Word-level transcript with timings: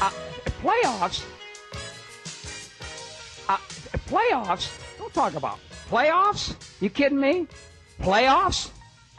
Uh, 0.00 0.10
playoffs? 0.62 1.24
Uh, 3.48 3.58
playoffs? 4.08 4.70
Don't 4.98 5.12
talk 5.12 5.34
about 5.34 5.58
playoffs. 5.90 6.54
You 6.80 6.88
kidding 6.88 7.20
me? 7.20 7.46
Playoffs? 8.00 8.70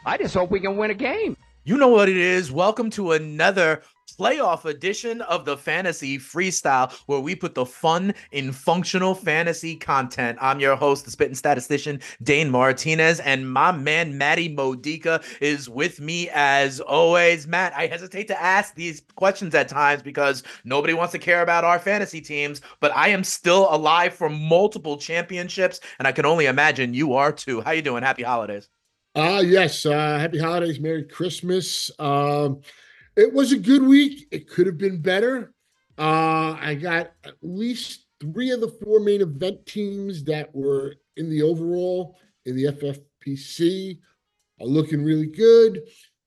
I 0.07 0.17
just 0.17 0.33
hope 0.33 0.49
we 0.49 0.59
can 0.59 0.77
win 0.77 0.89
a 0.89 0.95
game. 0.95 1.37
You 1.65 1.77
know 1.77 1.89
what 1.89 2.09
it 2.09 2.17
is. 2.17 2.51
Welcome 2.51 2.89
to 2.91 3.11
another 3.11 3.83
playoff 4.17 4.65
edition 4.65 5.21
of 5.21 5.45
the 5.45 5.57
Fantasy 5.57 6.17
Freestyle, 6.17 6.91
where 7.05 7.19
we 7.19 7.35
put 7.35 7.55
the 7.55 7.65
fun 7.65 8.13
in 8.31 8.51
functional 8.51 9.15
fantasy 9.15 9.75
content. 9.75 10.37
I'm 10.41 10.59
your 10.59 10.75
host, 10.75 11.05
the 11.05 11.11
spitting 11.11 11.35
statistician, 11.35 11.99
Dane 12.23 12.49
Martinez, 12.49 13.19
and 13.19 13.51
my 13.51 13.71
man, 13.71 14.17
Matty 14.17 14.49
Modica, 14.49 15.21
is 15.39 15.69
with 15.69 15.99
me 15.99 16.29
as 16.33 16.79
always. 16.79 17.47
Matt, 17.47 17.73
I 17.75 17.87
hesitate 17.87 18.27
to 18.27 18.41
ask 18.41 18.75
these 18.75 19.01
questions 19.15 19.55
at 19.55 19.67
times 19.67 20.01
because 20.01 20.43
nobody 20.63 20.93
wants 20.93 21.11
to 21.13 21.19
care 21.19 21.41
about 21.41 21.63
our 21.63 21.79
fantasy 21.79 22.21
teams, 22.21 22.61
but 22.79 22.95
I 22.95 23.09
am 23.09 23.23
still 23.23 23.67
alive 23.73 24.13
for 24.13 24.29
multiple 24.29 24.97
championships, 24.97 25.79
and 25.99 26.07
I 26.07 26.11
can 26.11 26.25
only 26.25 26.45
imagine 26.45 26.93
you 26.93 27.13
are 27.13 27.31
too. 27.31 27.61
How 27.61 27.71
you 27.71 27.81
doing? 27.81 28.03
Happy 28.03 28.23
holidays. 28.23 28.69
Uh 29.13 29.43
yes, 29.45 29.85
uh 29.85 30.17
happy 30.17 30.39
holidays, 30.39 30.79
Merry 30.79 31.03
Christmas. 31.03 31.91
Um 31.99 32.61
it 33.15 33.33
was 33.33 33.51
a 33.51 33.57
good 33.57 33.83
week. 33.83 34.27
It 34.31 34.47
could 34.47 34.67
have 34.67 34.77
been 34.77 35.01
better. 35.01 35.53
Uh, 35.97 36.57
I 36.59 36.75
got 36.75 37.11
at 37.23 37.35
least 37.41 38.05
three 38.19 38.51
of 38.51 38.61
the 38.61 38.67
four 38.67 38.99
main 38.99 39.21
event 39.21 39.65
teams 39.65 40.23
that 40.25 40.53
were 40.55 40.95
in 41.17 41.29
the 41.29 41.41
overall 41.41 42.17
in 42.45 42.55
the 42.55 42.65
FFPC 42.65 43.99
are 44.59 44.65
looking 44.65 45.03
really 45.03 45.27
good. 45.27 45.81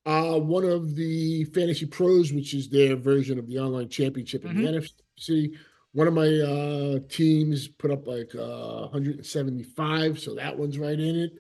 Uh, 0.07 0.39
one 0.39 0.65
of 0.65 0.95
the 0.95 1.45
Fantasy 1.47 1.87
Pros, 1.87 2.33
which 2.33 2.53
is 2.53 2.69
their 2.69 2.95
version 2.95 3.39
of 3.39 3.49
the 3.49 3.59
online 3.59 3.89
championship 3.89 4.45
mm-hmm. 4.45 4.65
in 4.67 4.75
the. 4.75 4.89
NFC, 5.19 5.57
one 5.93 6.07
of 6.07 6.13
my 6.15 6.29
uh, 6.29 6.99
teams 7.09 7.69
put 7.69 7.91
up 7.91 8.07
like 8.07 8.35
uh, 8.35 8.89
175, 8.89 10.19
so 10.19 10.35
that 10.35 10.59
one's 10.59 10.79
right 10.79 10.99
in 10.99 11.17
it. 11.17 11.33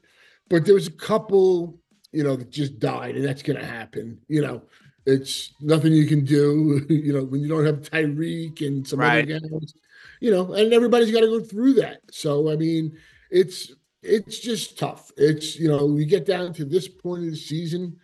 But 0.48 0.64
there 0.64 0.75
was 0.75 0.86
a 0.86 0.92
couple, 0.92 1.79
you 2.12 2.23
know, 2.23 2.36
that 2.36 2.51
just 2.51 2.79
died, 2.79 3.17
and 3.17 3.25
that's 3.25 3.42
going 3.42 3.58
to 3.58 3.67
happen. 3.67 4.19
You 4.29 4.42
know, 4.42 4.62
it's 5.06 5.52
nothing 5.60 5.92
you 5.92 6.06
can 6.06 6.24
do, 6.24 6.84
you 6.88 7.12
know, 7.12 7.24
when 7.24 7.41
you 7.41 7.48
don't 7.48 7.66
have 7.66 7.83
Tyreek 7.83 8.66
and 8.66 8.86
some 8.86 9.00
right. 9.00 9.30
other 9.30 9.41
guys, 9.41 9.74
you 10.20 10.30
know, 10.30 10.52
and 10.55 10.72
everybody's 10.72 11.11
got 11.12 11.20
to 11.20 11.27
go 11.27 11.41
through 11.41 11.74
that. 11.74 12.00
So, 12.11 12.50
I 12.50 12.56
mean, 12.56 12.96
it's 13.30 13.72
it's 14.02 14.38
just 14.38 14.78
tough. 14.78 15.11
It's 15.16 15.58
you 15.58 15.69
know, 15.69 15.86
we 15.86 16.05
get 16.05 16.27
down 16.27 16.52
to 16.55 16.64
this 16.64 16.88
point 16.88 17.24
of 17.24 17.30
the 17.30 17.36
season, 17.36 17.98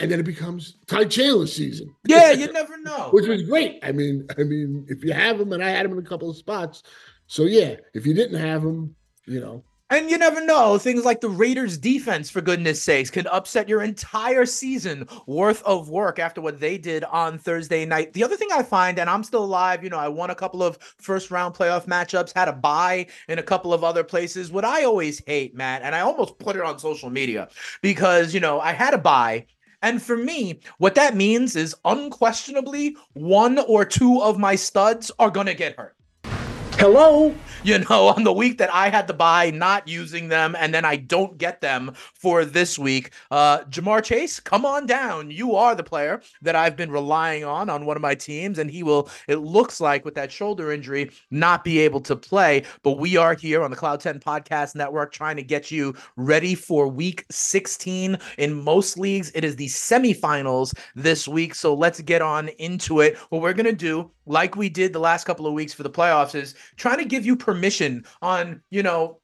and 0.00 0.10
then 0.10 0.20
it 0.20 0.24
becomes 0.24 0.76
Ty 0.86 1.04
Chandler 1.04 1.46
season. 1.46 1.94
Yeah, 2.06 2.32
you 2.32 2.50
never 2.52 2.78
know. 2.78 3.08
Which 3.10 3.26
was 3.26 3.42
great. 3.42 3.78
I 3.82 3.92
mean, 3.92 4.26
I 4.38 4.42
mean, 4.42 4.86
if 4.88 5.04
you 5.04 5.12
have 5.12 5.40
him, 5.40 5.52
and 5.52 5.62
I 5.62 5.70
had 5.70 5.86
him 5.86 5.92
in 5.92 5.98
a 5.98 6.08
couple 6.08 6.30
of 6.30 6.36
spots, 6.36 6.82
so 7.26 7.44
yeah, 7.44 7.76
if 7.94 8.06
you 8.06 8.14
didn't 8.14 8.40
have 8.40 8.62
him, 8.62 8.94
you 9.26 9.40
know, 9.40 9.64
and 9.92 10.10
you 10.10 10.16
never 10.16 10.44
know. 10.44 10.78
Things 10.78 11.04
like 11.04 11.20
the 11.20 11.28
Raiders 11.28 11.76
defense, 11.76 12.30
for 12.30 12.40
goodness 12.40 12.82
sakes, 12.82 13.10
can 13.10 13.26
upset 13.26 13.68
your 13.68 13.82
entire 13.82 14.46
season 14.46 15.06
worth 15.26 15.62
of 15.64 15.90
work 15.90 16.18
after 16.18 16.40
what 16.40 16.60
they 16.60 16.78
did 16.78 17.04
on 17.04 17.38
Thursday 17.38 17.84
night. 17.84 18.14
The 18.14 18.24
other 18.24 18.36
thing 18.36 18.48
I 18.52 18.62
find, 18.62 18.98
and 18.98 19.10
I'm 19.10 19.22
still 19.22 19.44
alive, 19.44 19.84
you 19.84 19.90
know, 19.90 19.98
I 19.98 20.08
won 20.08 20.30
a 20.30 20.34
couple 20.34 20.62
of 20.62 20.78
first 20.98 21.30
round 21.30 21.54
playoff 21.54 21.86
matchups, 21.86 22.32
had 22.34 22.48
a 22.48 22.52
buy 22.52 23.06
in 23.28 23.38
a 23.38 23.42
couple 23.42 23.74
of 23.74 23.84
other 23.84 24.02
places. 24.02 24.50
What 24.50 24.64
I 24.64 24.84
always 24.84 25.22
hate, 25.26 25.54
Matt, 25.54 25.82
and 25.82 25.94
I 25.94 26.00
almost 26.00 26.38
put 26.38 26.56
it 26.56 26.62
on 26.62 26.78
social 26.78 27.10
media 27.10 27.48
because, 27.82 28.32
you 28.32 28.40
know, 28.40 28.60
I 28.60 28.72
had 28.72 28.94
a 28.94 28.98
buy 28.98 29.46
and 29.82 30.00
for 30.00 30.16
me, 30.16 30.60
what 30.78 30.94
that 30.94 31.16
means 31.16 31.56
is 31.56 31.74
unquestionably 31.84 32.96
one 33.14 33.58
or 33.58 33.84
two 33.84 34.22
of 34.22 34.38
my 34.38 34.54
studs 34.54 35.10
are 35.18 35.30
going 35.30 35.48
to 35.48 35.54
get 35.54 35.76
hurt. 35.76 35.96
Hello. 36.78 37.34
You 37.64 37.78
know, 37.78 38.08
on 38.16 38.24
the 38.24 38.32
week 38.32 38.58
that 38.58 38.74
I 38.74 38.88
had 38.88 39.06
to 39.06 39.12
buy, 39.12 39.50
not 39.50 39.86
using 39.86 40.28
them, 40.28 40.56
and 40.58 40.74
then 40.74 40.84
I 40.84 40.96
don't 40.96 41.38
get 41.38 41.60
them 41.60 41.92
for 42.14 42.44
this 42.44 42.76
week. 42.76 43.10
Uh, 43.30 43.60
Ja'Marr 43.64 44.02
Chase, 44.02 44.40
come 44.40 44.66
on 44.66 44.86
down. 44.86 45.30
You 45.30 45.54
are 45.54 45.76
the 45.76 45.84
player 45.84 46.22
that 46.40 46.56
I've 46.56 46.76
been 46.76 46.90
relying 46.90 47.44
on 47.44 47.70
on 47.70 47.86
one 47.86 47.96
of 47.96 48.02
my 48.02 48.16
teams, 48.16 48.58
and 48.58 48.68
he 48.68 48.82
will, 48.82 49.08
it 49.28 49.36
looks 49.36 49.80
like, 49.80 50.04
with 50.04 50.14
that 50.16 50.32
shoulder 50.32 50.72
injury, 50.72 51.10
not 51.30 51.62
be 51.62 51.78
able 51.78 52.00
to 52.00 52.16
play. 52.16 52.64
But 52.82 52.98
we 52.98 53.16
are 53.16 53.34
here 53.34 53.62
on 53.62 53.70
the 53.70 53.76
Cloud 53.76 54.00
10 54.00 54.18
Podcast 54.18 54.74
Network 54.74 55.12
trying 55.12 55.36
to 55.36 55.42
get 55.42 55.70
you 55.70 55.94
ready 56.16 56.56
for 56.56 56.88
week 56.88 57.24
16. 57.30 58.18
In 58.38 58.54
most 58.54 58.98
leagues, 58.98 59.30
it 59.36 59.44
is 59.44 59.54
the 59.54 59.68
semifinals 59.68 60.74
this 60.96 61.28
week. 61.28 61.54
So 61.54 61.74
let's 61.74 62.00
get 62.00 62.22
on 62.22 62.48
into 62.48 63.00
it. 63.00 63.18
What 63.28 63.40
we're 63.40 63.52
going 63.52 63.66
to 63.66 63.72
do 63.72 64.10
like 64.26 64.56
we 64.56 64.68
did 64.68 64.92
the 64.92 64.98
last 64.98 65.24
couple 65.24 65.46
of 65.46 65.52
weeks 65.52 65.72
for 65.72 65.82
the 65.82 65.90
playoffs 65.90 66.34
is 66.34 66.54
trying 66.76 66.98
to 66.98 67.04
give 67.04 67.26
you 67.26 67.36
permission 67.36 68.04
on 68.20 68.62
you 68.70 68.82
know 68.82 69.18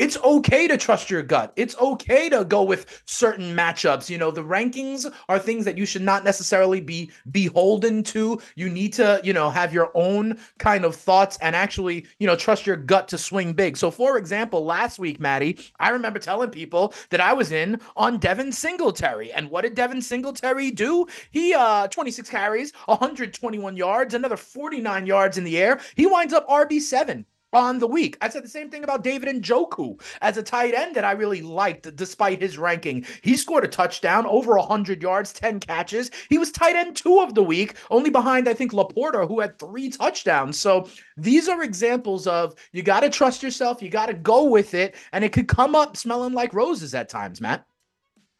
it's 0.00 0.16
okay 0.24 0.66
to 0.66 0.78
trust 0.78 1.10
your 1.10 1.22
gut. 1.22 1.52
It's 1.56 1.76
okay 1.76 2.30
to 2.30 2.46
go 2.46 2.62
with 2.62 3.02
certain 3.04 3.54
matchups. 3.54 4.08
You 4.08 4.16
know, 4.16 4.30
the 4.30 4.42
rankings 4.42 5.06
are 5.28 5.38
things 5.38 5.66
that 5.66 5.76
you 5.76 5.84
should 5.84 6.00
not 6.00 6.24
necessarily 6.24 6.80
be 6.80 7.10
beholden 7.30 8.02
to. 8.04 8.40
You 8.56 8.70
need 8.70 8.94
to, 8.94 9.20
you 9.22 9.34
know, 9.34 9.50
have 9.50 9.74
your 9.74 9.90
own 9.94 10.38
kind 10.58 10.86
of 10.86 10.96
thoughts 10.96 11.36
and 11.42 11.54
actually, 11.54 12.06
you 12.18 12.26
know, 12.26 12.34
trust 12.34 12.66
your 12.66 12.76
gut 12.76 13.08
to 13.08 13.18
swing 13.18 13.52
big. 13.52 13.76
So, 13.76 13.90
for 13.90 14.16
example, 14.16 14.64
last 14.64 14.98
week, 14.98 15.20
Maddie, 15.20 15.58
I 15.78 15.90
remember 15.90 16.18
telling 16.18 16.48
people 16.48 16.94
that 17.10 17.20
I 17.20 17.34
was 17.34 17.52
in 17.52 17.78
on 17.94 18.16
Devin 18.16 18.52
Singletary. 18.52 19.30
And 19.32 19.50
what 19.50 19.62
did 19.62 19.74
Devin 19.74 20.00
Singletary 20.00 20.70
do? 20.70 21.06
He, 21.30 21.52
uh, 21.52 21.88
26 21.88 22.30
carries, 22.30 22.72
121 22.86 23.76
yards, 23.76 24.14
another 24.14 24.38
49 24.38 25.04
yards 25.04 25.36
in 25.36 25.44
the 25.44 25.58
air. 25.58 25.78
He 25.94 26.06
winds 26.06 26.32
up 26.32 26.48
RB7 26.48 27.26
on 27.52 27.78
the 27.78 27.86
week. 27.86 28.16
I 28.20 28.28
said 28.28 28.44
the 28.44 28.48
same 28.48 28.70
thing 28.70 28.84
about 28.84 29.02
David 29.02 29.28
and 29.28 29.42
Njoku 29.42 30.00
as 30.20 30.36
a 30.36 30.42
tight 30.42 30.74
end 30.74 30.94
that 30.96 31.04
I 31.04 31.12
really 31.12 31.42
liked 31.42 31.94
despite 31.96 32.40
his 32.40 32.58
ranking. 32.58 33.04
He 33.22 33.36
scored 33.36 33.64
a 33.64 33.68
touchdown, 33.68 34.26
over 34.26 34.56
100 34.56 35.02
yards, 35.02 35.32
10 35.32 35.60
catches. 35.60 36.10
He 36.28 36.38
was 36.38 36.50
tight 36.50 36.76
end 36.76 36.96
two 36.96 37.20
of 37.20 37.34
the 37.34 37.42
week, 37.42 37.74
only 37.90 38.10
behind, 38.10 38.48
I 38.48 38.54
think, 38.54 38.72
Laporta, 38.72 39.26
who 39.26 39.40
had 39.40 39.58
three 39.58 39.90
touchdowns. 39.90 40.58
So 40.58 40.88
these 41.16 41.48
are 41.48 41.62
examples 41.62 42.26
of 42.26 42.54
you 42.72 42.82
got 42.82 43.00
to 43.00 43.10
trust 43.10 43.42
yourself, 43.42 43.82
you 43.82 43.90
got 43.90 44.06
to 44.06 44.14
go 44.14 44.44
with 44.44 44.74
it, 44.74 44.94
and 45.12 45.24
it 45.24 45.32
could 45.32 45.48
come 45.48 45.74
up 45.74 45.96
smelling 45.96 46.32
like 46.32 46.54
roses 46.54 46.94
at 46.94 47.08
times, 47.08 47.40
Matt. 47.40 47.64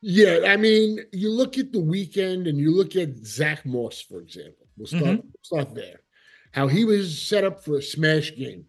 Yeah, 0.02 0.46
I 0.46 0.56
mean, 0.56 0.98
you 1.12 1.30
look 1.30 1.58
at 1.58 1.72
the 1.72 1.80
weekend 1.80 2.46
and 2.46 2.58
you 2.58 2.74
look 2.74 2.96
at 2.96 3.18
Zach 3.18 3.66
Moss, 3.66 4.00
for 4.00 4.20
example. 4.20 4.66
We'll 4.78 4.86
start, 4.86 5.04
mm-hmm. 5.04 5.28
start 5.42 5.74
there. 5.74 6.00
How 6.52 6.68
he 6.68 6.84
was 6.84 7.20
set 7.20 7.44
up 7.44 7.62
for 7.62 7.76
a 7.76 7.82
smash 7.82 8.34
game 8.34 8.64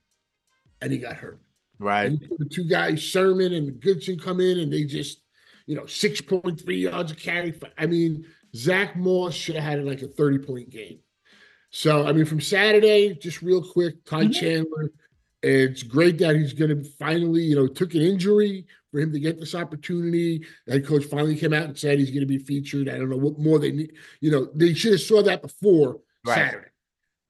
and 0.82 0.92
he 0.92 0.98
got 0.98 1.16
hurt. 1.16 1.40
Right. 1.80 2.12
the 2.38 2.46
two 2.46 2.66
guys, 2.66 3.04
Sermon 3.04 3.54
and 3.54 3.80
Goodson, 3.80 4.20
come 4.20 4.40
in 4.40 4.60
and 4.60 4.72
they 4.72 4.84
just, 4.84 5.22
you 5.66 5.76
know, 5.76 5.84
6.3 5.84 6.80
yards 6.80 7.12
of 7.12 7.18
carry. 7.18 7.52
For, 7.52 7.70
I 7.78 7.88
mean, 7.88 8.26
Zach 8.56 8.96
Moss 8.96 9.34
should 9.34 9.56
have 9.56 9.64
had 9.64 9.86
like 9.86 10.02
a 10.02 10.08
30 10.08 10.40
point 10.40 10.70
game. 10.70 11.00
So, 11.72 12.06
I 12.06 12.12
mean, 12.12 12.26
from 12.26 12.42
Saturday, 12.42 13.16
just 13.16 13.42
real 13.42 13.64
quick, 13.64 14.04
Ty 14.06 14.24
mm-hmm. 14.24 14.32
Chandler, 14.32 14.92
it's 15.42 15.84
great 15.84 16.20
that 16.20 16.36
he's 16.36 16.54
going 16.54 16.70
to 16.70 16.84
finally, 17.00 17.42
you 17.42 17.56
know, 17.56 17.68
took 17.68 17.96
an 17.96 18.02
injury 18.02 18.68
for 18.92 19.00
him 19.00 19.12
to 19.14 19.20
get 19.20 19.40
this 19.40 19.56
opportunity. 19.56 20.46
The 20.68 20.74
head 20.74 20.86
coach 20.86 21.06
finally 21.06 21.36
came 21.36 21.54
out 21.54 21.64
and 21.64 21.78
said 21.78 21.98
he's 21.98 22.12
going 22.12 22.22
to 22.22 22.28
be 22.28 22.38
featured. 22.38 22.90
I 22.90 22.98
don't 22.98 23.10
know 23.10 23.18
what 23.18 23.40
more 23.40 23.58
they 23.58 23.72
need. 23.72 23.94
You 24.20 24.32
know, 24.32 24.50
they 24.54 24.74
should 24.74 24.92
have 24.92 25.02
saw 25.02 25.24
that 25.24 25.42
before 25.42 26.00
right. 26.26 26.36
Saturday. 26.36 26.68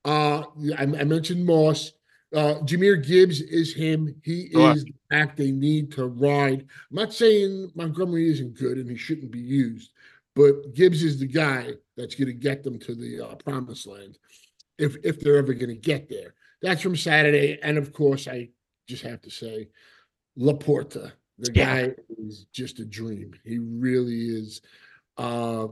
Uh, 0.04 0.42
I, 0.76 0.82
I 0.82 1.04
mentioned 1.04 1.46
Moss. 1.46 1.92
Uh, 2.34 2.60
Jahmyr 2.64 3.06
Gibbs 3.06 3.40
is 3.42 3.74
him. 3.74 4.14
He 4.22 4.44
is 4.44 4.84
the 4.84 4.94
back 5.10 5.36
they 5.36 5.50
need 5.50 5.92
to 5.92 6.06
ride. 6.06 6.60
I'm 6.62 6.96
not 6.96 7.12
saying 7.12 7.70
Montgomery 7.74 8.30
isn't 8.30 8.58
good 8.58 8.78
and 8.78 8.88
he 8.88 8.96
shouldn't 8.96 9.30
be 9.30 9.40
used, 9.40 9.92
but 10.34 10.74
Gibbs 10.74 11.02
is 11.02 11.20
the 11.20 11.26
guy 11.26 11.72
that's 11.96 12.14
going 12.14 12.28
to 12.28 12.32
get 12.32 12.62
them 12.62 12.78
to 12.80 12.94
the 12.94 13.20
uh, 13.20 13.34
promised 13.34 13.86
land 13.86 14.18
if 14.78 14.96
if 15.04 15.20
they're 15.20 15.36
ever 15.36 15.52
going 15.52 15.68
to 15.68 15.76
get 15.76 16.08
there. 16.08 16.34
That's 16.62 16.80
from 16.80 16.96
Saturday, 16.96 17.58
and 17.62 17.76
of 17.76 17.92
course, 17.92 18.28
I 18.28 18.48
just 18.88 19.02
have 19.02 19.20
to 19.22 19.30
say, 19.30 19.68
Laporta, 20.38 21.12
the 21.38 21.52
yeah. 21.54 21.86
guy 21.86 21.94
is 22.18 22.46
just 22.52 22.78
a 22.78 22.84
dream. 22.84 23.34
He 23.44 23.58
really 23.58 24.26
is. 24.26 24.60
Uh, 25.18 25.68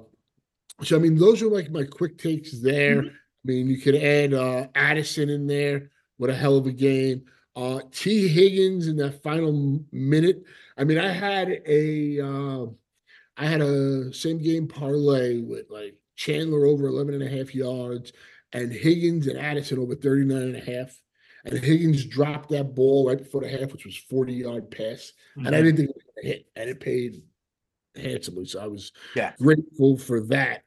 so 0.82 0.96
I 0.96 0.98
mean, 0.98 1.16
those 1.16 1.42
are 1.42 1.48
like 1.48 1.70
my 1.70 1.84
quick 1.84 2.18
takes 2.18 2.58
there. 2.60 3.02
Mm-hmm. 3.02 3.08
I 3.08 3.44
mean, 3.44 3.68
you 3.68 3.78
could 3.78 3.94
add 3.94 4.34
uh, 4.34 4.66
Addison 4.74 5.30
in 5.30 5.46
there. 5.46 5.90
What 6.20 6.28
a 6.28 6.34
hell 6.34 6.58
of 6.58 6.66
a 6.66 6.72
game. 6.72 7.24
Uh, 7.56 7.80
Tee 7.92 8.28
Higgins 8.28 8.88
in 8.88 8.96
that 8.96 9.22
final 9.22 9.80
minute. 9.90 10.44
I 10.76 10.84
mean, 10.84 10.98
I 10.98 11.08
had 11.08 11.62
a 11.66 12.20
uh, 12.20 12.66
I 13.38 13.46
had 13.46 13.62
a 13.62 14.12
same 14.12 14.36
game 14.36 14.68
parlay 14.68 15.40
with 15.40 15.70
like 15.70 15.94
Chandler 16.16 16.66
over 16.66 16.88
11 16.88 17.14
and 17.14 17.22
a 17.22 17.38
half 17.38 17.54
yards 17.54 18.12
and 18.52 18.70
Higgins 18.70 19.28
and 19.28 19.38
Addison 19.38 19.78
over 19.78 19.94
39 19.94 20.36
and 20.42 20.56
a 20.56 20.60
half. 20.60 20.94
And 21.46 21.58
Higgins 21.58 22.04
dropped 22.04 22.50
that 22.50 22.74
ball 22.74 23.08
right 23.08 23.16
before 23.16 23.40
the 23.40 23.48
half, 23.48 23.72
which 23.72 23.86
was 23.86 23.96
40 23.96 24.34
yard 24.34 24.70
pass. 24.70 25.14
Mm-hmm. 25.38 25.46
And 25.46 25.56
I 25.56 25.60
mm-hmm. 25.60 25.64
didn't 25.64 25.76
think 25.78 25.88
it 25.88 25.96
was 25.96 26.04
going 26.04 26.22
to 26.22 26.28
hit. 26.28 26.46
And 26.54 26.68
it 26.68 26.80
paid 26.80 27.22
handsomely. 27.96 28.44
So 28.44 28.60
I 28.60 28.66
was 28.66 28.92
yeah. 29.16 29.32
grateful 29.40 29.96
for 29.96 30.20
that. 30.26 30.64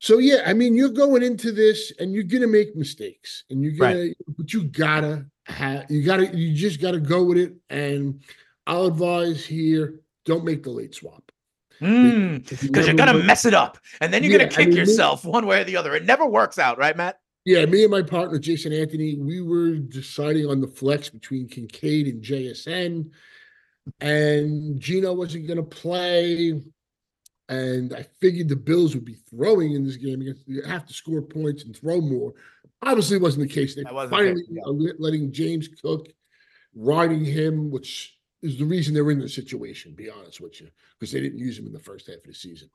So 0.00 0.18
yeah, 0.18 0.42
I 0.46 0.52
mean, 0.52 0.76
you're 0.76 0.90
going 0.90 1.22
into 1.22 1.50
this 1.50 1.92
and 1.98 2.14
you're 2.14 2.22
gonna 2.24 2.46
make 2.46 2.76
mistakes, 2.76 3.44
and 3.50 3.62
you're 3.62 3.72
gonna, 3.72 3.98
Right. 3.98 4.16
but 4.36 4.52
you 4.52 4.64
gotta 4.64 5.26
have, 5.46 5.90
you 5.90 6.02
gotta, 6.04 6.26
you 6.36 6.54
just 6.54 6.80
gotta 6.80 7.00
go 7.00 7.24
with 7.24 7.38
it. 7.38 7.54
And 7.68 8.22
I'll 8.66 8.86
advise 8.86 9.44
here: 9.44 10.00
don't 10.24 10.44
make 10.44 10.62
the 10.62 10.70
late 10.70 10.94
swap. 10.94 11.32
Mm, 11.80 12.48
you 12.62 12.68
because 12.68 12.86
you're 12.86 12.94
gonna 12.96 13.14
mess 13.14 13.44
it 13.44 13.54
up, 13.54 13.78
and 14.00 14.12
then 14.12 14.22
you're 14.22 14.32
Yeah, 14.32 14.38
gonna 14.38 14.50
I 14.52 14.56
kick 14.56 14.66
mean, 14.68 14.74
me- 14.74 14.80
yourself 14.80 15.24
one 15.24 15.46
way 15.46 15.60
or 15.60 15.64
the 15.64 15.76
other. 15.76 15.94
It 15.96 16.04
never 16.04 16.26
works 16.26 16.58
out, 16.58 16.78
right, 16.78 16.96
Matt? 16.96 17.18
Yeah, 17.44 17.64
me 17.66 17.82
and 17.82 17.90
my 17.90 18.02
partner 18.02 18.38
Jason 18.38 18.72
Anthony, 18.72 19.16
we 19.16 19.40
were 19.40 19.76
deciding 19.76 20.46
on 20.46 20.60
the 20.60 20.66
flex 20.68 21.08
between 21.08 21.48
Kincaid 21.48 22.06
and 22.08 22.22
JSN, 22.22 23.10
and 24.00 24.78
Geno 24.80 25.12
wasn't 25.14 25.46
going 25.46 25.56
to 25.56 25.62
play. 25.62 26.60
And 27.48 27.94
I 27.94 28.06
figured 28.20 28.48
the 28.48 28.56
Bills 28.56 28.94
would 28.94 29.04
be 29.04 29.18
throwing 29.30 29.72
in 29.72 29.84
this 29.84 29.96
game 29.96 30.20
against 30.20 30.46
you 30.46 30.62
have 30.62 30.86
to 30.86 30.92
score 30.92 31.22
points 31.22 31.64
and 31.64 31.74
throw 31.74 32.00
more. 32.00 32.34
Obviously, 32.82 33.16
it 33.16 33.22
wasn't 33.22 33.48
the 33.48 33.54
case. 33.54 33.74
They 33.74 33.84
finally 33.84 34.44
yeah. 34.50 34.62
letting 34.98 35.32
James 35.32 35.68
Cook 35.68 36.08
riding 36.74 37.24
him, 37.24 37.70
which 37.70 38.16
is 38.42 38.58
the 38.58 38.64
reason 38.64 38.94
they're 38.94 39.10
in 39.10 39.18
the 39.18 39.28
situation. 39.28 39.94
Be 39.94 40.10
honest 40.10 40.40
with 40.40 40.60
you, 40.60 40.68
because 40.98 41.12
they 41.12 41.20
didn't 41.20 41.38
use 41.38 41.58
him 41.58 41.66
in 41.66 41.72
the 41.72 41.80
first 41.80 42.06
half 42.06 42.16
of 42.16 42.24
the 42.24 42.34
season. 42.34 42.70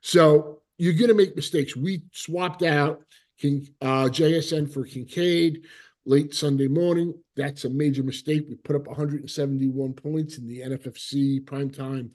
So 0.00 0.60
you're 0.78 0.94
going 0.94 1.08
to 1.08 1.14
make 1.14 1.36
mistakes. 1.36 1.76
We 1.76 2.02
swapped 2.12 2.62
out 2.62 3.02
King 3.38 3.68
uh, 3.80 4.08
JSN 4.08 4.72
for 4.72 4.84
Kincaid 4.84 5.64
late 6.06 6.34
Sunday 6.34 6.68
morning. 6.68 7.14
That's 7.36 7.64
a 7.64 7.70
major 7.70 8.02
mistake. 8.02 8.46
We 8.48 8.56
put 8.56 8.76
up 8.76 8.86
171 8.86 9.92
points 9.94 10.38
in 10.38 10.46
the 10.46 10.60
NFFC 10.60 11.44
primetime, 11.44 12.10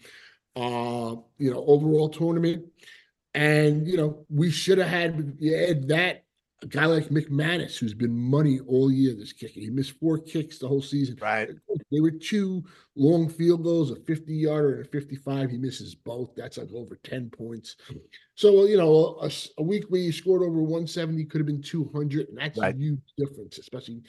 uh, 0.55 1.15
you 1.37 1.51
know, 1.51 1.63
overall 1.65 2.09
tournament. 2.09 2.65
And 3.33 3.87
you 3.87 3.97
know, 3.97 4.25
we 4.29 4.49
should 4.51 4.77
have 4.79 4.87
had 4.87 5.37
add 5.43 5.87
that 5.89 6.23
a 6.61 6.65
guy 6.65 6.85
like 6.85 7.07
McManus, 7.09 7.77
who's 7.77 7.93
been 7.93 8.15
money 8.15 8.59
all 8.59 8.91
year. 8.91 9.13
This 9.15 9.31
kicker, 9.31 9.59
he 9.59 9.69
missed 9.69 9.93
four 9.99 10.17
kicks 10.17 10.57
the 10.59 10.67
whole 10.67 10.81
season. 10.81 11.17
Right. 11.21 11.49
They 11.91 12.01
were 12.01 12.11
two 12.11 12.63
long 12.95 13.29
field 13.29 13.63
goals, 13.63 13.91
a 13.91 13.95
50 13.95 14.33
yarder 14.33 14.77
and 14.77 14.85
a 14.85 14.89
55. 14.89 15.51
He 15.51 15.57
misses 15.57 15.95
both. 15.95 16.31
That's 16.35 16.57
like 16.57 16.69
over 16.73 16.99
10 17.03 17.29
points. 17.29 17.77
So, 18.35 18.65
you 18.65 18.77
know, 18.77 19.19
a 19.57 19.63
week 19.63 19.85
where 19.89 20.01
you 20.01 20.11
scored 20.11 20.41
over 20.41 20.61
170 20.61 21.23
could 21.25 21.39
have 21.39 21.47
been 21.47 21.61
200, 21.61 22.29
and 22.29 22.37
that's 22.37 22.57
Right. 22.57 22.75
a 22.75 22.77
huge 22.77 22.99
difference, 23.17 23.57
especially 23.57 24.01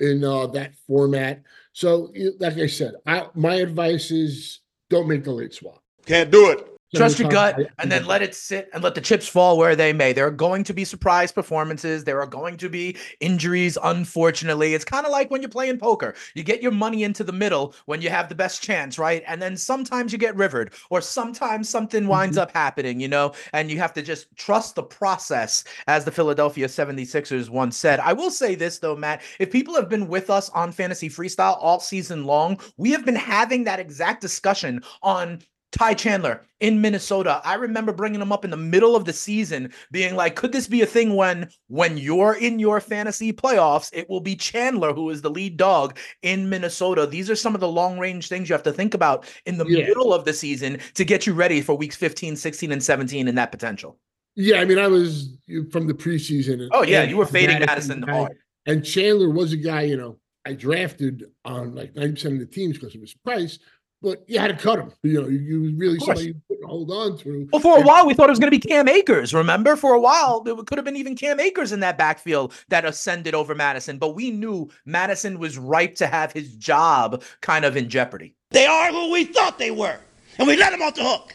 in 0.00 0.24
uh, 0.24 0.48
that 0.48 0.74
format. 0.86 1.42
So, 1.72 2.12
like 2.38 2.58
I 2.58 2.66
said, 2.66 2.94
I, 3.06 3.28
my 3.34 3.54
advice 3.56 4.10
is 4.10 4.60
don't 4.92 5.08
make 5.08 5.24
the 5.24 5.32
late 5.32 5.54
swap. 5.54 5.82
Can't 6.06 6.30
do 6.30 6.50
it. 6.50 6.68
Trust 6.94 7.18
your 7.18 7.30
gut 7.30 7.58
I- 7.58 7.66
and 7.78 7.90
then 7.90 8.04
let 8.06 8.22
it 8.22 8.34
sit 8.34 8.68
and 8.72 8.82
let 8.84 8.94
the 8.94 9.00
chips 9.00 9.26
fall 9.26 9.56
where 9.56 9.74
they 9.74 9.92
may. 9.92 10.12
There 10.12 10.26
are 10.26 10.30
going 10.30 10.62
to 10.64 10.74
be 10.74 10.84
surprise 10.84 11.32
performances. 11.32 12.04
There 12.04 12.20
are 12.20 12.26
going 12.26 12.56
to 12.58 12.68
be 12.68 12.96
injuries, 13.20 13.78
unfortunately. 13.82 14.74
It's 14.74 14.84
kind 14.84 15.06
of 15.06 15.12
like 15.12 15.30
when 15.30 15.40
you're 15.40 15.48
playing 15.48 15.78
poker. 15.78 16.14
You 16.34 16.42
get 16.42 16.62
your 16.62 16.72
money 16.72 17.02
into 17.02 17.24
the 17.24 17.32
middle 17.32 17.74
when 17.86 18.02
you 18.02 18.10
have 18.10 18.28
the 18.28 18.34
best 18.34 18.62
chance, 18.62 18.98
right? 18.98 19.22
And 19.26 19.40
then 19.40 19.56
sometimes 19.56 20.12
you 20.12 20.18
get 20.18 20.36
rivered, 20.36 20.74
or 20.90 21.00
sometimes 21.00 21.68
something 21.68 22.06
winds 22.06 22.36
up 22.36 22.52
happening, 22.52 23.00
you 23.00 23.08
know, 23.08 23.32
and 23.52 23.70
you 23.70 23.78
have 23.78 23.94
to 23.94 24.02
just 24.02 24.34
trust 24.36 24.74
the 24.74 24.82
process, 24.82 25.64
as 25.86 26.04
the 26.04 26.10
Philadelphia 26.10 26.66
76ers 26.68 27.48
once 27.48 27.76
said. 27.76 28.00
I 28.00 28.12
will 28.12 28.30
say 28.30 28.54
this, 28.54 28.78
though, 28.78 28.96
Matt. 28.96 29.22
If 29.38 29.50
people 29.50 29.74
have 29.74 29.88
been 29.88 30.08
with 30.08 30.28
us 30.28 30.50
on 30.50 30.72
Fantasy 30.72 31.08
Freestyle 31.08 31.56
all 31.60 31.80
season 31.80 32.24
long, 32.24 32.58
we 32.76 32.90
have 32.90 33.04
been 33.04 33.14
having 33.16 33.64
that 33.64 33.80
exact 33.80 34.20
discussion 34.20 34.82
on 35.02 35.40
Ty 35.72 35.94
Chandler 35.94 36.42
in 36.60 36.80
Minnesota. 36.80 37.40
I 37.44 37.54
remember 37.54 37.92
bringing 37.92 38.20
him 38.20 38.30
up 38.30 38.44
in 38.44 38.50
the 38.50 38.56
middle 38.56 38.94
of 38.94 39.04
the 39.06 39.12
season, 39.12 39.72
being 39.90 40.14
like, 40.14 40.36
could 40.36 40.52
this 40.52 40.68
be 40.68 40.82
a 40.82 40.86
thing 40.86 41.16
when 41.16 41.48
when 41.68 41.96
you're 41.98 42.34
in 42.34 42.58
your 42.58 42.80
fantasy 42.80 43.32
playoffs, 43.32 43.90
it 43.92 44.08
will 44.08 44.20
be 44.20 44.36
Chandler 44.36 44.92
who 44.92 45.08
is 45.10 45.22
the 45.22 45.30
lead 45.30 45.56
dog 45.56 45.98
in 46.22 46.48
Minnesota. 46.50 47.06
These 47.06 47.30
are 47.30 47.36
some 47.36 47.54
of 47.54 47.60
the 47.60 47.68
long-range 47.68 48.28
things 48.28 48.48
you 48.48 48.52
have 48.52 48.62
to 48.64 48.72
think 48.72 48.94
about 48.94 49.26
in 49.46 49.56
the 49.58 49.66
Yeah. 49.66 49.86
middle 49.86 50.12
of 50.12 50.24
the 50.24 50.32
season 50.34 50.78
to 50.94 51.04
get 51.04 51.26
you 51.26 51.32
ready 51.32 51.60
for 51.62 51.74
weeks 51.74 51.96
15, 51.96 52.36
16 52.36 52.70
and 52.70 52.82
17 52.82 53.26
and 53.28 53.38
that 53.38 53.50
potential. 53.50 53.98
Yeah, 54.36 54.60
I 54.60 54.64
mean, 54.64 54.78
I 54.78 54.86
was 54.88 55.36
from 55.70 55.86
the 55.86 55.94
preseason. 55.94 56.54
and- 56.62 56.70
Oh 56.72 56.82
yeah, 56.82 57.02
you 57.02 57.16
were 57.16 57.26
fading 57.26 57.58
Mattison 57.60 58.00
Mattison 58.00 58.02
hard. 58.02 58.32
And 58.66 58.84
Chandler 58.84 59.30
was 59.30 59.52
a 59.52 59.56
guy, 59.56 59.82
you 59.82 59.96
know, 59.96 60.18
I 60.44 60.52
drafted 60.54 61.24
on 61.44 61.74
like 61.74 61.94
90% 61.94 62.34
of 62.34 62.38
the 62.40 62.46
teams 62.46 62.78
because 62.78 62.94
of 62.94 63.00
his 63.00 63.14
price, 63.14 63.58
but 64.02 64.22
you 64.26 64.38
had 64.38 64.48
to 64.48 64.54
cut 64.62 64.78
him. 64.78 64.92
You 65.02 65.22
know, 65.22 65.28
you, 65.28 65.38
you 65.38 65.76
really 65.76 65.98
somebody 66.00 66.26
you 66.28 66.34
couldn't 66.48 66.68
hold 66.68 66.90
on 66.90 67.16
to. 67.18 67.48
Well, 67.52 67.60
for 67.60 67.74
a 67.74 67.76
And- 67.78 67.86
while, 67.86 68.06
we 68.06 68.14
thought 68.14 68.28
it 68.28 68.32
was 68.32 68.38
going 68.38 68.50
to 68.52 68.58
be 68.58 68.66
Cam 68.68 68.88
Akers. 68.88 69.32
Remember, 69.32 69.76
for 69.76 69.94
a 69.94 70.00
while, 70.00 70.42
it 70.46 70.66
could 70.66 70.78
have 70.78 70.84
been 70.84 70.96
even 70.96 71.14
Cam 71.16 71.40
Akers 71.40 71.72
in 71.72 71.80
that 71.80 71.96
backfield 71.98 72.52
that 72.68 72.84
ascended 72.84 73.34
over 73.34 73.54
Mattison. 73.54 73.98
But 73.98 74.14
we 74.14 74.30
knew 74.30 74.68
Mattison 74.84 75.38
was 75.38 75.56
ripe 75.58 75.94
to 75.96 76.06
have 76.06 76.32
his 76.32 76.54
job 76.56 77.22
kind 77.40 77.64
of 77.64 77.76
in 77.76 77.88
jeopardy. 77.88 78.34
They 78.50 78.66
are 78.66 78.90
who 78.90 79.10
we 79.12 79.24
thought 79.24 79.58
they 79.58 79.70
were, 79.70 79.98
and 80.38 80.46
we 80.46 80.56
let 80.56 80.70
them 80.72 80.82
off 80.82 80.94
the 80.94 81.04
hook. 81.04 81.34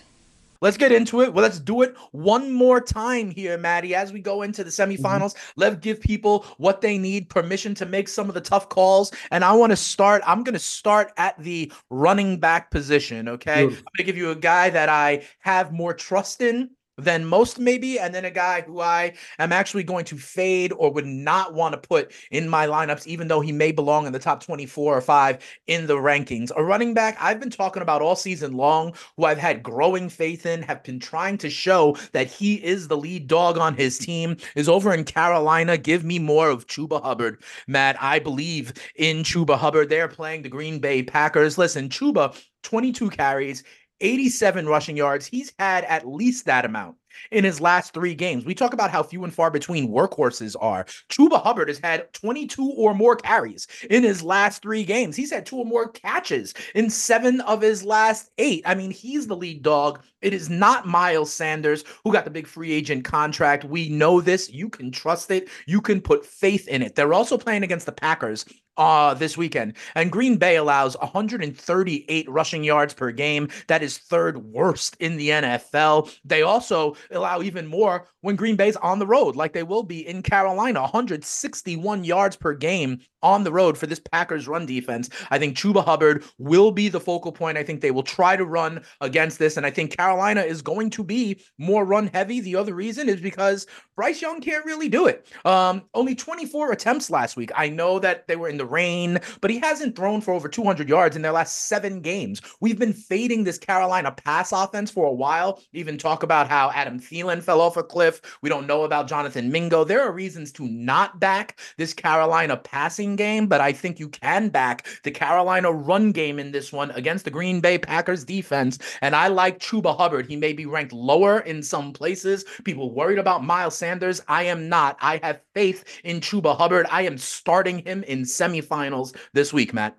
Let's 0.61 0.77
get 0.77 0.91
into 0.91 1.21
it. 1.21 1.33
Well, 1.33 1.43
let's 1.43 1.59
do 1.59 1.81
it 1.81 1.95
one 2.11 2.51
more 2.51 2.81
time 2.81 3.29
here, 3.29 3.57
Maddie, 3.57 3.95
as 3.95 4.11
we 4.11 4.19
go 4.19 4.41
into 4.41 4.63
the 4.63 4.69
mm-hmm. 4.69 5.03
semifinals. 5.03 5.35
Let's 5.55 5.77
give 5.77 5.99
people 6.01 6.45
what 6.57 6.81
they 6.81 6.97
need, 6.97 7.29
permission 7.29 7.75
to 7.75 7.85
make 7.85 8.07
some 8.07 8.29
of 8.29 8.35
the 8.35 8.41
tough 8.41 8.69
calls. 8.69 9.11
And 9.31 9.43
I 9.43 9.53
want 9.53 9.71
to 9.71 9.77
start, 9.77 10.21
I'm 10.25 10.43
going 10.43 10.53
to 10.53 10.59
start 10.59 11.11
at 11.17 11.37
the 11.39 11.71
running 11.89 12.39
back 12.39 12.71
position, 12.71 13.27
okay? 13.29 13.63
I'm 13.63 13.69
going 13.69 13.83
to 13.97 14.03
give 14.03 14.17
you 14.17 14.31
a 14.31 14.35
guy 14.35 14.69
that 14.69 14.89
I 14.89 15.23
have 15.39 15.73
more 15.73 15.93
trust 15.93 16.41
in 16.41 16.69
than 16.97 17.25
most, 17.25 17.59
maybe, 17.59 17.99
and 17.99 18.13
then 18.13 18.25
a 18.25 18.31
guy 18.31 18.61
who 18.61 18.81
I 18.81 19.13
am 19.39 19.53
actually 19.53 19.83
going 19.83 20.05
to 20.05 20.17
fade 20.17 20.73
or 20.73 20.91
would 20.91 21.05
not 21.05 21.53
want 21.53 21.73
to 21.73 21.87
put 21.87 22.11
in 22.31 22.49
my 22.49 22.65
lineups, 22.65 23.05
even 23.07 23.27
though 23.27 23.41
he 23.41 23.51
may 23.51 23.71
belong 23.71 24.07
in 24.07 24.13
the 24.13 24.19
top 24.19 24.43
24 24.43 24.97
or 24.97 25.01
5 25.01 25.59
in 25.67 25.87
the 25.87 25.95
rankings. 25.95 26.51
A 26.55 26.63
running 26.63 26.93
back 26.93 27.17
I've 27.19 27.39
been 27.39 27.49
talking 27.49 27.81
about 27.81 28.01
all 28.01 28.15
season 28.15 28.53
long, 28.53 28.93
who 29.15 29.25
I've 29.25 29.37
had 29.37 29.63
growing 29.63 30.09
faith 30.09 30.45
in, 30.45 30.61
have 30.63 30.83
been 30.83 30.99
trying 30.99 31.37
to 31.39 31.49
show 31.49 31.97
that 32.13 32.27
he 32.27 32.55
is 32.55 32.87
the 32.87 32.97
lead 32.97 33.27
dog 33.27 33.57
on 33.57 33.75
his 33.75 33.97
team, 33.97 34.37
is 34.55 34.69
over 34.69 34.93
in 34.93 35.03
Carolina. 35.03 35.77
Give 35.77 36.03
me 36.03 36.19
more 36.19 36.49
of 36.49 36.67
Chuba 36.67 37.01
Hubbard, 37.01 37.43
Matt. 37.67 38.01
I 38.01 38.19
believe 38.19 38.73
in 38.95 39.17
Chuba 39.23 39.57
Hubbard. 39.57 39.89
They're 39.89 40.07
playing 40.07 40.41
the 40.41 40.49
Green 40.49 40.79
Bay 40.79 41.03
Packers. 41.03 41.57
Listen, 41.57 41.89
Chuba, 41.89 42.39
22 42.63 43.09
carries. 43.09 43.63
87 44.01 44.67
rushing 44.67 44.97
yards. 44.97 45.25
He's 45.25 45.53
had 45.59 45.83
at 45.85 46.07
least 46.07 46.45
that 46.45 46.65
amount 46.65 46.97
in 47.31 47.43
his 47.43 47.61
last 47.61 47.93
three 47.93 48.15
games. 48.15 48.45
We 48.45 48.55
talk 48.55 48.73
about 48.73 48.91
how 48.91 49.03
few 49.03 49.23
and 49.23 49.33
far 49.33 49.51
between 49.51 49.89
workhorses 49.89 50.55
are. 50.59 50.85
Chuba 51.09 51.41
Hubbard 51.41 51.67
has 51.67 51.79
had 51.79 52.11
22 52.13 52.73
or 52.77 52.93
more 52.93 53.15
carries 53.15 53.67
in 53.89 54.03
his 54.03 54.23
last 54.23 54.61
three 54.61 54.83
games. 54.83 55.15
He's 55.15 55.31
had 55.31 55.45
two 55.45 55.57
or 55.57 55.65
more 55.65 55.89
catches 55.89 56.53
in 56.75 56.89
seven 56.89 57.41
of 57.41 57.61
his 57.61 57.83
last 57.83 58.29
eight. 58.37 58.63
I 58.65 58.75
mean, 58.75 58.91
he's 58.91 59.27
the 59.27 59.35
lead 59.35 59.61
dog. 59.61 60.01
It 60.21 60.33
is 60.33 60.49
not 60.49 60.87
Miles 60.87 61.31
Sanders 61.31 61.83
who 62.03 62.11
got 62.11 62.25
the 62.25 62.31
big 62.31 62.47
free 62.47 62.71
agent 62.71 63.05
contract. 63.05 63.63
We 63.63 63.89
know 63.89 64.19
this. 64.19 64.49
You 64.49 64.69
can 64.69 64.91
trust 64.91 65.29
it. 65.31 65.49
You 65.67 65.81
can 65.81 66.01
put 66.01 66.25
faith 66.25 66.67
in 66.67 66.81
it. 66.81 66.95
They're 66.95 67.13
also 67.13 67.37
playing 67.37 67.63
against 67.63 67.85
the 67.85 67.91
Packers 67.91 68.45
uh 68.77 69.13
this 69.15 69.37
weekend. 69.37 69.73
And 69.95 70.11
Green 70.11 70.37
Bay 70.37 70.55
allows 70.55 70.95
138 70.97 72.29
rushing 72.29 72.63
yards 72.63 72.93
per 72.93 73.11
game. 73.11 73.49
That 73.67 73.83
is 73.83 73.97
third 73.97 74.37
worst 74.37 74.95
in 74.99 75.17
the 75.17 75.29
NFL. 75.29 76.15
They 76.23 76.41
also 76.41 76.95
allow 77.11 77.41
even 77.41 77.67
more 77.67 78.07
when 78.21 78.35
Green 78.35 78.55
Bay's 78.55 78.75
on 78.77 78.99
the 78.99 79.07
road, 79.07 79.35
like 79.35 79.53
they 79.53 79.63
will 79.63 79.83
be 79.83 80.07
in 80.07 80.21
Carolina, 80.21 80.81
161 80.81 82.03
yards 82.03 82.35
per 82.35 82.53
game 82.53 82.99
on 83.23 83.43
the 83.43 83.51
road 83.51 83.77
for 83.77 83.87
this 83.87 83.99
Packers 83.99 84.47
run 84.47 84.65
defense. 84.65 85.09
I 85.31 85.39
think 85.39 85.57
Chuba 85.57 85.83
Hubbard 85.83 86.23
will 86.37 86.71
be 86.71 86.87
the 86.89 86.99
focal 86.99 87.31
point. 87.31 87.57
I 87.57 87.63
think 87.63 87.81
they 87.81 87.91
will 87.91 88.03
try 88.03 88.35
to 88.35 88.45
run 88.45 88.83
against 89.01 89.39
this. 89.39 89.57
And 89.57 89.65
I 89.65 89.71
think 89.71 89.95
Carolina 89.95 90.41
is 90.41 90.61
going 90.61 90.89
to 90.91 91.03
be 91.03 91.41
more 91.57 91.85
run 91.85 92.07
heavy. 92.07 92.41
The 92.41 92.55
other 92.55 92.73
reason 92.73 93.09
is 93.09 93.19
because 93.19 93.65
Bryce 93.95 94.21
Young 94.21 94.39
can't 94.41 94.65
really 94.65 94.89
do 94.89 95.07
it. 95.07 95.27
Um, 95.45 95.83
only 95.93 96.15
24 96.15 96.71
attempts 96.71 97.09
last 97.09 97.35
week. 97.35 97.51
I 97.55 97.69
know 97.69 97.99
that 97.99 98.27
they 98.27 98.35
were 98.35 98.49
in 98.49 98.57
the 98.57 98.65
rain, 98.65 99.19
but 99.41 99.49
he 99.49 99.59
hasn't 99.59 99.95
thrown 99.95 100.21
for 100.21 100.33
over 100.33 100.47
200 100.47 100.87
yards 100.87 101.15
in 101.15 101.21
their 101.21 101.31
last 101.31 101.67
seven 101.67 102.01
games. 102.01 102.41
We've 102.61 102.79
been 102.79 102.93
fading 102.93 103.43
this 103.43 103.57
Carolina 103.57 104.11
pass 104.11 104.51
offense 104.51 104.91
for 104.91 105.07
a 105.07 105.13
while. 105.13 105.61
Even 105.73 105.97
talk 105.97 106.23
about 106.23 106.47
how 106.47 106.71
Adam 106.71 106.96
Thielen 106.99 107.41
fell 107.41 107.61
off 107.61 107.77
a 107.77 107.83
cliff. 107.83 108.21
We 108.41 108.49
don't 108.49 108.67
know 108.67 108.83
about 108.83 109.07
Jonathan 109.07 109.51
Mingo. 109.51 109.83
There 109.83 110.01
are 110.01 110.11
reasons 110.11 110.51
to 110.53 110.67
not 110.67 111.19
back 111.19 111.59
this 111.77 111.93
Carolina 111.93 112.57
passing 112.57 113.15
game, 113.15 113.47
but 113.47 113.61
I 113.61 113.71
think 113.71 113.99
you 113.99 114.09
can 114.09 114.49
back 114.49 114.87
the 115.03 115.11
Carolina 115.11 115.71
run 115.71 116.11
game 116.11 116.39
in 116.39 116.51
this 116.51 116.71
one 116.71 116.91
against 116.91 117.25
the 117.25 117.31
Green 117.31 117.61
Bay 117.61 117.77
Packers 117.77 118.23
defense. 118.23 118.79
And 119.01 119.15
I 119.15 119.27
like 119.27 119.59
Chuba 119.59 119.95
Hubbard. 119.97 120.27
He 120.27 120.35
may 120.35 120.53
be 120.53 120.65
ranked 120.65 120.93
lower 120.93 121.39
in 121.39 121.63
some 121.63 121.93
places. 121.93 122.45
People 122.63 122.93
worried 122.93 123.19
about 123.19 123.43
Miles 123.43 123.75
Sanders. 123.75 124.21
I 124.27 124.43
am 124.43 124.69
not. 124.69 124.97
I 125.01 125.19
have 125.23 125.41
faith 125.53 125.83
in 126.03 126.19
Chuba 126.19 126.57
Hubbard. 126.57 126.87
I 126.89 127.03
am 127.03 127.17
starting 127.17 127.79
him 127.79 128.03
in 128.03 128.21
semifinals 128.21 129.15
this 129.33 129.53
week, 129.53 129.73
Matt. 129.73 129.97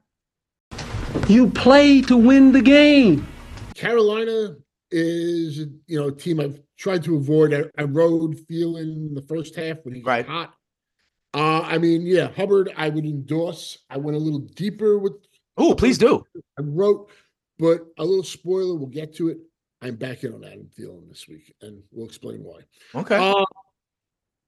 You 1.28 1.48
play 1.50 2.00
to 2.02 2.16
win 2.16 2.52
the 2.52 2.62
game. 2.62 3.26
Carolina 3.74 4.56
is, 4.90 5.58
you 5.86 6.00
know, 6.00 6.08
a 6.08 6.12
team 6.12 6.40
I've 6.40 6.60
tried 6.78 7.02
to 7.04 7.16
avoid 7.16 7.52
a, 7.52 7.70
a 7.76 7.86
road 7.86 8.38
feeling 8.48 9.12
the 9.14 9.22
first 9.22 9.56
half 9.56 9.78
when 9.84 9.94
he 9.94 10.00
got 10.00 10.10
Right. 10.10 10.26
hot. 10.26 10.54
Uh, 11.34 11.60
I 11.62 11.76
mean, 11.78 12.02
yeah, 12.06 12.28
Hubbard, 12.28 12.72
I 12.76 12.88
would 12.88 13.04
endorse. 13.04 13.78
I 13.90 13.98
went 13.98 14.16
a 14.16 14.20
little 14.20 14.40
deeper 14.40 14.98
with 14.98 15.12
Oh, 15.60 15.74
please 15.74 15.98
do. 15.98 16.22
I 16.56 16.62
wrote, 16.62 17.10
but 17.58 17.80
a 17.98 18.04
little 18.04 18.22
spoiler, 18.22 18.76
we'll 18.76 18.86
get 18.86 19.12
to 19.16 19.28
it. 19.28 19.38
I'm 19.82 19.96
back 19.96 20.22
in 20.22 20.32
on 20.32 20.44
Adam 20.44 20.68
Thielen 20.78 21.08
this 21.08 21.26
week, 21.28 21.52
and 21.62 21.82
we'll 21.90 22.06
explain 22.06 22.42
why. 22.44 22.60
Okay. 22.94 23.16
Uh, 23.16 23.44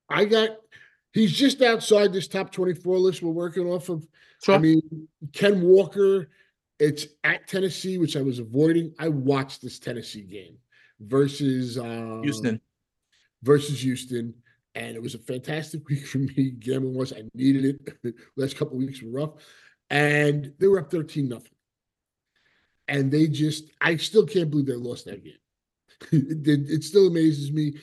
I 0.09 0.25
got 0.25 0.51
he's 1.13 1.33
just 1.33 1.63
outside 1.63 2.13
this 2.13 2.29
top 2.29 2.53
24 2.53 2.99
list 2.99 3.23
we're 3.23 3.31
working 3.33 3.67
off 3.67 3.89
of. 3.89 4.07
Sure. 4.45 4.55
I 4.55 4.59
mean, 4.59 5.09
Ken 5.33 5.61
Walker, 5.63 6.31
it's 6.79 7.07
at 7.25 7.47
Tennessee, 7.49 7.99
which 7.99 8.17
I 8.17 8.23
was 8.23 8.39
avoiding. 8.39 8.95
I 8.99 9.09
watched 9.09 9.63
this 9.63 9.79
Tennessee 9.81 10.23
game 10.23 10.57
versus 11.01 11.79
um, 11.79 12.23
Houston. 12.23 12.61
versus 13.43 13.81
Houston, 13.83 14.35
and 14.75 14.95
it 14.97 15.03
was 15.03 15.15
a 15.15 15.19
fantastic 15.19 15.87
week 15.89 16.07
for 16.07 16.19
me. 16.19 16.51
Gambling 16.59 16.95
was 16.95 17.13
I 17.13 17.23
needed 17.35 17.81
it. 18.05 18.15
Last 18.37 18.57
couple 18.57 18.77
weeks 18.79 19.03
were 19.03 19.11
rough, 19.11 19.31
and 19.91 20.53
they 20.59 20.67
were 20.69 20.81
up 20.81 20.91
13 20.91 21.29
nothing. 21.29 21.51
And 22.89 23.11
they 23.11 23.29
just, 23.29 23.71
I 23.81 23.97
still 23.97 24.27
can't 24.27 24.51
believe 24.51 24.67
they 24.67 24.75
lost 24.75 25.05
that 25.05 25.23
game. 25.23 25.35
it, 26.13 26.47
it- 26.49 26.71
it 26.71 26.85
still 26.85 27.07
amazes 27.07 27.53
me. 27.53 27.75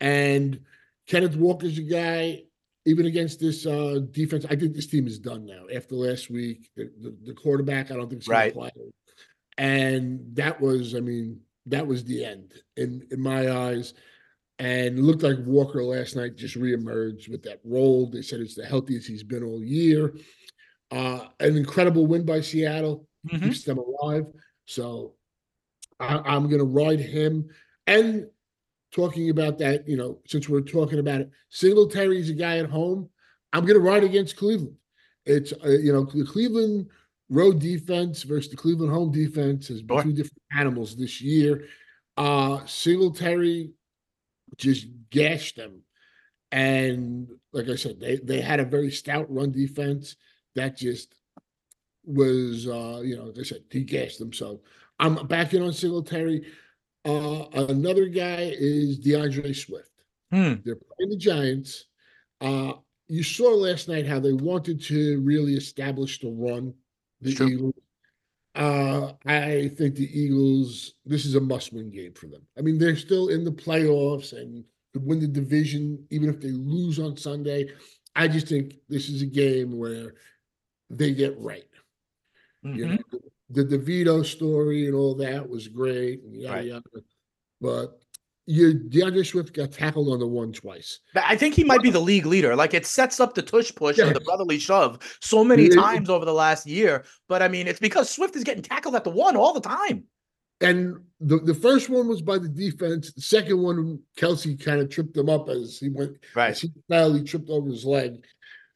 And 0.00 0.60
Kenneth 1.06 1.36
Walker's 1.36 1.76
a 1.78 1.82
guy, 1.82 2.44
even 2.86 3.04
against 3.06 3.40
this 3.40 3.66
uh, 3.66 4.00
defense. 4.10 4.46
I 4.48 4.56
think 4.56 4.74
this 4.74 4.86
team 4.86 5.06
is 5.06 5.18
done 5.18 5.44
now 5.44 5.64
after 5.74 5.94
last 5.94 6.30
week. 6.30 6.70
The, 6.76 6.90
the, 7.00 7.14
the 7.26 7.34
quarterback, 7.34 7.90
I 7.90 7.94
don't 7.96 8.08
think, 8.08 8.22
is 8.22 8.28
going 8.28 8.38
Right. 8.38 8.52
to 8.54 8.58
play. 8.58 8.70
And 9.58 10.34
that 10.36 10.60
was, 10.60 10.94
I 10.94 11.00
mean, 11.00 11.40
that 11.66 11.86
was 11.86 12.04
the 12.04 12.24
end 12.24 12.52
in 12.76 13.06
in 13.10 13.20
my 13.20 13.50
eyes. 13.50 13.94
And 14.60 15.00
looked 15.00 15.24
like 15.24 15.38
Walker 15.44 15.82
last 15.82 16.14
night 16.14 16.36
just 16.36 16.56
reemerged 16.56 17.28
with 17.28 17.42
that 17.42 17.60
role. 17.64 18.08
They 18.08 18.22
said 18.22 18.38
it's 18.40 18.54
the 18.54 18.64
healthiest 18.64 19.08
he's 19.08 19.24
been 19.24 19.42
all 19.42 19.62
year. 19.62 20.14
Uh, 20.92 21.26
an 21.40 21.56
incredible 21.56 22.06
win 22.06 22.24
by 22.24 22.40
Seattle 22.40 23.08
Mhm. 23.26 23.42
keeps 23.42 23.64
them 23.64 23.78
alive. 23.78 24.26
So 24.66 25.14
I, 25.98 26.18
I'm 26.18 26.44
going 26.44 26.58
to 26.60 26.64
ride 26.64 27.00
him. 27.00 27.48
And 27.88 28.28
talking 28.92 29.30
about 29.30 29.58
that, 29.58 29.88
you 29.88 29.96
know, 29.96 30.20
since 30.26 30.48
we're 30.48 30.60
talking 30.60 31.00
about 31.00 31.22
it, 31.22 31.30
Singletary's 31.50 32.30
a 32.30 32.34
guy 32.34 32.58
at 32.58 32.70
home. 32.70 33.10
I'm 33.52 33.62
going 33.64 33.74
to 33.74 33.80
ride 33.80 34.04
against 34.04 34.36
Cleveland. 34.36 34.76
It's 35.26 35.52
uh, 35.64 35.68
you 35.70 35.92
know 35.92 36.04
the 36.04 36.24
Cleveland 36.24 36.90
road 37.30 37.58
defense 37.58 38.22
versus 38.22 38.50
the 38.50 38.56
Cleveland 38.56 38.92
home 38.92 39.10
defense 39.12 39.68
has 39.68 39.82
been 39.82 39.96
Sure. 39.96 40.02
two 40.04 40.12
different 40.12 40.42
animals 40.58 40.96
this 40.96 41.20
year. 41.20 41.66
Uh 42.16 42.64
Singletary 42.66 43.72
just 44.56 44.86
gashed 45.10 45.56
them. 45.56 45.82
And 46.52 47.28
like 47.52 47.68
I 47.68 47.74
said, 47.76 47.98
they 47.98 48.16
they 48.16 48.40
had 48.40 48.60
a 48.60 48.64
very 48.64 48.90
stout 48.90 49.26
run 49.32 49.50
defense 49.50 50.16
that 50.54 50.76
just 50.76 51.14
was 52.04 52.68
uh, 52.68 53.00
you 53.02 53.16
know, 53.16 53.24
like 53.24 53.38
I 53.38 53.42
said, 53.42 53.64
he 53.70 53.82
gashed 53.82 54.18
them. 54.18 54.32
So 54.32 54.60
I'm 55.00 55.26
backing 55.26 55.62
on 55.62 55.72
Singletary. 55.72 56.46
Uh 57.04 57.46
another 57.54 58.06
guy 58.06 58.54
is 58.56 58.98
D'Andre 58.98 59.52
Swift. 59.52 59.90
Hmm. 60.30 60.54
They're 60.64 60.76
playing 60.76 61.10
the 61.10 61.16
Giants. 61.16 61.86
Uh, 62.40 62.74
you 63.08 63.22
saw 63.22 63.48
last 63.50 63.88
night 63.88 64.06
how 64.06 64.18
they 64.20 64.32
wanted 64.32 64.82
to 64.84 65.20
really 65.20 65.54
establish 65.54 66.20
the 66.20 66.30
run. 66.30 66.74
The 67.24 67.34
true. 67.34 67.48
Eagles. 67.48 67.74
Uh, 68.54 69.12
I 69.26 69.68
think 69.76 69.96
the 69.96 70.08
Eagles. 70.18 70.94
This 71.04 71.24
is 71.24 71.34
a 71.34 71.40
must-win 71.40 71.90
game 71.90 72.12
for 72.14 72.26
them. 72.28 72.42
I 72.56 72.60
mean, 72.60 72.78
they're 72.78 72.96
still 72.96 73.28
in 73.28 73.42
the 73.44 73.50
playoffs 73.50 74.32
and 74.32 74.64
could 74.92 75.04
win 75.04 75.18
the 75.18 75.26
division 75.26 76.06
even 76.10 76.28
if 76.28 76.40
they 76.40 76.52
lose 76.52 77.00
on 77.00 77.16
Sunday. 77.16 77.72
I 78.14 78.28
just 78.28 78.46
think 78.46 78.76
this 78.88 79.08
is 79.08 79.22
a 79.22 79.26
game 79.26 79.76
where 79.76 80.14
they 80.90 81.12
get 81.12 81.36
right. 81.38 81.64
You 82.62 82.86
Mhm. 82.86 82.98
know, 83.12 83.20
the 83.50 83.64
DeVito 83.64 84.24
story 84.24 84.86
and 84.86 84.94
all 84.94 85.14
that 85.16 85.48
was 85.48 85.66
great, 85.66 86.22
and 86.22 86.40
yada 86.40 86.54
Right. 86.54 86.66
yada. 86.66 87.04
But 87.60 88.03
you 88.46 88.74
D'Andre 88.74 89.22
Swift 89.22 89.54
got 89.54 89.72
tackled 89.72 90.12
on 90.12 90.18
the 90.18 90.26
one 90.26 90.52
twice. 90.52 91.00
I 91.14 91.36
think 91.36 91.54
he 91.54 91.64
might 91.64 91.82
be 91.82 91.90
the 91.90 92.00
league 92.00 92.26
leader. 92.26 92.54
Like 92.54 92.74
it 92.74 92.86
sets 92.86 93.20
up 93.20 93.34
the 93.34 93.42
tush 93.42 93.74
push 93.74 93.98
and 93.98 94.14
the 94.14 94.20
brotherly 94.20 94.58
shove 94.58 94.98
so 95.20 95.42
many 95.44 95.64
Yeah. 95.64 95.76
times 95.76 96.10
over 96.10 96.24
the 96.24 96.34
last 96.34 96.66
year. 96.66 97.04
But 97.28 97.42
I 97.42 97.48
mean, 97.48 97.66
it's 97.66 97.80
because 97.80 98.10
Swift 98.10 98.36
is 98.36 98.44
getting 98.44 98.62
tackled 98.62 98.94
at 98.94 99.04
the 99.04 99.10
one 99.10 99.36
all 99.36 99.54
the 99.54 99.60
time. 99.60 100.04
And 100.60 100.96
the, 101.20 101.38
the 101.38 101.54
first 101.54 101.90
one 101.90 102.06
was 102.06 102.22
by 102.22 102.38
the 102.38 102.48
defense. 102.48 103.12
The 103.12 103.20
second 103.22 103.60
one, 103.60 103.98
Kelce 104.16 104.62
kind 104.62 104.80
of 104.80 104.88
tripped 104.88 105.16
him 105.16 105.28
up 105.28 105.48
as 105.48 105.78
he 105.78 105.88
went, 105.88 106.16
as 106.36 106.60
he 106.60 106.70
finally 106.88 107.24
tripped 107.24 107.50
over 107.50 107.68
his 107.68 107.84
leg. 107.84 108.24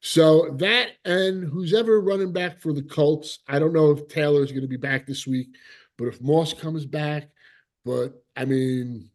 So 0.01 0.55
that 0.59 0.91
and 1.05 1.45
who's 1.45 1.75
ever 1.75 2.01
running 2.01 2.33
back 2.33 2.61
for 2.61 2.73
the 2.73 2.83
Colts, 2.83 3.41
I 3.49 3.59
don't 3.59 3.73
know 3.73 3.91
if 3.91 4.09
Taylor's 4.09 4.51
going 4.51 4.63
to 4.63 4.69
be 4.69 4.77
back 4.77 5.07
this 5.07 5.27
week, 5.27 5.49
but 5.97 6.07
if 6.07 6.21
Moss 6.21 6.53
comes 6.55 6.85
back, 6.87 7.31
but 7.85 8.13
I 8.37 8.45
mean, 8.45 9.11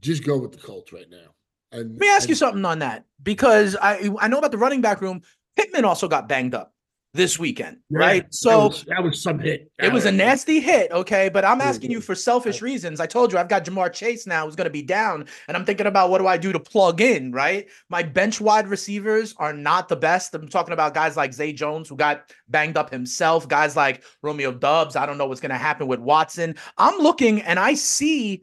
just 0.00 0.24
go 0.24 0.38
with 0.38 0.52
the 0.52 0.58
Colts 0.58 0.92
right 0.92 1.08
now. 1.10 1.34
And 1.70 1.92
Let 1.92 2.00
me 2.00 2.08
ask 2.08 2.28
you 2.28 2.34
something 2.34 2.64
on 2.64 2.80
that 2.80 3.04
because 3.22 3.76
I 3.80 4.10
I 4.20 4.28
know 4.28 4.38
about 4.38 4.52
the 4.52 4.58
running 4.58 4.80
back 4.80 5.00
room. 5.00 5.22
Pittman 5.56 5.84
also 5.84 6.08
got 6.08 6.28
banged 6.28 6.54
up 6.54 6.72
this 7.14 7.38
weekend, 7.38 7.78
Yeah, 7.90 7.98
right? 7.98 8.22
that 8.24 8.34
So 8.34 8.68
was, 8.68 8.84
that 8.84 9.02
was 9.02 9.22
some 9.22 9.38
hit. 9.38 9.70
It 9.78 9.92
was 9.92 10.06
a 10.06 10.08
uh, 10.08 10.12
nasty 10.12 10.60
hit, 10.60 10.90
okay? 10.92 11.28
But 11.28 11.44
I'm 11.44 11.60
asking 11.60 11.90
you 11.90 12.00
for 12.00 12.14
selfish 12.14 12.62
reasons. 12.62 13.00
I 13.00 13.06
told 13.06 13.32
you 13.32 13.38
I've 13.38 13.48
got 13.48 13.66
Ja'Marr 13.66 13.92
Chase 13.92 14.26
now 14.26 14.46
who's 14.46 14.56
going 14.56 14.66
to 14.66 14.70
be 14.70 14.82
down, 14.82 15.26
and 15.46 15.56
I'm 15.56 15.66
thinking 15.66 15.86
about 15.86 16.08
what 16.08 16.18
do 16.18 16.26
I 16.26 16.38
do 16.38 16.52
to 16.52 16.60
plug 16.60 17.02
in, 17.02 17.30
right? 17.32 17.68
My 17.90 18.02
bench 18.02 18.40
wide 18.40 18.66
receivers 18.66 19.34
are 19.36 19.52
not 19.52 19.88
the 19.90 19.96
best. 19.96 20.34
I'm 20.34 20.48
talking 20.48 20.72
about 20.72 20.94
guys 20.94 21.16
like 21.16 21.34
Zay 21.34 21.52
Jones 21.52 21.88
who 21.88 21.96
got 21.96 22.32
banged 22.48 22.78
up 22.78 22.90
himself, 22.90 23.46
guys 23.46 23.76
like 23.76 24.02
Romeo 24.22 24.52
Doubs. 24.52 24.96
I 24.96 25.04
don't 25.04 25.18
know 25.18 25.26
what's 25.26 25.40
going 25.40 25.50
to 25.50 25.58
happen 25.58 25.88
with 25.88 26.00
Watson. 26.00 26.54
I'm 26.78 26.98
looking 26.98 27.42
and 27.42 27.58
I 27.58 27.74
see, 27.74 28.42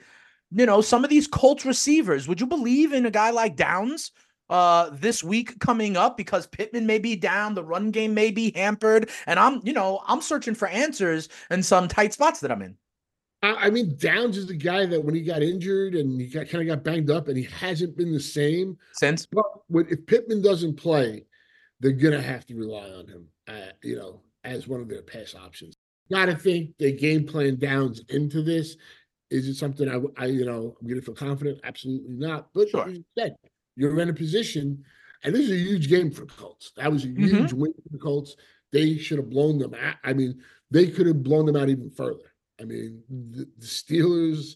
you 0.52 0.66
know, 0.66 0.82
some 0.82 1.04
of 1.04 1.10
these 1.10 1.28
Colts 1.28 1.66
receivers. 1.66 2.28
Would 2.28 2.42
you 2.42 2.48
believe 2.48 2.94
in 2.94 3.06
a 3.06 3.12
guy 3.12 3.32
like 3.32 3.56
Downs? 3.56 4.12
uh 4.50 4.90
this 4.94 5.24
week 5.24 5.60
coming 5.60 5.96
up 5.96 6.18
because 6.18 6.48
Pittman 6.48 6.88
may 6.88 6.98
be 6.98 7.16
down, 7.16 7.54
the 7.54 7.64
run 7.64 7.92
game 7.92 8.16
may 8.16 8.32
be 8.32 8.52
hampered, 8.56 9.12
and 9.28 9.40
I'm, 9.40 9.62
you 9.64 9.74
know, 9.74 10.02
I'm 10.08 10.22
searching 10.22 10.56
for 10.56 10.68
answers 10.68 11.30
in 11.52 11.62
some 11.62 11.88
tight 11.88 12.14
spots 12.14 12.40
that 12.40 12.52
I'm 12.52 12.64
in. 12.64 12.76
I 13.42 13.70
mean, 13.70 13.96
Downs 13.98 14.38
is 14.38 14.48
the 14.48 14.58
guy 14.58 14.86
that 14.86 15.02
when 15.02 15.16
he 15.16 15.22
got 15.22 15.42
injured 15.42 15.96
and 15.96 16.20
he 16.20 16.28
got 16.28 16.50
kind 16.50 16.62
of 16.62 16.76
got 16.76 16.84
banged 16.84 17.10
up 17.10 17.30
and 17.30 17.38
he 17.38 17.44
hasn't 17.44 17.96
been 17.96 18.12
the 18.12 18.20
same. 18.20 18.78
Since 18.94 19.28
But 19.28 19.46
when, 19.68 19.88
if 19.88 20.06
Pittman 20.06 20.42
doesn't 20.42 20.76
play, 20.76 21.24
they're 21.80 21.92
gonna 21.92 22.22
have 22.22 22.46
to 22.48 22.56
rely 22.56 22.90
on 22.90 23.08
him, 23.08 23.28
uh, 23.48 23.72
you 23.82 23.96
know, 23.96 24.22
as 24.44 24.68
one 24.68 24.82
of 24.82 24.90
their 24.90 25.04
pass 25.04 25.36
options. 25.36 25.76
Got 26.12 26.26
to 26.26 26.36
think 26.36 26.72
they 26.80 26.92
game 26.92 27.26
plan 27.26 27.58
Downs 27.58 28.02
into 28.10 28.42
this. 28.42 28.76
Is 29.32 29.48
it 29.48 29.56
something 29.56 29.88
I, 30.18 30.26
you 30.26 30.46
know, 30.46 30.76
I'm 30.82 30.88
gonna 30.88 31.02
feel 31.02 31.14
confident? 31.14 31.60
Absolutely 31.64 32.16
not. 32.16 32.50
But 32.54 32.70
Sure. 32.70 32.88
you 32.90 33.04
said, 33.18 33.36
you're 33.76 34.00
in 34.00 34.10
a 34.10 34.14
position, 34.14 34.84
and 35.24 35.34
this 35.36 35.42
is 35.44 35.52
a 35.52 35.58
huge 35.70 35.88
game 35.90 36.12
for 36.12 36.26
Colts. 36.26 36.72
That 36.78 36.92
was 36.92 37.04
a 37.06 37.08
Mhm. 37.10 37.28
huge 37.30 37.54
win 37.54 37.74
for 37.74 37.90
the 37.92 37.98
Colts. 38.00 38.36
They 38.72 38.98
should 38.98 39.18
have 39.20 39.30
blown 39.30 39.58
them 39.60 39.74
out. 39.74 39.96
I 40.04 40.14
mean, 40.14 40.42
they 40.72 40.88
could 40.88 41.08
have 41.08 41.24
blown 41.24 41.46
them 41.46 41.56
out 41.56 41.70
even 41.70 41.90
further. 41.90 42.34
I 42.60 42.66
mean, 42.66 43.04
the, 43.10 43.48
the 43.58 43.66
Steelers 43.66 44.56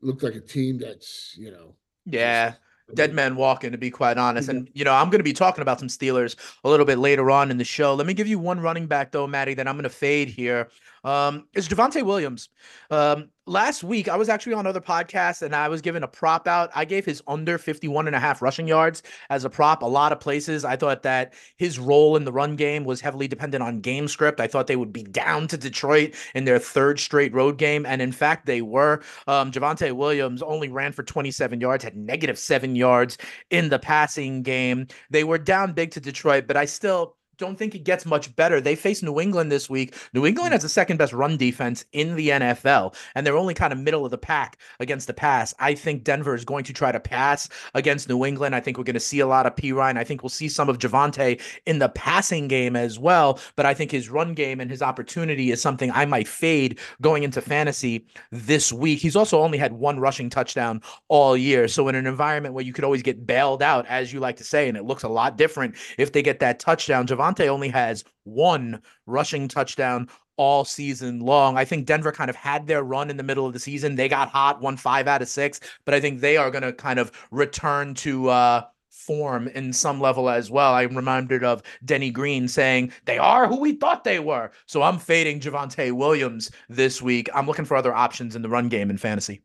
look 0.00 0.22
like 0.22 0.34
a 0.34 0.40
team 0.40 0.78
that's, 0.78 1.34
you 1.36 1.50
know, 1.50 1.74
yeah, 2.06 2.50
just- 2.50 2.60
dead 2.94 3.14
man 3.14 3.34
walking 3.36 3.72
to 3.72 3.78
be 3.78 3.90
quite 3.90 4.18
honest. 4.18 4.48
And 4.50 4.68
you 4.74 4.84
know, 4.84 4.92
I'm 4.92 5.08
going 5.08 5.20
to 5.20 5.24
be 5.24 5.32
talking 5.32 5.62
about 5.62 5.78
some 5.78 5.88
Steelers 5.88 6.36
a 6.64 6.68
little 6.68 6.84
bit 6.86 6.98
later 6.98 7.30
on 7.30 7.50
in 7.50 7.56
the 7.58 7.64
show. 7.64 7.94
Let 7.94 8.06
me 8.06 8.12
give 8.14 8.26
you 8.28 8.38
one 8.38 8.60
running 8.60 8.86
back 8.86 9.10
though, 9.12 9.26
Maddie, 9.26 9.54
that 9.54 9.66
I'm 9.66 9.74
going 9.76 9.84
to 9.84 9.88
fade 9.88 10.28
here. 10.28 10.68
Um, 11.02 11.46
is 11.54 11.68
Javonte 11.68 12.02
Williams. 12.02 12.48
Um, 12.90 13.30
last 13.46 13.84
week 13.84 14.08
I 14.08 14.16
was 14.16 14.28
actually 14.28 14.54
on 14.54 14.66
other 14.66 14.80
podcasts 14.80 15.42
and 15.42 15.54
I 15.54 15.68
was 15.68 15.82
given 15.82 16.02
a 16.02 16.08
prop 16.08 16.48
out. 16.48 16.70
I 16.74 16.84
gave 16.84 17.04
his 17.04 17.22
under 17.26 17.58
51 17.58 18.06
and 18.06 18.16
a 18.16 18.20
half 18.20 18.40
rushing 18.40 18.66
yards 18.66 19.02
as 19.30 19.44
a 19.44 19.50
prop. 19.50 19.82
A 19.82 19.86
lot 19.86 20.12
of 20.12 20.20
places. 20.20 20.64
I 20.64 20.76
thought 20.76 21.02
that 21.02 21.34
his 21.58 21.78
role 21.78 22.16
in 22.16 22.24
the 22.24 22.32
run 22.32 22.56
game 22.56 22.84
was 22.84 23.00
heavily 23.00 23.28
dependent 23.28 23.62
on 23.62 23.80
game 23.80 24.08
script. 24.08 24.40
I 24.40 24.46
thought 24.46 24.66
they 24.66 24.76
would 24.76 24.92
be 24.92 25.02
down 25.02 25.48
to 25.48 25.56
Detroit 25.56 26.14
in 26.34 26.44
their 26.44 26.58
third 26.58 26.98
straight 27.00 27.34
road 27.34 27.58
game. 27.58 27.84
And 27.86 28.00
in 28.00 28.12
fact, 28.12 28.46
they 28.46 28.62
were. 28.62 29.02
Um, 29.26 29.50
Javonte 29.50 29.92
Williams 29.92 30.42
only 30.42 30.68
ran 30.68 30.92
for 30.92 31.02
27 31.02 31.60
yards, 31.60 31.84
had 31.84 31.96
negative 31.96 32.38
seven 32.38 32.76
yards 32.76 33.18
in 33.50 33.68
the 33.68 33.78
passing 33.78 34.42
game. 34.42 34.86
They 35.10 35.24
were 35.24 35.38
down 35.38 35.72
big 35.72 35.90
to 35.92 36.00
Detroit, 36.00 36.46
but 36.46 36.56
I 36.56 36.64
still 36.64 37.16
don't 37.38 37.56
think 37.56 37.74
it 37.74 37.84
gets 37.84 38.06
much 38.06 38.34
better. 38.36 38.60
They 38.60 38.76
face 38.76 39.02
New 39.02 39.20
England 39.20 39.50
this 39.50 39.68
week. 39.68 39.94
New 40.12 40.26
England 40.26 40.48
hmm. 40.48 40.54
has 40.54 40.62
the 40.62 40.68
second 40.68 40.96
best 40.96 41.12
run 41.12 41.36
defense 41.36 41.84
in 41.92 42.16
the 42.16 42.28
NFL, 42.28 42.94
and 43.14 43.26
they're 43.26 43.36
only 43.36 43.54
kind 43.54 43.72
of 43.72 43.78
middle 43.78 44.04
of 44.04 44.10
the 44.10 44.18
pack 44.18 44.58
against 44.80 45.06
the 45.06 45.14
pass. 45.14 45.54
I 45.58 45.74
think 45.74 46.04
Denver 46.04 46.34
is 46.34 46.44
going 46.44 46.64
to 46.64 46.72
try 46.72 46.92
to 46.92 47.00
pass 47.00 47.48
against 47.74 48.08
New 48.08 48.24
England. 48.24 48.54
I 48.54 48.60
think 48.60 48.78
we're 48.78 48.84
going 48.84 48.94
to 48.94 49.00
see 49.00 49.20
a 49.20 49.26
lot 49.26 49.46
of 49.46 49.56
Perine. 49.56 49.96
I 49.96 50.04
think 50.04 50.22
we'll 50.22 50.30
see 50.30 50.48
some 50.48 50.68
of 50.68 50.78
Javonte 50.78 51.40
in 51.66 51.78
the 51.78 51.88
passing 51.90 52.48
game 52.48 52.76
as 52.76 52.98
well. 52.98 53.40
But 53.56 53.66
I 53.66 53.74
think 53.74 53.90
his 53.90 54.08
run 54.08 54.34
game 54.34 54.60
and 54.60 54.70
his 54.70 54.82
opportunity 54.82 55.50
is 55.50 55.60
something 55.60 55.90
I 55.90 56.04
might 56.04 56.28
fade 56.28 56.78
going 57.00 57.22
into 57.22 57.40
fantasy 57.40 58.06
this 58.30 58.72
week. 58.72 59.00
He's 59.00 59.16
also 59.16 59.40
only 59.40 59.58
had 59.58 59.72
one 59.72 59.98
rushing 60.00 60.30
touchdown 60.30 60.82
all 61.08 61.36
year. 61.36 61.68
So 61.68 61.88
in 61.88 61.94
an 61.94 62.06
environment 62.06 62.54
where 62.54 62.64
you 62.64 62.72
could 62.72 62.84
always 62.84 63.02
get 63.02 63.26
bailed 63.26 63.62
out, 63.62 63.86
as 63.86 64.12
you 64.12 64.20
like 64.20 64.36
to 64.36 64.44
say, 64.44 64.68
and 64.68 64.76
it 64.76 64.84
looks 64.84 65.02
a 65.02 65.08
lot 65.08 65.36
different 65.36 65.76
if 65.98 66.12
they 66.12 66.22
get 66.22 66.40
that 66.40 66.58
touchdown, 66.58 67.06
Javonte 67.06 67.23
Javonte 67.24 67.48
only 67.48 67.68
has 67.68 68.04
one 68.24 68.82
rushing 69.06 69.48
touchdown 69.48 70.08
all 70.36 70.64
season 70.64 71.20
long. 71.20 71.56
I 71.56 71.64
think 71.64 71.86
Denver 71.86 72.12
kind 72.12 72.28
of 72.28 72.36
had 72.36 72.66
their 72.66 72.82
run 72.82 73.08
in 73.08 73.16
the 73.16 73.22
middle 73.22 73.46
of 73.46 73.52
the 73.52 73.58
season. 73.58 73.94
They 73.94 74.08
got 74.08 74.28
hot, 74.28 74.60
won 74.60 74.76
five 74.76 75.06
out 75.06 75.22
of 75.22 75.28
six, 75.28 75.60
but 75.84 75.94
I 75.94 76.00
think 76.00 76.20
they 76.20 76.36
are 76.36 76.50
going 76.50 76.62
to 76.64 76.72
kind 76.72 76.98
of 76.98 77.12
return 77.30 77.94
to 77.96 78.28
uh, 78.28 78.62
form 78.90 79.48
in 79.48 79.72
some 79.72 80.00
level 80.00 80.28
as 80.28 80.50
well. 80.50 80.74
I'm 80.74 80.96
reminded 80.96 81.44
of 81.44 81.62
Denny 81.84 82.10
Green 82.10 82.48
saying 82.48 82.92
they 83.04 83.18
are 83.18 83.46
who 83.46 83.60
we 83.60 83.72
thought 83.72 84.04
they 84.04 84.18
were. 84.18 84.50
So 84.66 84.82
I'm 84.82 84.98
fading 84.98 85.40
Javonte 85.40 85.92
Williams 85.92 86.50
this 86.68 87.00
week. 87.00 87.28
I'm 87.34 87.46
looking 87.46 87.64
for 87.64 87.76
other 87.76 87.94
options 87.94 88.34
in 88.34 88.42
the 88.42 88.48
run 88.48 88.68
game 88.68 88.90
in 88.90 88.98
fantasy. 88.98 89.40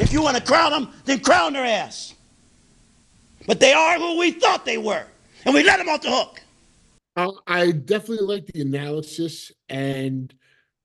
If 0.00 0.12
you 0.12 0.22
want 0.22 0.36
to 0.36 0.42
crown 0.42 0.72
them, 0.72 0.92
then 1.04 1.20
crown 1.20 1.52
their 1.52 1.64
ass. 1.64 2.14
But 3.46 3.60
they 3.60 3.72
are 3.72 3.98
who 3.98 4.18
we 4.18 4.32
thought 4.32 4.64
they 4.64 4.78
were, 4.78 5.06
and 5.44 5.54
we 5.54 5.62
let 5.62 5.78
them 5.78 5.88
off 5.88 6.02
the 6.02 6.10
hook. 6.10 6.42
Uh, 7.18 7.32
I 7.48 7.72
definitely 7.72 8.26
like 8.26 8.46
the 8.46 8.60
analysis, 8.60 9.50
and 9.68 10.32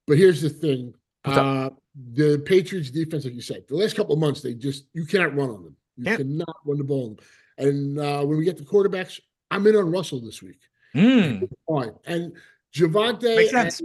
but 0.07 0.17
here's 0.17 0.41
the 0.41 0.49
thing: 0.49 0.95
uh, 1.25 1.69
the 2.13 2.41
Patriots' 2.43 2.89
defense, 2.89 3.23
like 3.23 3.35
you 3.35 3.41
said, 3.41 3.65
the 3.67 3.75
last 3.75 3.95
couple 3.95 4.13
of 4.13 4.19
months, 4.19 4.41
they 4.41 4.55
just 4.55 4.85
you 4.93 5.05
cannot 5.05 5.35
run 5.35 5.51
on 5.51 5.63
them. 5.63 5.75
You 5.97 6.05
Can't. 6.05 6.17
cannot 6.17 6.55
run 6.65 6.79
the 6.79 6.83
ball 6.83 7.03
on 7.03 7.15
them. 7.15 7.25
And 7.59 7.99
uh, 7.99 8.25
when 8.25 8.39
we 8.39 8.45
get 8.45 8.57
the 8.57 8.63
quarterbacks, 8.63 9.19
I'm 9.51 9.67
in 9.67 9.75
on 9.75 9.91
Russell 9.91 10.19
this 10.21 10.41
week. 10.41 10.59
Mm, 10.95 11.47
And 12.05 12.33
Javonte, 12.73 13.81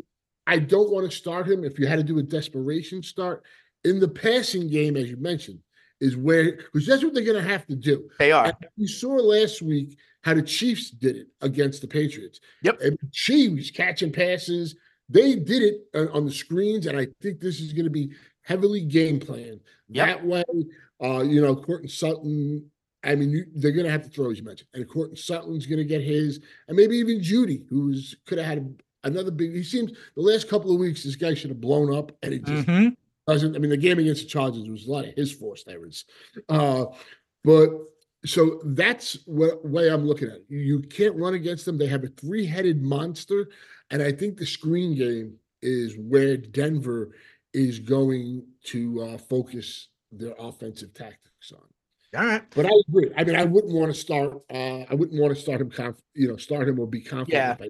I 0.46 0.58
don't 0.58 0.90
want 0.90 1.10
to 1.10 1.14
start 1.14 1.46
him. 1.46 1.64
If 1.64 1.78
you 1.78 1.86
had 1.86 1.96
to 1.96 2.02
do 2.02 2.18
a 2.18 2.22
desperation 2.22 3.02
start 3.02 3.44
in 3.84 4.00
the 4.00 4.08
passing 4.08 4.68
game, 4.68 4.96
as 4.96 5.10
you 5.10 5.18
mentioned, 5.18 5.58
is 6.00 6.16
where 6.16 6.56
because 6.72 6.86
that's 6.86 7.02
what 7.04 7.14
they're 7.14 7.24
going 7.24 7.42
to 7.42 7.48
have 7.48 7.66
to 7.66 7.76
do. 7.76 8.08
they 8.18 8.32
are. 8.32 8.46
And 8.46 8.54
we 8.76 8.86
saw 8.86 9.14
last 9.14 9.62
week 9.62 9.98
how 10.22 10.34
the 10.34 10.42
Chiefs 10.42 10.90
did 10.90 11.16
it 11.16 11.28
against 11.40 11.80
the 11.80 11.88
Patriots. 11.88 12.40
Yep. 12.62 12.80
And 12.80 12.98
Chiefs 13.12 13.70
catching 13.70 14.12
passes. 14.12 14.76
They 15.08 15.36
did 15.36 15.62
it 15.62 16.10
on, 16.12 16.26
the 16.26 16.30
screens, 16.30 16.86
and 16.86 16.98
I 16.98 17.06
think 17.22 17.40
this 17.40 17.60
is 17.60 17.72
going 17.72 17.84
to 17.86 17.90
be 17.90 18.10
heavily 18.42 18.82
game 18.82 19.18
planned. 19.18 19.60
Yep. 19.88 20.06
That 20.06 20.26
way, 20.26 20.44
uh, 21.02 21.22
you 21.22 21.40
know, 21.40 21.56
Courtland 21.56 21.90
Sutton. 21.90 22.70
I 23.04 23.14
mean, 23.14 23.30
you, 23.30 23.46
they're 23.54 23.72
going 23.72 23.86
to 23.86 23.92
have 23.92 24.02
to 24.02 24.10
throw, 24.10 24.30
as 24.30 24.38
you 24.38 24.44
mentioned, 24.44 24.68
and 24.74 24.86
Courtland 24.88 25.18
Sutton's 25.18 25.66
going 25.66 25.78
to 25.78 25.84
get 25.84 26.02
his, 26.02 26.40
and 26.66 26.76
maybe 26.76 26.96
even 26.96 27.20
Jeudy, 27.20 27.64
who's 27.70 28.16
could 28.26 28.38
have 28.38 28.46
had 28.46 28.82
another 29.04 29.30
big. 29.30 29.54
He 29.54 29.62
seems 29.62 29.92
the 30.14 30.20
last 30.20 30.48
couple 30.48 30.72
of 30.72 30.78
weeks, 30.78 31.04
this 31.04 31.16
guy 31.16 31.32
should 31.32 31.50
have 31.50 31.60
blown 31.60 31.94
up, 31.94 32.12
and 32.22 32.34
it 32.34 32.44
just 32.44 32.66
Mhm. 32.66 32.96
Doesn't. 33.28 33.54
I 33.54 33.58
mean, 33.58 33.70
the 33.70 33.76
game 33.76 33.98
against 33.98 34.22
the 34.22 34.28
Chargers 34.28 34.68
was 34.68 34.86
a 34.86 34.90
lot 34.90 35.04
of 35.04 35.14
his 35.14 35.30
forced 35.32 35.68
errors. 35.68 36.04
Uh, 36.48 36.86
but 37.44 37.70
so 38.24 38.60
that's 38.64 39.18
what 39.26 39.64
way 39.64 39.88
I'm 39.88 40.06
looking 40.06 40.28
at 40.28 40.36
it. 40.36 40.44
You, 40.48 40.58
you 40.58 40.80
can't 40.80 41.14
run 41.14 41.34
against 41.34 41.64
them. 41.64 41.78
They 41.78 41.86
have 41.86 42.04
a 42.04 42.08
three-headed 42.08 42.82
monster, 42.82 43.48
and 43.90 44.02
I 44.02 44.12
think 44.12 44.36
the 44.36 44.46
screen 44.46 44.96
game 44.96 45.34
is 45.62 45.94
where 45.96 46.36
Denver 46.36 47.14
is 47.52 47.78
going 47.78 48.46
to 48.64 49.02
uh, 49.02 49.18
focus 49.18 49.88
their 50.10 50.34
offensive 50.38 50.94
tactics 50.94 51.52
on. 51.52 52.20
All 52.20 52.26
right. 52.26 52.42
But 52.54 52.66
I 52.66 52.70
agree. 52.88 53.10
I 53.16 53.24
mean, 53.24 53.36
I 53.36 53.44
wouldn't 53.44 53.74
want 53.74 53.92
to 53.92 53.98
start. 53.98 54.40
Uh, 54.50 54.84
I 54.88 54.94
wouldn't 54.94 55.20
want 55.20 55.34
to 55.34 55.40
start 55.40 55.60
him. 55.60 55.70
Conf- 55.70 56.00
you 56.14 56.28
know, 56.28 56.36
start 56.36 56.68
him 56.68 56.78
or 56.80 56.86
be 56.86 57.02
confident. 57.02 57.60
Yeah. 57.60 57.66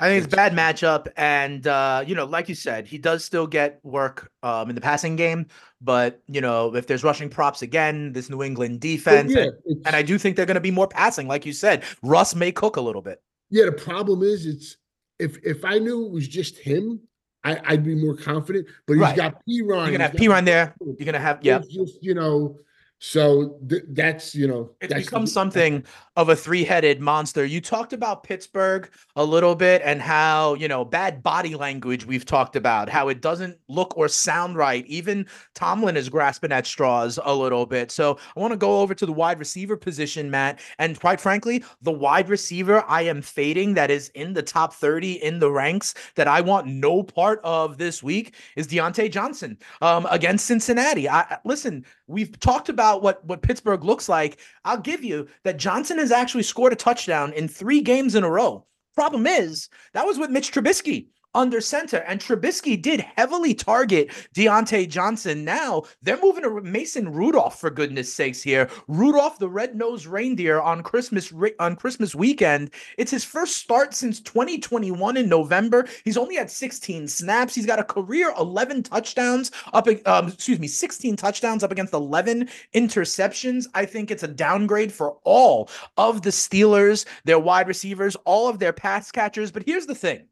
I- 0.00 0.08
think 0.08 0.24
it's 0.24 0.32
a 0.32 0.36
bad 0.36 0.52
matchup, 0.52 1.08
and 1.16 1.66
uh, 1.66 2.04
you 2.06 2.14
know, 2.14 2.24
like 2.24 2.48
you 2.48 2.54
said, 2.54 2.86
he 2.86 2.98
does 2.98 3.24
still 3.24 3.46
get 3.46 3.78
work 3.82 4.30
um, 4.42 4.68
in 4.68 4.74
the 4.74 4.80
passing 4.80 5.16
game. 5.16 5.46
But 5.80 6.20
you 6.26 6.40
know, 6.40 6.74
if 6.74 6.86
there's 6.86 7.04
rushing 7.04 7.28
props 7.28 7.62
again, 7.62 8.12
this 8.12 8.30
New 8.30 8.42
England 8.42 8.80
defense, 8.80 9.32
yeah, 9.32 9.48
and, 9.66 9.86
and 9.86 9.94
I 9.96 10.02
do 10.02 10.18
think 10.18 10.36
they're 10.36 10.46
going 10.46 10.54
to 10.56 10.60
be 10.60 10.70
more 10.70 10.88
passing, 10.88 11.28
like 11.28 11.44
you 11.46 11.52
said. 11.52 11.84
Russ 12.02 12.34
may 12.34 12.50
cook 12.52 12.76
a 12.76 12.80
little 12.80 13.02
bit. 13.02 13.22
Yeah, 13.50 13.66
the 13.66 13.72
problem 13.72 14.22
is 14.22 14.46
it's 14.46 14.76
if 15.18 15.36
if 15.44 15.64
I 15.64 15.78
knew 15.78 16.06
it 16.06 16.10
was 16.12 16.26
just 16.26 16.58
him, 16.58 17.00
I, 17.44 17.60
I'd 17.66 17.84
be 17.84 17.94
more 17.94 18.16
confident. 18.16 18.66
But 18.86 18.94
he's 18.94 19.02
Right. 19.02 19.16
got 19.16 19.34
Perine. 19.34 19.46
You're 19.46 19.90
gonna 19.92 20.04
have 20.04 20.12
Perine 20.12 20.44
there. 20.46 20.74
You're 20.80 21.04
gonna 21.06 21.18
have 21.20 21.38
yeah. 21.42 21.58
Just 21.70 22.02
you 22.02 22.14
know, 22.14 22.58
so 22.98 23.58
th- 23.68 23.82
that's 23.90 24.34
you 24.34 24.48
know 24.48 24.70
It's 24.80 24.92
that's 24.92 25.04
become 25.04 25.26
the- 25.26 25.30
something 25.30 25.84
of 26.16 26.28
a 26.28 26.36
three-headed 26.36 27.00
monster. 27.00 27.44
You 27.44 27.60
talked 27.60 27.92
about 27.92 28.22
Pittsburgh 28.22 28.88
a 29.16 29.24
little 29.24 29.54
bit 29.54 29.82
and 29.84 30.00
how, 30.00 30.54
you 30.54 30.68
know, 30.68 30.84
bad 30.84 31.22
body 31.22 31.54
language 31.56 32.06
we've 32.06 32.24
talked 32.24 32.54
about, 32.54 32.88
how 32.88 33.08
it 33.08 33.20
doesn't 33.20 33.58
look 33.68 33.96
or 33.96 34.08
sound 34.08 34.56
right. 34.56 34.86
Even 34.86 35.26
Tomlin 35.54 35.96
is 35.96 36.08
grasping 36.08 36.52
at 36.52 36.66
straws 36.66 37.18
a 37.24 37.34
little 37.34 37.66
bit. 37.66 37.90
So 37.90 38.18
I 38.36 38.40
want 38.40 38.52
to 38.52 38.56
go 38.56 38.80
over 38.80 38.94
to 38.94 39.06
the 39.06 39.12
wide 39.12 39.38
receiver 39.38 39.76
position, 39.76 40.30
Matt. 40.30 40.60
And 40.78 40.98
quite 40.98 41.20
frankly, 41.20 41.64
the 41.82 41.92
wide 41.92 42.28
receiver 42.28 42.84
I 42.86 43.02
am 43.02 43.20
fading 43.20 43.74
that 43.74 43.90
is 43.90 44.10
in 44.10 44.32
the 44.32 44.42
top 44.42 44.74
30 44.74 45.14
in 45.14 45.40
the 45.40 45.50
ranks 45.50 45.94
that 46.14 46.28
I 46.28 46.40
want 46.40 46.66
no 46.66 47.02
part 47.02 47.40
of 47.42 47.78
this 47.78 48.02
week 48.02 48.34
is 48.56 48.68
Diontae 48.68 49.10
Johnson 49.10 49.58
um, 49.82 50.06
against 50.10 50.46
Cincinnati. 50.46 51.08
I 51.08 51.38
listen, 51.44 51.84
we've 52.06 52.38
talked 52.38 52.68
about 52.68 53.02
what 53.02 53.24
what 53.24 53.42
Pittsburgh 53.42 53.84
looks 53.84 54.08
like. 54.08 54.38
I'll 54.64 54.78
give 54.78 55.02
you 55.02 55.28
that 55.42 55.56
Johnson 55.56 55.98
has 56.04 56.12
actually 56.12 56.42
scored 56.42 56.72
a 56.72 56.76
touchdown 56.76 57.32
in 57.32 57.48
three 57.48 57.80
games 57.80 58.14
in 58.14 58.24
a 58.24 58.30
row. 58.30 58.66
Problem 58.94 59.26
is, 59.26 59.68
that 59.94 60.06
was 60.06 60.18
with 60.18 60.30
Mitch 60.30 60.52
Trubisky 60.52 61.08
under 61.34 61.60
center, 61.60 61.98
and 61.98 62.20
Trubisky 62.20 62.80
did 62.80 63.00
heavily 63.16 63.54
target 63.54 64.10
Diontae 64.34 64.88
Johnson. 64.88 65.44
Now 65.44 65.84
they're 66.02 66.20
moving 66.20 66.44
to 66.44 66.60
Mason 66.60 67.12
Rudolph 67.12 67.60
for 67.60 67.70
goodness 67.70 68.12
sakes 68.12 68.42
here. 68.42 68.70
Rudolph, 68.88 69.38
the 69.38 69.48
red-nosed 69.48 70.06
reindeer, 70.06 70.60
on 70.60 70.82
Christmas 70.82 71.32
on 71.58 71.76
Christmas 71.76 72.14
weekend. 72.14 72.70
It's 72.98 73.10
his 73.10 73.24
first 73.24 73.56
start 73.56 73.94
since 73.94 74.20
2021 74.20 75.16
in 75.16 75.28
November. 75.28 75.86
He's 76.04 76.16
only 76.16 76.36
had 76.36 76.50
16 76.50 77.08
snaps. 77.08 77.54
He's 77.54 77.66
got 77.66 77.78
a 77.78 77.84
career 77.84 78.32
11 78.38 78.84
touchdowns 78.84 79.50
up. 79.72 79.88
Um, 80.06 80.28
excuse 80.28 80.58
me, 80.58 80.68
16 80.68 81.16
touchdowns 81.16 81.64
up 81.64 81.72
against 81.72 81.92
11 81.92 82.48
interceptions. 82.74 83.66
I 83.74 83.84
think 83.86 84.10
it's 84.10 84.22
a 84.22 84.28
downgrade 84.28 84.92
for 84.92 85.16
all 85.24 85.68
of 85.96 86.22
the 86.22 86.30
Steelers, 86.30 87.04
their 87.24 87.38
wide 87.38 87.68
receivers, 87.68 88.16
all 88.24 88.48
of 88.48 88.58
their 88.58 88.72
pass 88.72 89.10
catchers. 89.10 89.50
But 89.50 89.64
here's 89.66 89.86
the 89.86 89.94
thing. 89.94 90.28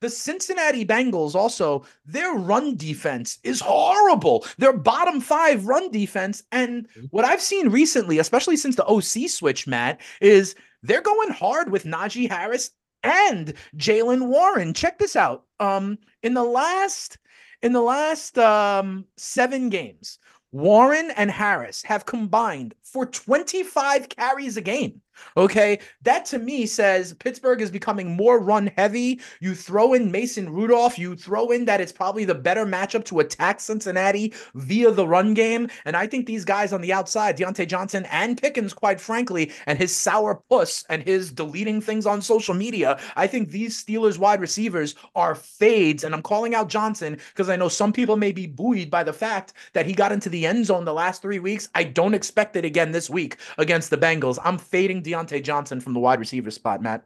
The 0.00 0.10
Cincinnati 0.10 0.84
Bengals 0.84 1.34
also, 1.34 1.84
their 2.04 2.34
run 2.34 2.76
defense 2.76 3.38
is 3.42 3.60
horrible. 3.60 4.44
Their 4.58 4.72
bottom 4.74 5.20
five 5.20 5.66
run 5.66 5.90
defense. 5.90 6.42
And 6.52 6.86
what 7.10 7.24
I've 7.24 7.40
seen 7.40 7.70
recently, 7.70 8.18
especially 8.18 8.56
since 8.56 8.76
the 8.76 8.84
OC 8.84 9.30
switch, 9.30 9.66
Matt, 9.66 10.00
is 10.20 10.54
they're 10.82 11.00
going 11.00 11.30
hard 11.30 11.70
with 11.70 11.84
Najee 11.84 12.30
Harris 12.30 12.70
and 13.02 13.54
Jaylen 13.76 14.26
Warren. 14.26 14.74
Check 14.74 14.98
this 14.98 15.16
out. 15.16 15.44
Um, 15.60 15.98
in 16.22 16.34
the 16.34 16.44
last 16.44 17.18
in 17.62 17.72
the 17.72 17.80
last 17.80 18.36
um 18.38 19.06
seven 19.16 19.70
games, 19.70 20.18
Warren 20.52 21.10
and 21.16 21.30
Harris 21.30 21.82
have 21.84 22.06
combined 22.06 22.74
for 22.82 23.06
25 23.06 24.08
carries 24.08 24.56
a 24.56 24.60
game. 24.60 25.00
Okay, 25.36 25.78
that 26.02 26.24
to 26.26 26.38
me 26.38 26.66
says 26.66 27.14
Pittsburgh 27.14 27.60
is 27.60 27.70
becoming 27.70 28.16
more 28.16 28.38
run 28.38 28.70
heavy. 28.76 29.20
You 29.40 29.54
throw 29.54 29.94
in 29.94 30.10
Mason 30.10 30.50
Rudolph, 30.50 30.98
you 30.98 31.14
throw 31.16 31.50
in 31.50 31.64
that 31.66 31.80
it's 31.80 31.92
probably 31.92 32.24
the 32.24 32.34
better 32.34 32.64
matchup 32.64 33.04
to 33.06 33.20
attack 33.20 33.60
Cincinnati 33.60 34.32
via 34.54 34.90
the 34.90 35.06
run 35.06 35.34
game. 35.34 35.68
And 35.84 35.96
I 35.96 36.06
think 36.06 36.26
these 36.26 36.44
guys 36.44 36.72
on 36.72 36.80
the 36.80 36.92
outside, 36.92 37.36
Diontae 37.36 37.68
Johnson 37.68 38.06
and 38.10 38.40
Pickens, 38.40 38.72
quite 38.72 39.00
frankly, 39.00 39.52
and 39.66 39.78
his 39.78 39.94
sour 39.94 40.36
puss 40.48 40.84
and 40.88 41.02
his 41.02 41.32
deleting 41.32 41.80
things 41.80 42.06
on 42.06 42.22
social 42.22 42.54
media, 42.54 42.98
I 43.16 43.26
think 43.26 43.50
these 43.50 43.82
Steelers 43.82 44.18
wide 44.18 44.40
receivers 44.40 44.94
are 45.14 45.34
fades. 45.34 46.04
And 46.04 46.14
I'm 46.14 46.22
calling 46.22 46.54
out 46.54 46.68
Johnson 46.68 47.18
because 47.34 47.48
I 47.48 47.56
know 47.56 47.68
some 47.68 47.92
people 47.92 48.16
may 48.16 48.32
be 48.32 48.46
buoyed 48.46 48.90
by 48.90 49.04
the 49.04 49.12
fact 49.12 49.52
that 49.72 49.86
he 49.86 49.92
got 49.92 50.12
into 50.12 50.28
the 50.28 50.46
end 50.46 50.66
zone 50.66 50.84
the 50.84 50.92
last 50.92 51.22
three 51.22 51.38
weeks. 51.38 51.68
I 51.74 51.84
don't 51.84 52.14
expect 52.14 52.56
it 52.56 52.64
again 52.64 52.92
this 52.92 53.10
week 53.10 53.36
against 53.58 53.90
the 53.90 53.98
Bengals. 53.98 54.38
I'm 54.44 54.58
fading 54.58 55.02
Diontae 55.06 55.42
Johnson 55.42 55.80
from 55.80 55.94
the 55.94 56.00
wide 56.00 56.20
receiver 56.20 56.50
spot, 56.50 56.82
Matt. 56.82 57.04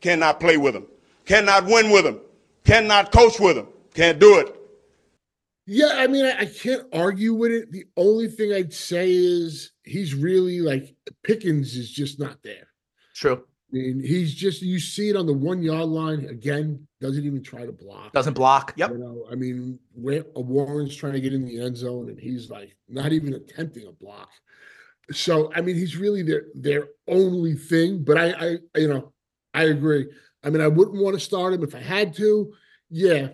Cannot 0.00 0.40
play 0.40 0.56
with 0.56 0.74
him. 0.74 0.86
Cannot 1.24 1.66
win 1.66 1.90
with 1.90 2.04
him. 2.04 2.20
Cannot 2.64 3.12
coach 3.12 3.38
with 3.38 3.56
him. 3.56 3.66
Can't 3.94 4.18
do 4.18 4.38
it. 4.38 4.54
Yeah, 5.66 5.92
I 5.96 6.06
mean, 6.06 6.24
I, 6.24 6.38
I 6.40 6.46
can't 6.46 6.86
argue 6.94 7.34
with 7.34 7.52
it. 7.52 7.70
The 7.70 7.84
only 7.96 8.28
thing 8.28 8.54
I'd 8.54 8.72
say 8.72 9.10
is 9.12 9.72
he's 9.82 10.14
really 10.14 10.60
like 10.60 10.94
Pickens 11.22 11.76
is 11.76 11.90
just 11.90 12.18
not 12.18 12.42
there. 12.42 12.68
True. 13.14 13.44
I 13.70 13.76
mean, 13.76 14.02
he's 14.02 14.34
just 14.34 14.62
you 14.62 14.78
see 14.78 15.10
it 15.10 15.16
on 15.16 15.26
the 15.26 15.32
one 15.34 15.62
yard 15.62 15.88
line 15.88 16.24
again. 16.24 16.86
Doesn't 17.02 17.24
even 17.24 17.42
try 17.42 17.66
to 17.66 17.72
block. 17.72 18.12
Doesn't 18.12 18.32
block. 18.32 18.72
Yep. 18.76 18.92
You 18.92 18.98
know, 18.98 19.26
I 19.30 19.34
mean, 19.34 19.78
Wa- 19.94 20.22
Warren's 20.34 20.96
trying 20.96 21.12
to 21.12 21.20
get 21.20 21.34
in 21.34 21.44
the 21.44 21.60
end 21.60 21.76
zone, 21.76 22.08
and 22.08 22.18
he's 22.18 22.48
like 22.48 22.74
not 22.88 23.12
even 23.12 23.34
attempting 23.34 23.86
a 23.86 23.92
block. 23.92 24.30
So, 25.10 25.52
I 25.54 25.60
mean, 25.60 25.76
he's 25.76 25.96
really 25.96 26.22
their 26.22 26.46
their 26.54 26.88
only 27.06 27.54
thing. 27.54 28.04
But 28.04 28.18
I, 28.18 28.32
I, 28.32 28.58
you 28.78 28.88
know, 28.88 29.12
I 29.54 29.64
agree. 29.64 30.06
I 30.42 30.50
mean, 30.50 30.60
I 30.60 30.68
wouldn't 30.68 31.02
want 31.02 31.14
to 31.14 31.20
start 31.20 31.54
him 31.54 31.62
if 31.62 31.74
I 31.74 31.80
had 31.80 32.14
to. 32.16 32.52
Yeah. 32.90 33.28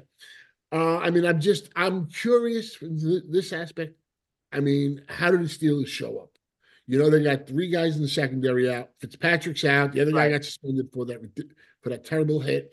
Uh, 0.72 0.98
I 0.98 1.10
mean, 1.10 1.24
I'm 1.24 1.40
just 1.40 1.70
I'm 1.76 2.06
curious 2.06 2.76
th- 2.78 3.24
this 3.28 3.52
aspect. 3.52 3.94
I 4.52 4.60
mean, 4.60 5.02
how 5.08 5.30
did 5.30 5.40
the 5.40 5.44
Steelers 5.44 5.88
show 5.88 6.18
up? 6.18 6.30
You 6.86 6.98
know, 6.98 7.10
they 7.10 7.22
got 7.22 7.46
three 7.46 7.70
guys 7.70 7.96
in 7.96 8.02
the 8.02 8.08
secondary 8.08 8.72
out. 8.72 8.90
Fitzpatrick's 9.00 9.64
out. 9.64 9.92
The 9.92 10.02
other 10.02 10.12
guy 10.12 10.30
got 10.30 10.44
suspended 10.44 10.90
for 10.92 11.06
that 11.06 11.20
for 11.82 11.90
that 11.90 12.04
terrible 12.04 12.40
hit, 12.40 12.72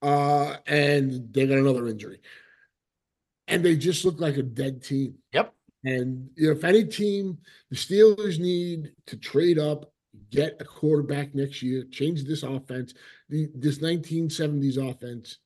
uh, 0.00 0.56
and 0.66 1.32
they 1.32 1.46
got 1.46 1.58
another 1.58 1.86
injury. 1.88 2.20
And 3.48 3.64
they 3.64 3.76
just 3.76 4.04
look 4.04 4.20
like 4.20 4.36
a 4.36 4.42
dead 4.42 4.82
team. 4.82 5.16
Yep. 5.32 5.52
And 5.84 6.30
you 6.36 6.46
know, 6.46 6.52
if 6.52 6.64
any 6.64 6.84
team, 6.84 7.38
the 7.70 7.76
Steelers 7.76 8.38
need 8.38 8.92
to 9.06 9.16
trade 9.16 9.58
up, 9.58 9.92
get 10.30 10.56
a 10.60 10.64
quarterback 10.64 11.34
next 11.34 11.62
year, 11.62 11.84
change 11.90 12.24
this 12.24 12.42
offense. 12.42 12.94
The 13.28 13.48
this 13.54 13.78
1970s 13.78 14.76
offense 14.76 15.38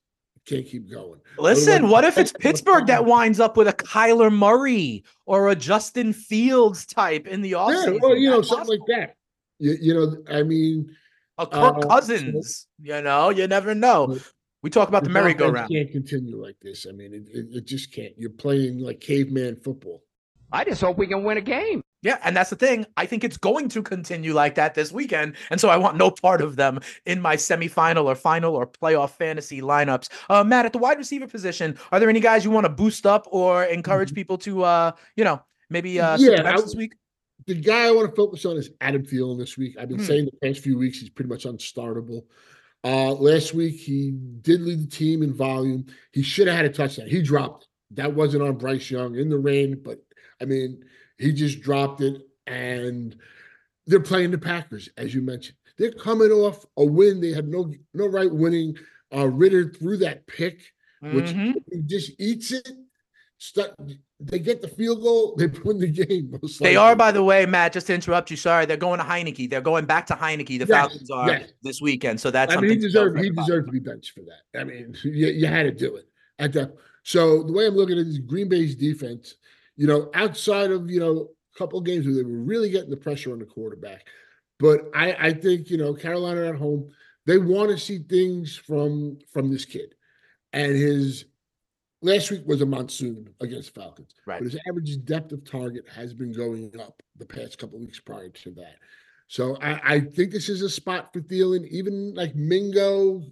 can't 0.46 0.66
keep 0.66 0.90
going. 0.90 1.20
Listen, 1.38 1.88
what 1.88 2.04
if 2.04 2.18
it's 2.18 2.32
Pittsburgh? 2.38 2.86
That 2.86 3.04
winds 3.04 3.40
up 3.40 3.56
with 3.56 3.66
a 3.68 3.72
Kyler 3.72 4.32
Murray 4.32 5.04
or 5.24 5.48
a 5.50 5.56
Justin 5.56 6.12
Fields 6.12 6.86
type 6.86 7.26
in 7.26 7.40
the 7.42 7.50
Yeah, 7.50 7.56
offseason? 7.56 8.00
well, 8.00 8.16
you 8.16 8.30
know, 8.30 8.36
That's 8.36 8.48
something 8.48 8.66
possible. 8.78 8.86
like 8.88 9.00
that. 9.00 9.16
You, 9.58 9.76
you 9.80 9.94
know, 9.94 10.16
I 10.28 10.42
mean, 10.42 10.94
A 11.38 11.46
Kirk 11.46 11.78
Uh, 11.78 11.88
Cousins, 11.88 12.66
you 12.80 13.00
know, 13.02 13.30
you 13.30 13.46
never 13.48 13.74
know. 13.74 14.18
We 14.62 14.70
talk 14.70 14.88
about 14.88 15.02
the 15.04 15.10
merry-go-round. 15.10 15.70
Can't 15.70 15.90
continue 15.90 16.36
like 16.40 16.56
this. 16.60 16.86
I 16.88 16.92
mean, 16.92 17.12
it, 17.14 17.28
it, 17.32 17.46
it 17.52 17.64
just 17.66 17.92
can't. 17.92 18.12
You're 18.18 18.30
playing 18.30 18.78
like 18.80 19.00
caveman 19.00 19.56
football. 19.56 20.02
I 20.56 20.64
just 20.64 20.80
hope 20.80 20.96
we 20.96 21.06
can 21.06 21.22
win 21.22 21.36
a 21.36 21.42
game. 21.42 21.82
Yeah, 22.02 22.18
and 22.24 22.36
that's 22.36 22.50
the 22.50 22.56
thing. 22.56 22.86
I 22.96 23.04
think 23.04 23.24
it's 23.24 23.36
going 23.36 23.68
to 23.70 23.82
continue 23.82 24.32
like 24.32 24.54
that 24.54 24.74
this 24.74 24.90
weekend, 24.90 25.34
and 25.50 25.60
so 25.60 25.68
I 25.68 25.76
want 25.76 25.96
no 25.96 26.10
part 26.10 26.40
of 26.40 26.56
them 26.56 26.80
in 27.04 27.20
my 27.20 27.36
semifinal 27.36 28.04
or 28.04 28.14
final 28.14 28.54
or 28.54 28.66
playoff 28.66 29.10
fantasy 29.10 29.60
lineups. 29.60 30.08
Uh, 30.30 30.42
Matt, 30.44 30.64
at 30.66 30.72
the 30.72 30.78
wide 30.78 30.98
receiver 30.98 31.26
position, 31.26 31.76
are 31.92 32.00
there 32.00 32.08
any 32.08 32.20
guys 32.20 32.44
you 32.44 32.50
want 32.50 32.64
to 32.64 32.70
boost 32.70 33.06
up 33.06 33.26
or 33.30 33.64
encourage 33.64 34.14
people 34.14 34.38
to, 34.38 34.62
uh, 34.62 34.92
you 35.16 35.24
know, 35.24 35.42
maybe 35.68 36.00
uh, 36.00 36.16
the 36.16 36.22
Yeah, 36.22 36.42
I- 36.54 36.60
this 36.60 36.74
week? 36.74 36.94
The 37.46 37.54
guy 37.54 37.86
I 37.86 37.90
want 37.90 38.08
to 38.08 38.16
focus 38.16 38.44
on 38.46 38.56
is 38.56 38.70
Adam 38.80 39.04
Thielen 39.04 39.38
this 39.38 39.58
week. 39.58 39.76
I've 39.78 39.88
been 39.88 39.98
Hmm. 39.98 40.04
saying 40.04 40.24
the 40.26 40.46
past 40.48 40.60
few 40.64 40.78
weeks 40.78 40.98
he's 41.00 41.10
pretty 41.10 41.28
much 41.28 41.44
unstartable. 41.44 42.24
Uh, 42.82 43.12
last 43.12 43.52
week 43.52 43.74
he 43.76 44.12
did 44.42 44.62
lead 44.62 44.80
the 44.82 44.86
team 44.96 45.22
in 45.22 45.32
volume. 45.34 45.86
He 46.12 46.22
should 46.22 46.46
have 46.46 46.56
had 46.56 46.64
a 46.66 46.70
touchdown. 46.70 47.08
He 47.08 47.20
dropped 47.22 47.64
it. 47.64 47.68
That 47.96 48.14
wasn't 48.14 48.42
on 48.42 48.56
Bryce 48.58 48.90
Young 48.90 49.16
in 49.16 49.28
the 49.28 49.38
rain, 49.38 49.80
but 49.82 50.00
I 50.40 50.44
mean, 50.44 50.84
he 51.18 51.32
just 51.32 51.60
dropped 51.60 52.00
it. 52.00 52.22
And 52.46 53.16
they're 53.86 54.00
playing 54.00 54.30
the 54.30 54.38
Packers, 54.38 54.88
as 54.96 55.14
you 55.14 55.22
mentioned. 55.22 55.56
They're 55.78 55.92
coming 55.92 56.30
off 56.30 56.64
a 56.76 56.84
win. 56.84 57.20
They 57.20 57.32
had 57.32 57.48
no 57.48 57.72
no 57.92 58.06
right 58.06 58.32
winning. 58.32 58.76
Uh, 59.14 59.26
Ridder 59.28 59.68
threw 59.70 59.96
that 59.98 60.26
pick, 60.26 60.60
which 61.00 61.26
Mhm. 61.26 61.54
he 61.70 61.82
just 61.82 62.12
eats 62.18 62.52
it. 62.52 62.68
They 64.18 64.38
get 64.38 64.62
the 64.62 64.68
field 64.68 65.02
goal. 65.02 65.34
They 65.38 65.46
win 65.46 65.78
the 65.78 65.88
game. 65.88 66.34
most 66.40 66.60
They 66.60 66.76
are, 66.76 66.96
by 66.96 67.12
the 67.12 67.22
way, 67.22 67.44
Matt. 67.46 67.72
Just 67.74 67.86
to 67.88 67.94
interrupt 67.94 68.30
you, 68.30 68.36
sorry. 68.36 68.64
They're 68.64 68.76
going 68.78 68.98
to 68.98 69.04
Heinicke. 69.04 69.50
They're 69.50 69.60
going 69.60 69.84
back 69.84 70.06
to 70.06 70.14
Heinicke. 70.14 70.46
The 70.58 70.66
Yes, 70.66 70.68
Falcons 70.68 71.10
are 71.10 71.28
yes. 71.28 71.52
this 71.62 71.80
weekend, 71.82 72.20
so 72.20 72.30
that's 72.30 72.56
I 72.56 72.60
mean, 72.60 72.70
he 72.70 72.76
deserved 72.76 73.18
he 73.18 73.30
deserved 73.30 73.66
to 73.66 73.72
be 73.72 73.80
benched 73.80 74.12
for 74.12 74.20
that. 74.22 74.58
I 74.60 74.64
mean, 74.64 74.96
you, 75.04 75.26
you 75.26 75.46
had 75.46 75.64
to 75.64 75.72
do 75.72 75.96
it 75.96 76.08
at 76.38 76.52
that. 76.54 76.74
So 77.02 77.42
the 77.42 77.52
way 77.52 77.66
I'm 77.66 77.74
looking 77.76 77.98
at 77.98 78.06
this 78.06 78.18
Green 78.18 78.48
Bay's 78.48 78.74
defense, 78.74 79.34
you 79.76 79.86
know, 79.86 80.10
outside 80.14 80.70
of 80.70 80.90
you 80.90 81.00
know 81.00 81.30
a 81.54 81.58
couple 81.58 81.78
of 81.78 81.84
games 81.84 82.06
where 82.06 82.14
they 82.14 82.22
were 82.22 82.38
really 82.38 82.70
getting 82.70 82.90
the 82.90 82.96
pressure 82.96 83.32
on 83.32 83.38
the 83.38 83.44
quarterback, 83.44 84.06
but 84.58 84.90
I 84.94 85.12
I 85.28 85.32
think 85.32 85.70
you 85.70 85.76
know 85.76 85.94
Carolina 85.94 86.48
at 86.48 86.56
home 86.56 86.90
they 87.26 87.38
want 87.38 87.70
to 87.70 87.78
see 87.78 87.98
things 87.98 88.56
from 88.56 89.18
from 89.32 89.50
this 89.50 89.64
kid, 89.64 89.94
and 90.52 90.74
his 90.74 91.26
last 92.02 92.30
week 92.30 92.42
was 92.46 92.62
a 92.62 92.66
monsoon 92.66 93.28
against 93.40 93.74
Falcons, 93.74 94.14
Right. 94.26 94.38
But 94.38 94.52
his 94.52 94.60
average 94.68 95.04
depth 95.04 95.32
of 95.32 95.44
target 95.44 95.84
has 95.94 96.14
been 96.14 96.32
going 96.32 96.72
up 96.80 97.02
the 97.16 97.26
past 97.26 97.58
couple 97.58 97.76
of 97.76 97.80
weeks 97.80 98.00
prior 98.00 98.28
to 98.28 98.50
that. 98.52 98.76
So 99.28 99.56
I, 99.60 99.94
I 99.94 100.00
think 100.00 100.30
this 100.30 100.48
is 100.48 100.62
a 100.62 100.70
spot 100.70 101.12
for 101.12 101.20
Thielen, 101.20 101.66
even 101.68 102.14
like 102.14 102.36
Mingo, 102.36 103.22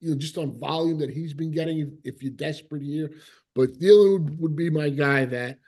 you 0.00 0.10
know, 0.10 0.16
just 0.16 0.38
on 0.38 0.58
volume 0.58 0.98
that 1.00 1.10
he's 1.10 1.34
been 1.34 1.50
getting 1.50 1.78
if, 1.78 2.14
if 2.14 2.22
you're 2.22 2.32
desperate 2.32 2.82
here. 2.82 3.10
But 3.54 3.74
Thielen 3.74 4.12
would, 4.12 4.40
would 4.40 4.56
be 4.56 4.70
my 4.70 4.88
guy 4.88 5.26
that 5.26 5.58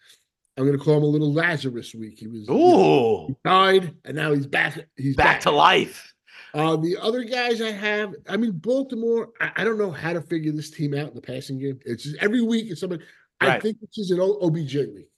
I'm 0.56 0.64
going 0.66 0.78
to 0.78 0.84
call 0.84 0.96
him 0.98 1.02
a 1.02 1.06
little 1.06 1.32
Lazarus 1.32 1.94
week. 1.94 2.18
He 2.18 2.26
was 2.28 2.48
Ooh, 2.48 3.26
he 3.28 3.36
died 3.44 3.94
and 4.04 4.16
now 4.16 4.32
he's 4.32 4.46
back. 4.46 4.78
He's 4.96 5.16
back 5.16 5.40
to 5.40 5.50
life. 5.50 6.12
uh, 6.54 6.76
the 6.76 6.96
other 7.00 7.24
guys 7.24 7.60
I 7.60 7.72
have, 7.72 8.14
I 8.28 8.36
mean, 8.36 8.52
Baltimore, 8.52 9.30
I, 9.40 9.50
I 9.56 9.64
don't 9.64 9.78
know 9.78 9.90
how 9.90 10.12
to 10.12 10.20
figure 10.20 10.52
this 10.52 10.70
team 10.70 10.94
out 10.94 11.08
in 11.08 11.14
the 11.14 11.20
passing 11.20 11.58
game. 11.58 11.80
It's 11.84 12.04
just 12.04 12.16
every 12.22 12.40
week 12.40 12.70
it's 12.70 12.80
somebody. 12.80 13.02
I 13.40 13.58
think 13.58 13.78
this 13.80 13.98
is 13.98 14.10
an 14.12 14.20
OBJ 14.20 14.74
week. 14.74 15.08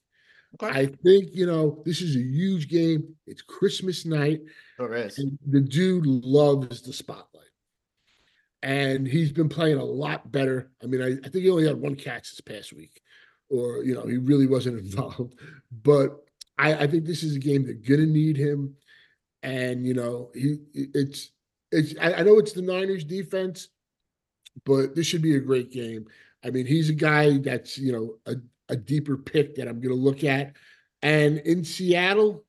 Okay. 0.61 0.79
I 0.79 0.85
think, 0.87 1.29
you 1.33 1.45
know, 1.45 1.83
this 1.85 2.01
is 2.01 2.15
a 2.15 2.19
huge 2.19 2.67
game. 2.67 3.15
It's 3.27 3.41
Christmas 3.43 4.05
night, 4.05 4.41
Sure 4.77 4.95
is. 4.95 5.15
the 5.45 5.61
dude 5.61 6.05
loves 6.07 6.81
the 6.81 6.93
spotlight. 6.93 7.43
And 8.63 9.07
he's 9.07 9.31
been 9.31 9.49
playing 9.49 9.77
a 9.77 9.83
lot 9.83 10.31
better. 10.31 10.71
I 10.81 10.87
mean, 10.87 11.01
I, 11.01 11.07
I 11.25 11.29
think 11.29 11.43
he 11.43 11.49
only 11.49 11.67
had 11.67 11.75
one 11.77 11.95
catch 11.95 12.31
this 12.31 12.41
past 12.41 12.73
week, 12.73 13.01
or, 13.49 13.83
you 13.83 13.93
know, 13.93 14.05
he 14.05 14.17
really 14.17 14.47
wasn't 14.47 14.79
involved. 14.85 15.35
But 15.83 16.23
I, 16.57 16.73
I 16.73 16.87
think 16.87 17.05
this 17.05 17.23
is 17.23 17.35
a 17.35 17.39
game 17.39 17.63
they're 17.63 17.97
to 17.97 18.05
need 18.05 18.37
him 18.37 18.75
and 19.43 19.85
you 19.85 19.93
know 19.93 20.29
he 20.33 20.57
it's 20.73 21.31
it's 21.71 21.93
I, 21.99 22.15
I 22.15 22.23
know 22.23 22.37
it's 22.37 22.53
the 22.53 22.61
Niners 22.61 23.03
defense, 23.03 23.69
but 24.65 24.95
this 24.95 25.07
should 25.07 25.21
be 25.21 25.35
a 25.35 25.41
great 25.41 25.71
game. 25.71 26.05
I 26.43 26.49
mean, 26.49 26.65
he's 26.65 26.89
a 26.89 26.93
guy 26.93 27.37
that's 27.37 27.77
you 27.77 27.91
know 27.91 28.15
a, 28.25 28.37
a 28.69 28.75
deeper 28.75 29.17
pick 29.17 29.55
that 29.55 29.67
I'm 29.67 29.81
to 29.81 29.93
look 29.93 30.23
at, 30.23 30.53
and 31.01 31.39
in 31.39 31.63
Seattle, 31.63 32.43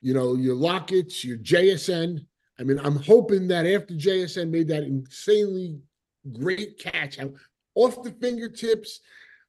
you 0.00 0.14
know 0.14 0.34
your 0.34 0.54
Lockett's, 0.54 1.24
your 1.24 1.38
JSN. 1.38 2.24
I 2.58 2.62
mean, 2.62 2.78
I'm 2.78 2.96
hoping 2.96 3.48
that 3.48 3.66
after 3.66 3.94
JSN 3.94 4.50
made 4.50 4.68
that 4.68 4.82
insanely 4.82 5.78
great 6.32 6.78
catch 6.78 7.18
off 7.74 8.02
the 8.02 8.12
fingertips, 8.12 9.00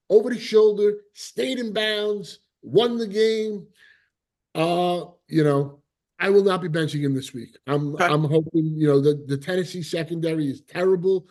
over 0.10 0.30
the 0.30 0.40
shoulder, 0.40 0.98
stayed 1.14 1.60
in 1.60 1.74
bounds, 1.74 2.40
won 2.62 2.98
the 2.98 3.08
game. 3.08 3.68
Uh, 4.56 5.06
you 5.28 5.44
know, 5.44 5.82
I 6.20 6.30
will 6.30 6.44
not 6.44 6.62
be 6.62 6.70
benching 6.70 7.02
him 7.02 7.14
this 7.14 7.34
week. 7.34 7.56
I'm 7.68 7.94
Okay. 7.96 8.06
I'm 8.06 8.24
hoping, 8.24 8.74
you 8.76 8.88
know, 8.88 9.00
the, 9.00 9.24
the 9.28 9.38
Tennessee 9.38 9.84
secondary 9.84 10.48
is 10.48 10.62
terrible. 10.62 11.28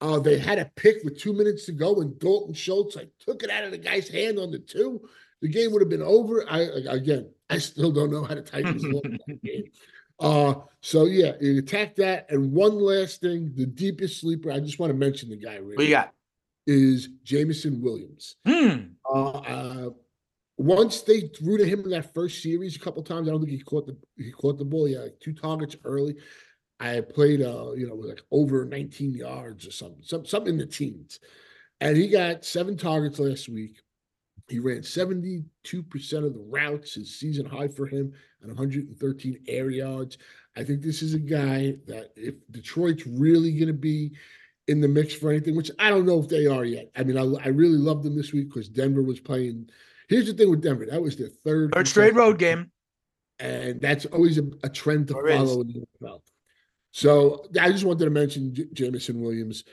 Uh, 0.00 0.18
they 0.18 0.38
had 0.38 0.58
a 0.58 0.70
pick 0.76 1.04
with 1.04 1.18
two 1.20 1.34
minutes 1.34 1.66
to 1.66 1.72
go, 1.72 2.00
and 2.00 2.18
Dalton 2.18 2.54
Schultz 2.54 2.96
like 2.96 3.10
took 3.18 3.42
it 3.42 3.50
out 3.50 3.64
of 3.64 3.70
the 3.70 3.78
guy's 3.78 4.08
hand 4.08 4.38
on 4.38 4.50
the 4.50 4.58
two. 4.58 5.06
The 5.42 5.48
game 5.48 5.72
would 5.72 5.82
have 5.82 5.90
been 5.90 6.00
over. 6.02 6.44
I 6.48 6.60
again, 6.88 7.30
I 7.50 7.58
still 7.58 7.92
don't 7.92 8.10
know 8.10 8.24
how 8.24 8.34
to 8.34 8.40
type 8.42 8.64
his 8.66 8.82
look 8.84 9.04
in 9.04 9.18
that 9.26 9.42
game. 9.44 9.64
Uh, 10.18 10.54
so 10.80 11.04
yeah, 11.04 11.32
you 11.40 11.58
attack 11.58 11.96
that. 11.96 12.30
And 12.30 12.50
one 12.52 12.78
last 12.78 13.20
thing, 13.20 13.52
the 13.54 13.66
deepest 13.66 14.20
sleeper. 14.20 14.50
I 14.50 14.60
just 14.60 14.78
want 14.78 14.90
to 14.90 14.98
mention 14.98 15.28
the 15.28 15.36
guy. 15.36 15.60
What 15.60 15.72
you 15.72 15.76
Really, 15.76 15.90
got? 15.90 16.14
Is 16.70 17.08
Jameson 17.24 17.82
Williams. 17.82 18.36
Hmm. 18.46 18.92
Uh, 19.04 19.38
uh, 19.38 19.90
once 20.56 21.00
they 21.02 21.22
threw 21.22 21.58
to 21.58 21.64
him 21.64 21.80
in 21.80 21.90
that 21.90 22.14
first 22.14 22.44
series 22.44 22.76
a 22.76 22.78
couple 22.78 23.02
times, 23.02 23.26
I 23.26 23.32
don't 23.32 23.40
think 23.40 23.50
he 23.50 23.60
caught 23.60 23.88
the 23.88 23.96
he 24.16 24.30
caught 24.30 24.56
the 24.56 24.64
ball. 24.64 24.84
He 24.84 24.92
had 24.92 25.02
like 25.02 25.18
two 25.18 25.32
targets 25.32 25.74
early. 25.82 26.14
I 26.78 27.00
played, 27.00 27.42
uh, 27.42 27.72
you 27.72 27.88
know, 27.88 27.96
like 27.96 28.22
over 28.30 28.64
19 28.64 29.14
yards 29.14 29.66
or 29.66 29.72
something, 29.72 30.04
some 30.04 30.24
something 30.24 30.52
in 30.52 30.58
the 30.60 30.66
teens, 30.66 31.18
and 31.80 31.96
he 31.96 32.06
got 32.06 32.44
seven 32.44 32.76
targets 32.76 33.18
last 33.18 33.48
week. 33.48 33.80
He 34.48 34.60
ran 34.60 34.82
72% 34.82 35.44
of 36.24 36.34
the 36.34 36.46
routes, 36.48 36.94
his 36.94 37.18
season 37.18 37.46
high 37.46 37.68
for 37.68 37.86
him, 37.88 38.12
and 38.42 38.48
113 38.48 39.40
air 39.48 39.70
yards. 39.70 40.18
I 40.56 40.62
think 40.62 40.82
this 40.82 41.02
is 41.02 41.14
a 41.14 41.18
guy 41.18 41.78
that 41.88 42.12
if 42.14 42.36
Detroit's 42.52 43.08
really 43.08 43.54
going 43.54 43.66
to 43.66 43.72
be 43.72 44.12
in 44.70 44.80
the 44.80 44.88
mix 44.88 45.12
for 45.12 45.30
anything, 45.30 45.54
which 45.56 45.70
I 45.78 45.90
don't 45.90 46.06
know 46.06 46.18
if 46.20 46.28
they 46.28 46.46
are 46.46 46.64
yet. 46.64 46.90
I 46.96 47.02
mean, 47.02 47.18
I, 47.18 47.24
I 47.44 47.48
really 47.48 47.76
loved 47.76 48.04
them 48.04 48.16
this 48.16 48.32
week 48.32 48.48
because 48.48 48.68
Denver 48.68 49.02
was 49.02 49.20
playing. 49.20 49.68
Here's 50.08 50.26
the 50.26 50.32
thing 50.32 50.48
with 50.50 50.62
Denver: 50.62 50.86
that 50.86 51.02
was 51.02 51.16
their 51.16 51.28
third 51.28 51.72
Third 51.74 51.88
straight 51.88 52.14
road 52.14 52.38
game. 52.38 52.70
and 53.38 53.80
that's 53.80 54.06
always 54.06 54.38
a, 54.38 54.44
a 54.62 54.68
trend 54.68 55.08
to 55.08 55.18
is. 55.26 55.36
follow 55.36 55.60
in 55.62 55.68
the 55.68 55.86
NFL. 56.02 56.20
So 56.92 57.44
I 57.60 57.70
just 57.70 57.84
wanted 57.84 58.04
to 58.04 58.10
mention 58.10 58.54
J- 58.54 58.68
Jameson 58.72 59.20
Williams. 59.20 59.64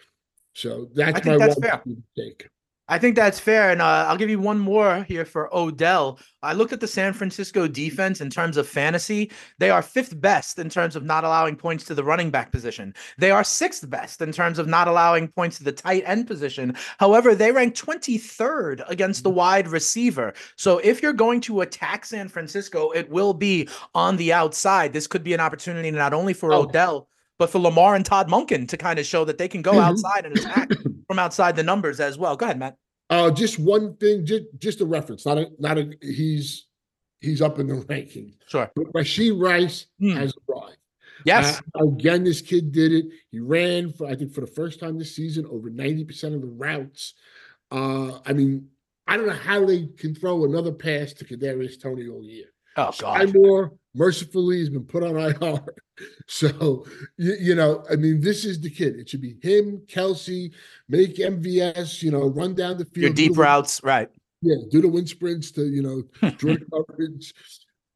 So 0.53 0.89
that's 0.93 1.23
my 1.25 1.37
that's 1.37 1.55
one 1.55 1.61
fair. 1.61 1.83
take. 2.17 2.49
I 2.89 2.97
think 2.97 3.15
that's 3.15 3.39
fair. 3.39 3.69
And 3.71 3.81
uh, 3.81 4.05
I'll 4.07 4.17
give 4.17 4.29
you 4.29 4.39
one 4.39 4.59
more 4.59 5.03
here 5.03 5.25
for 5.25 5.53
Odell. 5.55 6.19
I 6.41 6.53
looked 6.53 6.71
at 6.71 6.79
the 6.79 6.87
San 6.87 7.11
Francisco 7.13 7.67
defense 7.67 8.21
in 8.21 8.29
terms 8.29 8.55
of 8.55 8.67
fantasy. 8.67 9.31
They 9.59 9.69
are 9.69 9.81
fifth 9.81 10.19
best 10.21 10.57
in 10.57 10.69
terms 10.69 10.95
of 10.95 11.03
not 11.03 11.25
allowing 11.25 11.57
points 11.57 11.83
to 11.85 11.93
the 11.95 12.03
running 12.03 12.29
back 12.29 12.51
position. 12.51 12.93
They 13.17 13.31
are 13.31 13.43
sixth 13.43 13.89
best 13.89 14.21
in 14.21 14.31
terms 14.31 14.57
of 14.57 14.67
not 14.67 14.87
allowing 14.87 15.27
points 15.27 15.57
to 15.57 15.65
the 15.65 15.71
tight 15.71 16.03
end 16.05 16.27
position. 16.27 16.75
However, 16.99 17.35
they 17.35 17.51
rank 17.51 17.75
23rd 17.75 18.87
against 18.89 19.23
the 19.23 19.29
wide 19.29 19.67
receiver. 19.67 20.33
So 20.55 20.77
if 20.79 21.01
you're 21.01 21.13
going 21.13 21.41
to 21.41 21.61
attack 21.61 22.05
San 22.05 22.29
Francisco, 22.29 22.91
it 22.91 23.09
will 23.09 23.33
be 23.33 23.67
on 23.93 24.15
the 24.17 24.31
outside. 24.31 24.93
This 24.93 25.07
could 25.07 25.23
be 25.23 25.33
an 25.33 25.39
opportunity 25.39 25.91
not 25.91 26.13
only 26.13 26.33
for 26.33 26.53
Oh. 26.53 26.63
Odell, 26.63 27.09
but 27.39 27.49
for 27.49 27.59
Lamar 27.59 27.95
and 27.95 28.05
Todd 28.05 28.29
Monken 28.29 28.67
to 28.69 28.77
kind 28.77 28.99
of 28.99 29.05
show 29.05 29.25
that 29.25 29.37
they 29.37 29.47
can 29.47 29.61
go 29.61 29.73
Mhm. 29.73 29.83
outside 29.83 30.25
and 30.25 30.37
attack 30.37 30.69
from 31.07 31.19
outside 31.19 31.55
the 31.55 31.63
numbers 31.63 31.99
as 31.99 32.17
well. 32.17 32.35
Go 32.35 32.45
ahead, 32.45 32.59
Matt. 32.59 32.77
Uh, 33.09 33.31
just 33.31 33.57
one 33.59 33.95
thing, 33.97 34.25
just 34.25 34.45
just 34.57 34.81
a 34.81 34.85
reference. 34.85 35.25
Not 35.25 35.37
a 35.37 35.49
not 35.59 35.77
a. 35.77 35.93
He's 36.01 36.65
he's 37.21 37.41
up 37.41 37.59
in 37.59 37.67
the 37.67 37.75
ranking. 37.89 38.33
Sure. 38.47 38.69
But 38.75 38.91
Rashee 38.93 39.39
Rice 39.39 39.85
Hmm. 39.99 40.11
has 40.11 40.33
arrived. 40.49 40.77
Yes. 41.25 41.61
Uh, 41.79 41.87
again, 41.87 42.23
this 42.23 42.41
kid 42.41 42.71
did 42.71 42.91
it. 42.91 43.05
He 43.31 43.39
ran 43.39 43.91
for 43.93 44.07
I 44.07 44.15
think 44.15 44.33
for 44.33 44.41
the 44.41 44.47
first 44.47 44.79
time 44.79 44.97
this 44.97 45.15
season 45.15 45.45
over 45.47 45.69
ninety 45.69 46.03
percent 46.05 46.35
of 46.35 46.41
the 46.41 46.47
routes. 46.47 47.13
Uh, 47.71 48.19
I 48.25 48.33
mean, 48.33 48.67
I 49.07 49.17
don't 49.17 49.27
know 49.27 49.33
how 49.33 49.65
they 49.65 49.87
can 49.97 50.13
throw 50.13 50.43
another 50.45 50.71
pass 50.71 51.13
to 51.13 51.25
Kadarius 51.25 51.81
Toney 51.81 52.07
all 52.07 52.23
year. 52.23 52.45
Oh 52.77 52.91
God. 52.99 53.33
Moore, 53.33 53.73
mercifully, 53.95 54.59
has 54.59 54.69
been 54.69 54.83
put 54.85 55.03
on 55.03 55.17
IR. 55.17 55.59
So, 56.27 56.85
you, 57.17 57.35
you 57.39 57.55
know, 57.55 57.83
I 57.89 57.95
mean, 57.95 58.21
this 58.21 58.45
is 58.45 58.61
the 58.61 58.69
kid. 58.69 58.97
It 58.99 59.09
should 59.09 59.21
be 59.21 59.37
him, 59.41 59.81
Kelce, 59.87 60.53
make 60.87 61.15
MVS, 61.15 62.03
you 62.03 62.11
know, 62.11 62.27
run 62.27 62.53
down 62.53 62.77
the 62.77 62.85
field. 62.85 62.97
Your 63.03 63.13
deep 63.13 63.35
routes, 63.35 63.81
right? 63.83 64.07
Yeah, 64.43 64.57
do 64.69 64.79
the 64.83 64.89
wind 64.89 65.09
sprints 65.09 65.49
to, 65.53 65.65
you 65.65 65.81
know, 65.81 66.03
joint 66.37 66.61
coverage. 66.71 67.33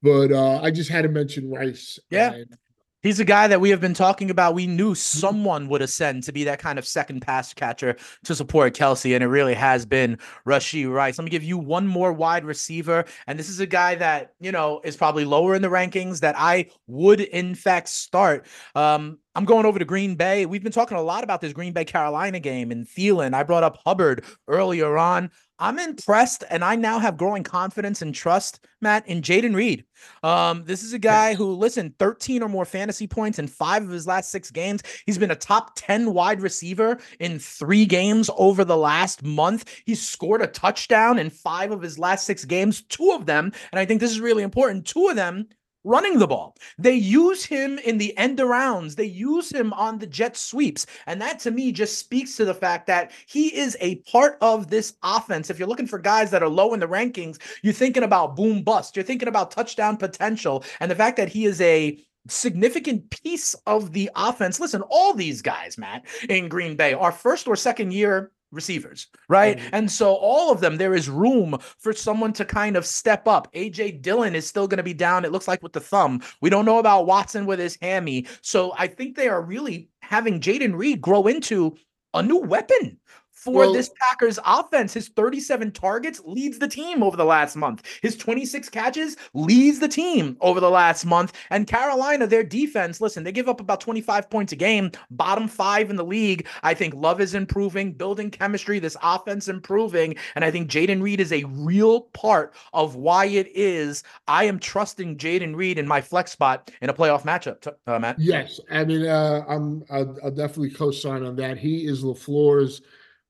But 0.02 0.32
uh 0.32 0.62
I 0.64 0.72
just 0.72 0.90
had 0.90 1.04
to 1.04 1.10
mention 1.10 1.52
Rice. 1.52 2.00
Yeah. 2.10 2.34
and- 2.34 2.58
He's 3.02 3.20
a 3.20 3.26
guy 3.26 3.48
that 3.48 3.60
we 3.60 3.72
have 3.72 3.82
been 3.82 3.96
talking 3.96 4.30
about. 4.30 4.54
We 4.54 4.68
knew 4.68 4.94
someone 4.94 5.68
would 5.70 5.82
ascend 5.82 6.24
to 6.24 6.32
be 6.32 6.44
that 6.44 6.60
kind 6.60 6.78
of 6.78 6.86
second 6.86 7.22
pass 7.22 7.54
catcher 7.54 7.96
to 8.26 8.36
support 8.36 8.76
Kelce, 8.76 9.16
and 9.16 9.24
it 9.24 9.28
really 9.28 9.56
has 9.56 9.86
been 9.86 10.20
Rashee 10.46 10.92
Rice. 10.92 11.18
Let 11.18 11.26
me 11.26 11.32
give 11.32 11.44
you 11.44 11.58
one 11.58 11.88
more 11.88 12.14
wide 12.14 12.46
receiver, 12.46 13.06
and 13.26 13.40
this 13.40 13.50
is 13.50 13.60
a 13.60 13.66
guy 13.66 13.96
that 13.96 14.34
you 14.40 14.52
know 14.52 14.82
is 14.84 14.96
probably 14.96 15.26
lower 15.26 15.56
in 15.56 15.64
the 15.64 15.68
rankings 15.68 16.20
that 16.20 16.36
I 16.38 16.68
would 16.88 17.22
in 17.22 17.56
fact 17.56 17.90
start. 17.90 18.46
Um, 18.76 19.18
I'm 19.34 19.46
going 19.46 19.66
over 19.66 19.80
to 19.80 19.86
Green 19.86 20.16
Bay. 20.16 20.46
We've 20.46 20.64
been 20.64 20.74
talking 20.74 20.98
a 20.98 21.02
lot 21.02 21.24
about 21.24 21.40
this 21.40 21.54
Green 21.54 21.72
Bay 21.72 21.86
Carolina 21.86 22.40
game 22.40 22.70
and 22.70 22.86
Thielen. 22.86 23.34
I 23.34 23.44
brought 23.44 23.64
up 23.64 23.80
Hubbard 23.86 24.26
earlier 24.48 24.98
on. 24.98 25.32
I'm 25.58 25.80
impressed, 25.80 26.44
and 26.50 26.66
I 26.66 26.76
now 26.76 26.98
have 26.98 27.18
growing 27.18 27.44
confidence 27.44 28.02
and 28.02 28.16
trust, 28.16 28.66
Matt, 28.82 29.08
in 29.08 29.22
Jayden 29.22 29.56
Reed. 29.56 29.86
Um, 30.24 30.64
this 30.66 30.82
is 30.82 30.92
a 30.94 31.00
guy 31.00 31.36
who, 31.36 31.54
listen, 31.54 31.94
13 32.00 32.42
or 32.42 32.50
more 32.50 32.66
fantasy 32.66 33.06
points 33.08 33.38
in 33.38 33.48
five 33.48 33.84
of 33.84 33.90
his 33.90 34.08
last 34.08 34.32
six 34.32 34.50
games. 34.50 34.82
He's 35.06 35.20
been 35.20 35.32
a 35.32 35.36
top 35.36 35.74
10 35.76 36.14
wide 36.14 36.42
receiver 36.42 37.00
in 37.20 37.38
three 37.38 37.86
games 37.86 38.30
over 38.38 38.66
the 38.66 38.76
last 38.76 39.24
month. 39.24 39.72
He's 39.86 40.06
scored 40.06 40.42
a 40.42 40.48
touchdown 40.48 41.20
in 41.20 41.30
five 41.30 41.72
of 41.72 41.82
his 41.82 42.00
last 42.00 42.26
six 42.26 42.44
games, 42.44 42.82
two 42.82 43.12
of 43.12 43.28
them, 43.28 43.54
and 43.72 43.80
I 43.80 43.86
think 43.86 44.02
this 44.02 44.12
is 44.12 44.20
really 44.20 44.44
important, 44.44 44.88
two 44.88 45.10
of 45.10 45.16
them 45.16 45.48
running 45.84 46.20
the 46.20 46.28
ball. 46.28 46.56
They 46.78 46.94
use 46.94 47.46
him 47.46 47.80
in 47.80 47.98
the 47.98 48.16
end 48.18 48.40
arounds. 48.40 48.96
They 48.96 49.06
use 49.06 49.52
him 49.52 49.74
on 49.74 49.98
the 49.98 50.08
jet 50.08 50.38
sweeps. 50.38 50.86
And 51.08 51.22
that 51.22 51.40
to 51.40 51.52
me 51.52 51.72
just 51.72 51.98
speaks 51.98 52.36
to 52.38 52.46
the 52.46 52.54
fact 52.54 52.88
that 52.88 53.12
he 53.26 53.56
is 53.56 53.78
a 53.80 53.96
part 53.98 54.38
of 54.42 54.70
this 54.70 54.94
offense. 55.04 55.50
If 55.50 55.60
you're 55.60 55.68
looking 55.68 55.88
for 55.88 56.00
guys 56.00 56.32
that 56.32 56.44
are 56.44 56.50
low 56.50 56.74
in 56.74 56.80
the 56.80 56.88
rankings, 56.88 57.40
you're 57.62 57.74
thinking 57.74 58.04
about 58.04 58.36
boom 58.36 58.64
bust. 58.64 58.96
You're 58.96 59.06
thinking 59.06 59.28
about 59.28 59.52
touchdown 59.52 59.98
potential. 59.98 60.64
And 60.80 60.90
the 60.90 60.96
fact 60.96 61.18
that 61.18 61.30
he 61.30 61.46
is 61.46 61.62
a 61.62 61.98
significant 62.28 63.10
piece 63.10 63.56
of 63.66 63.94
the 63.94 64.10
offense. 64.16 64.60
Listen, 64.60 64.84
all 64.90 65.14
these 65.14 65.42
guys, 65.42 65.78
Matt, 65.78 66.06
in 66.30 66.50
Green 66.50 66.76
Bay 66.76 66.94
are 66.94 67.12
first 67.12 67.48
or 67.48 67.56
second 67.56 67.94
year 67.94 68.32
receivers, 68.52 69.08
right? 69.30 69.58
Mhm. 69.58 69.70
And 69.74 69.92
so 69.92 70.14
all 70.14 70.52
of 70.52 70.60
them, 70.60 70.78
there 70.78 70.94
is 70.94 71.10
room 71.10 71.58
for 71.80 71.94
someone 71.94 72.34
to 72.34 72.46
kind 72.46 72.76
of 72.76 72.86
step 72.86 73.28
up. 73.28 73.48
AJ 73.54 73.92
Dillon 73.92 74.36
is 74.36 74.48
still 74.48 74.68
going 74.68 74.78
to 74.78 74.84
be 74.84 74.94
down, 74.94 75.26
it 75.26 75.32
looks 75.32 75.48
like, 75.48 75.64
with 75.64 75.74
the 75.74 75.80
thumb. 75.80 76.22
We 76.42 76.50
don't 76.50 76.66
know 76.66 76.80
about 76.80 77.06
Watson 77.06 77.46
with 77.46 77.60
his 77.60 77.78
hammy. 77.82 78.28
So 78.42 78.74
I 78.78 78.88
think 78.88 79.16
they 79.16 79.28
are 79.28 79.42
really 79.42 79.90
having 80.02 80.40
Jayden 80.40 80.76
Reed 80.76 81.02
grow 81.02 81.28
into 81.28 81.76
a 82.14 82.22
new 82.22 82.38
weapon 82.38 83.00
for 83.42 83.54
Well- 83.54 83.74
this 83.74 83.90
Packers 84.00 84.38
offense. 84.46 84.94
His 84.94 85.08
37 85.08 85.72
targets 85.72 86.22
leads 86.26 86.60
the 86.60 86.68
team 86.68 87.02
over 87.02 87.18
the 87.18 87.26
last 87.26 87.56
month. 87.56 87.82
His 88.04 88.16
26 88.16 88.70
catches 88.70 89.18
leads 89.34 89.80
the 89.80 89.88
team 89.88 90.38
over 90.42 90.60
the 90.60 90.70
last 90.70 91.06
month. 91.06 91.34
And 91.50 91.66
Carolina, 91.66 92.28
their 92.28 92.44
defense, 92.44 93.02
listen, 93.02 93.24
they 93.24 93.32
give 93.32 93.50
up 93.50 93.60
about 93.60 93.82
25 93.82 94.30
points 94.30 94.54
a 94.54 94.56
game, 94.56 94.92
bottom 95.10 95.48
five 95.48 95.90
in 95.90 95.96
the 95.96 96.06
league. 96.06 96.46
I 96.62 96.76
think 96.76 96.94
Love 96.94 97.20
is 97.20 97.34
improving, 97.34 97.94
building 97.94 98.30
chemistry, 98.30 98.78
this 98.78 98.96
offense 99.02 99.48
improving. 99.48 100.16
And 100.36 100.46
I 100.46 100.52
think 100.52 100.70
Jayden 100.70 101.02
Reed 101.02 101.20
is 101.20 101.34
a 101.34 101.44
real 101.46 102.02
part 102.14 102.54
of 102.74 102.96
why 102.96 103.26
it 103.26 103.50
is 103.56 104.04
I 104.28 104.44
am 104.44 104.60
trusting 104.60 105.18
Jayden 105.18 105.56
Reed 105.56 105.80
in 105.80 105.88
my 105.88 106.00
flex 106.02 106.32
spot 106.32 106.70
in 106.82 106.92
a 106.92 106.94
playoff 106.94 107.24
matchup, 107.24 107.74
uh, 107.88 107.98
Matt. 107.98 108.20
Yes, 108.20 108.60
I 108.70 108.86
mean, 108.86 109.08
uh, 109.08 109.44
I'm 109.48 109.84
I'll, 109.90 110.16
I'll 110.24 110.32
definitely 110.32 110.70
co-sign 110.70 111.24
on 111.24 111.36
that. 111.38 111.58
He 111.58 111.88
is 111.88 112.04
Lafleur's 112.04 112.82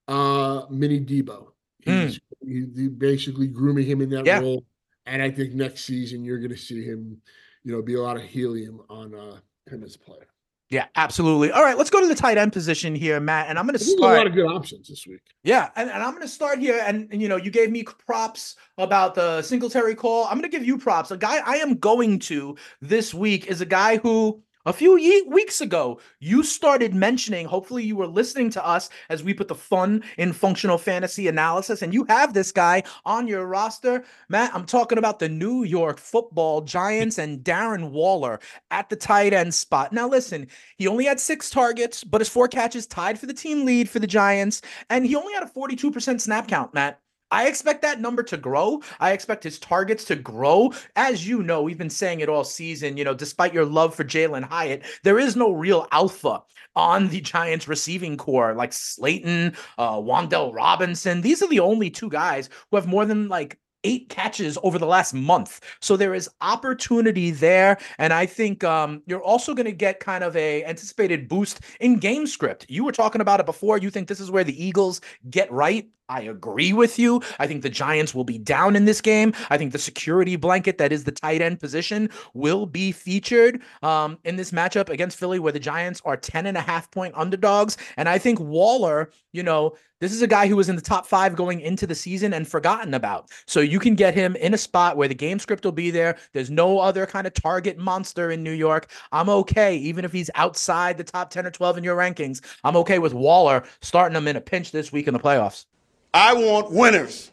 uh, 0.07 0.63
mini 0.69 0.99
Debo. 0.99 1.47
He's 1.79 2.19
he, 2.45 2.65
he 2.75 2.87
basically 2.87 3.47
grooming 3.47 3.85
him 3.85 4.01
in 4.01 4.09
that. 4.11 4.25
Yeah. 4.25 4.39
role, 4.39 4.65
and 5.05 5.21
I 5.21 5.31
think 5.31 5.53
next 5.53 5.85
season 5.85 6.23
you're 6.23 6.37
going 6.37 6.51
to 6.51 6.57
see 6.57 6.83
him, 6.83 7.21
you 7.63 7.71
know, 7.71 7.81
be 7.81 7.95
a 7.95 8.01
lot 8.01 8.17
of 8.17 8.23
helium 8.23 8.81
on 8.89 9.15
uh, 9.15 9.37
him 9.69 9.83
as 9.83 9.95
a 9.95 9.99
player. 9.99 10.27
Yeah, 10.69 10.85
absolutely. 10.95 11.51
All 11.51 11.63
right, 11.63 11.77
let's 11.77 11.89
go 11.89 11.99
to 11.99 12.07
the 12.07 12.15
tight 12.15 12.37
end 12.37 12.53
position 12.53 12.95
here, 12.95 13.19
Matt. 13.19 13.49
And 13.49 13.59
I'm 13.59 13.65
going 13.65 13.77
to 13.77 13.83
There's 13.83 13.97
a 13.97 14.01
lot 14.01 14.25
of 14.25 14.33
good 14.33 14.45
options 14.45 14.87
this 14.87 15.05
week. 15.05 15.19
Yeah, 15.43 15.69
and, 15.75 15.89
and 15.89 16.01
I'm 16.01 16.11
going 16.11 16.21
to 16.21 16.29
start 16.29 16.59
here. 16.59 16.81
And, 16.87 17.09
and, 17.11 17.21
you 17.21 17.27
know, 17.27 17.35
you 17.35 17.51
gave 17.51 17.71
me 17.71 17.83
props 17.83 18.55
about 18.77 19.13
the 19.13 19.41
Singletary 19.41 19.95
call. 19.95 20.25
I'm 20.25 20.39
going 20.39 20.49
to 20.49 20.57
give 20.57 20.65
you 20.65 20.77
props. 20.77 21.11
A 21.11 21.17
guy 21.17 21.39
I 21.45 21.57
am 21.57 21.75
going 21.77 22.19
to 22.19 22.55
this 22.79 23.13
week 23.13 23.47
is 23.47 23.59
a 23.59 23.65
guy 23.65 23.97
who 23.97 24.41
a 24.65 24.73
few 24.73 24.97
ye- 24.97 25.23
weeks 25.27 25.61
ago 25.61 25.99
you 26.19 26.43
started 26.43 26.93
mentioning. 26.93 27.45
Hopefully, 27.45 27.83
you 27.83 27.95
were 27.95 28.07
listening 28.07 28.49
to 28.51 28.65
us 28.65 28.89
as 29.09 29.23
we 29.23 29.33
put 29.33 29.47
the 29.47 29.55
fun 29.55 30.03
in 30.17 30.33
functional 30.33 30.77
fantasy 30.77 31.27
analysis, 31.27 31.81
and 31.81 31.93
you 31.93 32.03
have 32.05 32.33
this 32.33 32.51
guy 32.51 32.83
on 33.05 33.27
your 33.27 33.45
roster, 33.45 34.03
Matt. 34.29 34.51
I'm 34.53 34.65
talking 34.65 34.97
about 34.97 35.19
the 35.19 35.29
New 35.29 35.63
York 35.63 35.97
Football 35.97 36.61
Giants 36.61 37.17
and 37.17 37.43
Darren 37.43 37.91
Waller 37.91 38.39
at 38.69 38.89
the 38.89 38.95
tight 38.95 39.33
end 39.33 39.53
spot. 39.53 39.91
Now, 39.91 40.07
listen, 40.07 40.47
he 40.77 40.87
only 40.87 41.05
had 41.05 41.19
six 41.19 41.49
targets, 41.49 42.03
but 42.03 42.21
his 42.21 42.29
four 42.29 42.47
catches 42.47 42.87
tied 42.87 43.19
for 43.19 43.25
the 43.25 43.33
team 43.33 43.65
lead 43.65 43.89
for 43.89 43.99
the 43.99 44.07
Giants. 44.07 44.61
And 44.89 45.05
he 45.05 45.15
only 45.15 45.33
had 45.33 45.43
a 45.43 45.47
42% 45.47 46.21
snap 46.21 46.47
count, 46.47 46.73
Matt. 46.73 47.00
I 47.31 47.47
expect 47.47 47.81
that 47.81 48.01
number 48.01 48.23
to 48.23 48.37
grow. 48.37 48.81
I 48.99 49.11
expect 49.11 49.43
his 49.43 49.57
targets 49.57 50.03
to 50.05 50.15
grow. 50.15 50.73
As 50.95 51.27
you 51.27 51.41
know, 51.41 51.61
we've 51.61 51.77
been 51.77 51.89
saying 51.89 52.19
it 52.19 52.29
all 52.29 52.43
season. 52.43 52.97
You 52.97 53.03
know, 53.05 53.13
despite 53.13 53.53
your 53.53 53.65
love 53.65 53.95
for 53.95 54.03
Jalin 54.03 54.43
Hyatt, 54.43 54.83
there 55.03 55.17
is 55.17 55.35
no 55.35 55.51
real 55.51 55.87
alpha 55.91 56.43
on 56.75 57.09
the 57.09 57.21
Giants 57.21 57.67
receiving 57.67 58.17
core 58.17 58.53
like 58.53 58.73
Slayton, 58.73 59.55
uh, 59.77 59.95
Wan'Dale 59.95 60.53
Robinson. 60.53 61.21
These 61.21 61.41
are 61.41 61.49
the 61.49 61.59
only 61.59 61.89
two 61.89 62.09
guys 62.09 62.49
who 62.69 62.77
have 62.77 62.87
more 62.87 63.05
than 63.05 63.27
like 63.27 63.57
eight 63.83 64.09
catches 64.09 64.57
over 64.63 64.77
the 64.77 64.85
last 64.85 65.13
month. 65.13 65.59
So 65.79 65.97
there 65.97 66.13
is 66.13 66.29
opportunity 66.41 67.31
there. 67.31 67.77
And 67.97 68.13
I 68.13 68.25
think 68.25 68.63
um, 68.63 69.01
you're 69.05 69.23
also 69.23 69.53
going 69.53 69.65
to 69.65 69.71
get 69.71 69.99
kind 69.99 70.23
of 70.23 70.35
a 70.35 70.63
anticipated 70.65 71.27
boost 71.27 71.61
in 71.79 71.97
game 71.97 72.27
script. 72.27 72.65
You 72.69 72.83
were 72.83 72.91
talking 72.91 73.21
about 73.21 73.39
it 73.39 73.45
before. 73.45 73.77
You 73.77 73.89
think 73.89 74.07
this 74.07 74.19
is 74.19 74.31
where 74.31 74.43
the 74.43 74.63
Eagles 74.63 75.01
get 75.29 75.51
right. 75.51 75.89
I 76.11 76.23
agree 76.23 76.73
with 76.73 76.99
you. 76.99 77.21
I 77.39 77.47
think 77.47 77.61
the 77.61 77.69
Giants 77.69 78.13
will 78.13 78.25
be 78.25 78.37
down 78.37 78.75
in 78.75 78.83
this 78.83 78.99
game. 78.99 79.33
I 79.49 79.57
think 79.57 79.71
the 79.71 79.79
security 79.79 80.35
blanket 80.35 80.77
that 80.77 80.91
is 80.91 81.05
the 81.05 81.11
tight 81.13 81.41
end 81.41 81.61
position 81.61 82.09
will 82.33 82.65
be 82.65 82.91
featured 82.91 83.61
um, 83.81 84.19
in 84.25 84.35
this 84.35 84.51
matchup 84.51 84.89
against 84.89 85.17
Philly, 85.17 85.39
where 85.39 85.53
the 85.53 85.59
Giants 85.59 86.01
are 86.03 86.17
10 86.17 86.47
and 86.47 86.57
a 86.57 86.61
half 86.61 86.91
point 86.91 87.13
underdogs. 87.15 87.77
And 87.95 88.09
I 88.09 88.17
think 88.17 88.41
Waller, 88.41 89.09
you 89.31 89.41
know, 89.41 89.77
this 90.01 90.11
is 90.11 90.21
a 90.21 90.27
guy 90.27 90.47
who 90.47 90.57
was 90.57 90.67
in 90.67 90.75
the 90.75 90.81
top 90.81 91.05
five 91.05 91.33
going 91.37 91.61
into 91.61 91.87
the 91.87 91.95
season 91.95 92.33
and 92.33 92.45
forgotten 92.45 92.93
about. 92.93 93.29
So 93.45 93.61
you 93.61 93.79
can 93.79 93.95
get 93.95 94.13
him 94.13 94.35
in 94.35 94.53
a 94.53 94.57
spot 94.57 94.97
where 94.97 95.07
the 95.07 95.15
game 95.15 95.39
script 95.39 95.63
will 95.63 95.71
be 95.71 95.91
there. 95.91 96.17
There's 96.33 96.49
no 96.49 96.79
other 96.79 97.05
kind 97.05 97.25
of 97.25 97.33
target 97.35 97.77
monster 97.77 98.31
in 98.31 98.43
New 98.43 98.51
York. 98.51 98.91
I'm 99.13 99.29
okay, 99.29 99.77
even 99.77 100.03
if 100.03 100.11
he's 100.11 100.29
outside 100.35 100.97
the 100.97 101.05
top 101.05 101.29
10 101.29 101.45
or 101.45 101.51
12 101.51 101.77
in 101.77 101.83
your 101.85 101.95
rankings. 101.95 102.41
I'm 102.65 102.75
okay 102.77 102.99
with 102.99 103.13
Waller 103.13 103.63
starting 103.79 104.17
him 104.17 104.27
in 104.27 104.35
a 104.35 104.41
pinch 104.41 104.71
this 104.71 104.91
week 104.91 105.07
in 105.07 105.13
the 105.13 105.19
playoffs. 105.19 105.67
I 106.13 106.33
want 106.33 106.71
winners. 106.71 107.31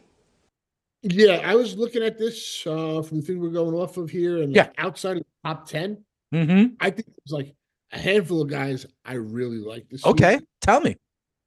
Yeah, 1.01 1.41
I 1.45 1.55
was 1.55 1.75
looking 1.77 2.03
at 2.03 2.17
this 2.19 2.65
uh, 2.67 3.01
from 3.01 3.21
the 3.21 3.25
thing 3.25 3.39
we're 3.39 3.49
going 3.49 3.73
off 3.75 3.97
of 3.97 4.09
here, 4.09 4.41
and 4.41 4.53
Yeah. 4.53 4.63
like 4.63 4.73
outside 4.77 5.17
of 5.17 5.23
the 5.23 5.49
top 5.49 5.67
ten, 5.67 6.03
Mm-hmm. 6.33 6.75
I 6.79 6.91
think 6.91 7.07
there's 7.07 7.31
like 7.31 7.55
a 7.91 7.97
handful 7.97 8.41
of 8.43 8.49
guys 8.49 8.85
I 9.03 9.13
really 9.13 9.57
like 9.57 9.89
this. 9.89 10.05
Okay, 10.05 10.39
tell 10.61 10.79
me. 10.79 10.95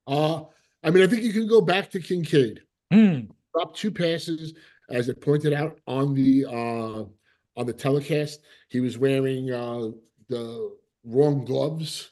Uh, 0.08 0.42
I 0.82 0.90
mean, 0.90 1.04
I 1.04 1.06
think 1.06 1.22
you 1.22 1.32
can 1.32 1.46
go 1.46 1.60
back 1.60 1.88
to 1.92 2.00
Kincaid. 2.00 2.62
Dropped 2.90 3.76
two 3.76 3.92
passes, 3.92 4.54
as 4.90 5.08
it 5.08 5.20
pointed 5.20 5.52
out 5.52 5.78
on 5.86 6.14
the 6.14 6.44
uh 6.46 7.04
on 7.56 7.66
the 7.66 7.72
telecast. 7.72 8.40
He 8.70 8.80
was 8.80 8.98
wearing 8.98 9.52
uh 9.52 9.90
the 10.28 10.74
wrong 11.04 11.44
gloves 11.44 12.10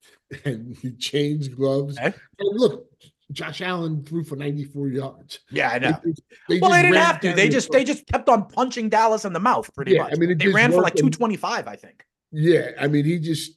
and 0.44 0.76
he 0.82 0.90
changed 0.92 1.56
gloves. 1.56 1.96
Okay. 1.98 2.14
Look, 2.40 2.86
Josh 3.32 3.60
Allen 3.60 4.04
threw 4.04 4.24
for 4.24 4.36
94 4.36 4.88
yards. 4.88 5.38
Yeah, 5.50 5.70
I 5.70 5.78
They 5.78 5.90
know. 5.90 6.00
just- 6.04 6.22
they 6.48 6.58
Well, 6.58 6.70
they 6.70 6.82
didn't 6.82 6.96
have 6.96 7.20
to. 7.20 7.32
They 7.32 7.48
just 7.48 7.68
front. 7.68 7.86
they 7.86 7.92
just 7.92 8.06
kept 8.06 8.28
on 8.28 8.48
punching 8.48 8.88
Dallas 8.88 9.24
in 9.24 9.32
the 9.32 9.40
mouth 9.40 9.72
pretty 9.74 9.92
Yeah, 9.92 10.02
much. 10.04 10.12
I 10.14 10.16
mean, 10.16 10.30
it 10.30 10.38
they 10.38 10.48
ran 10.48 10.70
for 10.70 10.76
like 10.78 10.94
worked 10.94 11.00
and- 11.00 11.12
225, 11.12 11.68
I 11.68 11.76
think. 11.76 12.04
Yeah, 12.32 12.70
I 12.78 12.86
mean, 12.88 13.04
he 13.04 13.18
just 13.18 13.52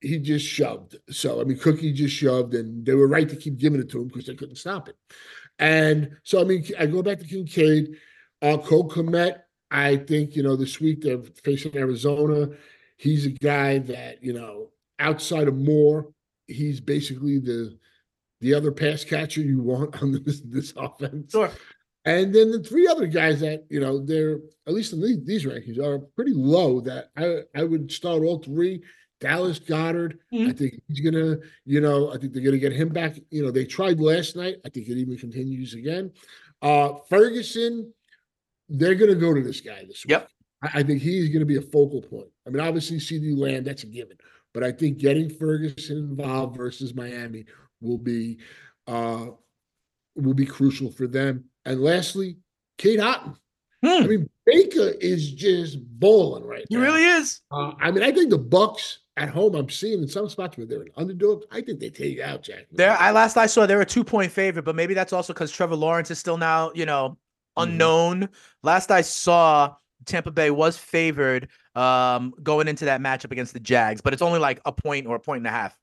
he 0.00 0.18
just 0.18 0.46
shoved. 0.46 0.96
So 1.10 1.40
I 1.40 1.44
mean, 1.44 1.58
Cookie 1.58 1.92
just 1.92 2.14
shoved, 2.14 2.54
and 2.54 2.84
they 2.84 2.94
were 2.94 3.08
right 3.08 3.28
to 3.28 3.36
keep 3.36 3.58
giving 3.58 3.80
it 3.80 3.88
to 3.90 4.00
him 4.02 4.08
because 4.08 4.26
they 4.26 4.34
couldn't 4.34 4.56
stop 4.56 4.88
it. 4.88 4.96
And 5.58 6.16
so 6.24 6.40
I 6.40 6.44
mean, 6.44 6.64
I 6.78 6.86
go 6.86 7.02
back 7.02 7.18
to 7.20 7.24
Kincaid, 7.26 7.96
uh, 8.42 8.58
Cole 8.58 8.88
Kmet. 8.88 9.40
I 9.70 9.96
think 9.96 10.36
you 10.36 10.42
know 10.42 10.56
this 10.56 10.80
week 10.80 11.02
they're 11.02 11.22
facing 11.42 11.76
Arizona. 11.76 12.50
He's 12.96 13.26
a 13.26 13.30
guy 13.30 13.78
that 13.78 14.22
you 14.22 14.32
know 14.32 14.70
outside 14.98 15.48
of 15.48 15.56
Moore, 15.56 16.12
he's 16.46 16.80
basically 16.80 17.38
the 17.38 17.76
the 18.40 18.54
other 18.54 18.72
pass 18.72 19.04
catcher 19.04 19.40
you 19.40 19.60
want 19.60 20.00
on 20.02 20.12
this 20.24 20.40
this 20.44 20.72
offense. 20.76 21.32
Sure. 21.32 21.50
And 22.06 22.34
then 22.34 22.50
the 22.50 22.62
three 22.62 22.86
other 22.86 23.06
guys 23.06 23.40
that 23.40 23.64
you 23.70 23.80
know 23.80 23.98
they're 24.04 24.38
at 24.66 24.74
least 24.74 24.92
in 24.92 25.00
these, 25.00 25.24
these 25.24 25.44
rankings 25.44 25.78
are 25.78 25.98
pretty 26.16 26.32
low. 26.34 26.80
That 26.80 27.10
I 27.16 27.42
I 27.58 27.64
would 27.64 27.90
start 27.90 28.22
all 28.22 28.38
three. 28.38 28.82
Dallas 29.20 29.58
Goedert, 29.58 30.18
I 30.32 30.36
Mhm. 30.36 30.58
think 30.58 30.82
he's 30.86 31.00
gonna, 31.00 31.38
you 31.64 31.80
know, 31.80 32.12
I 32.12 32.18
think 32.18 32.34
they're 32.34 32.42
gonna 32.42 32.58
get 32.58 32.72
him 32.72 32.90
back. 32.90 33.16
You 33.30 33.42
know, 33.42 33.50
they 33.50 33.64
tried 33.64 33.98
last 34.00 34.36
night. 34.36 34.56
I 34.66 34.68
think 34.68 34.86
it 34.88 34.98
even 34.98 35.16
continues 35.16 35.72
again. 35.72 36.12
Uh 36.60 36.94
Ferguson, 37.08 37.94
they're 38.68 38.96
gonna 38.96 39.14
go 39.14 39.32
to 39.32 39.40
this 39.40 39.60
guy 39.62 39.84
this 39.86 40.04
week. 40.04 40.18
I, 40.62 40.80
I 40.80 40.82
think 40.82 41.00
he's 41.00 41.30
gonna 41.30 41.46
be 41.46 41.56
a 41.56 41.62
focal 41.62 42.02
point. 42.02 42.28
I 42.46 42.50
mean, 42.50 42.60
obviously 42.60 42.98
CeeDee 42.98 43.38
Lamb, 43.38 43.64
that's 43.64 43.84
a 43.84 43.86
given, 43.86 44.18
but 44.52 44.62
I 44.62 44.72
think 44.72 44.98
getting 44.98 45.30
Ferguson 45.30 45.96
involved 45.96 46.56
versus 46.58 46.94
Miami 46.94 47.46
will 47.84 47.98
be 47.98 48.38
uh 48.86 49.26
will 50.16 50.34
be 50.34 50.46
crucial 50.46 50.90
for 50.90 51.06
them. 51.06 51.44
And 51.64 51.80
lastly, 51.80 52.38
Cade 52.78 53.00
Otton. 53.00 53.36
I 53.82 54.00
Hmm. 54.00 54.06
mean, 54.08 54.30
Baker 54.46 54.88
is 55.00 55.32
just 55.32 55.78
bowling 56.00 56.44
right 56.44 56.64
He 56.68 56.76
now. 56.76 56.82
really 56.82 57.04
is. 57.04 57.42
Uh, 57.50 57.72
I 57.78 57.90
mean, 57.90 58.02
I 58.02 58.12
think 58.12 58.30
the 58.30 58.38
Bucks 58.38 59.00
at 59.16 59.28
home. 59.28 59.54
I'm 59.54 59.68
seeing 59.68 60.02
in 60.02 60.08
some 60.08 60.28
spots 60.28 60.56
where 60.56 60.66
they're 60.66 60.82
an 60.82 60.88
underdog. 60.96 61.44
I 61.50 61.60
think 61.60 61.80
they 61.80 61.90
take 61.90 62.18
out 62.20 62.42
Jack. 62.42 62.66
There, 62.72 62.96
I 62.96 63.10
last 63.12 63.36
I 63.36 63.46
saw 63.46 63.66
they 63.66 63.74
were 63.76 63.82
a 63.82 63.86
two 63.86 64.04
point 64.04 64.32
favorite, 64.32 64.64
but 64.64 64.74
maybe 64.74 64.94
that's 64.94 65.12
also 65.12 65.32
because 65.32 65.52
Trevor 65.52 65.76
Lawrence 65.76 66.10
is 66.10 66.18
still 66.18 66.38
now, 66.38 66.72
you 66.74 66.86
know, 66.86 67.10
Mhm. 67.56 67.62
unknown. 67.62 68.28
Last 68.62 68.90
I 68.90 69.02
saw, 69.02 69.76
Tampa 70.06 70.30
Bay 70.30 70.50
was 70.50 70.76
favored 70.76 71.48
um 71.74 72.34
going 72.42 72.68
into 72.68 72.84
that 72.86 73.00
matchup 73.00 73.30
against 73.32 73.52
the 73.52 73.60
Jags, 73.60 74.00
but 74.00 74.12
it's 74.12 74.22
only 74.22 74.38
like 74.38 74.60
a 74.64 74.72
point 74.72 75.06
or 75.06 75.16
a 75.16 75.20
point 75.20 75.38
and 75.38 75.46
a 75.46 75.50
half. 75.50 75.76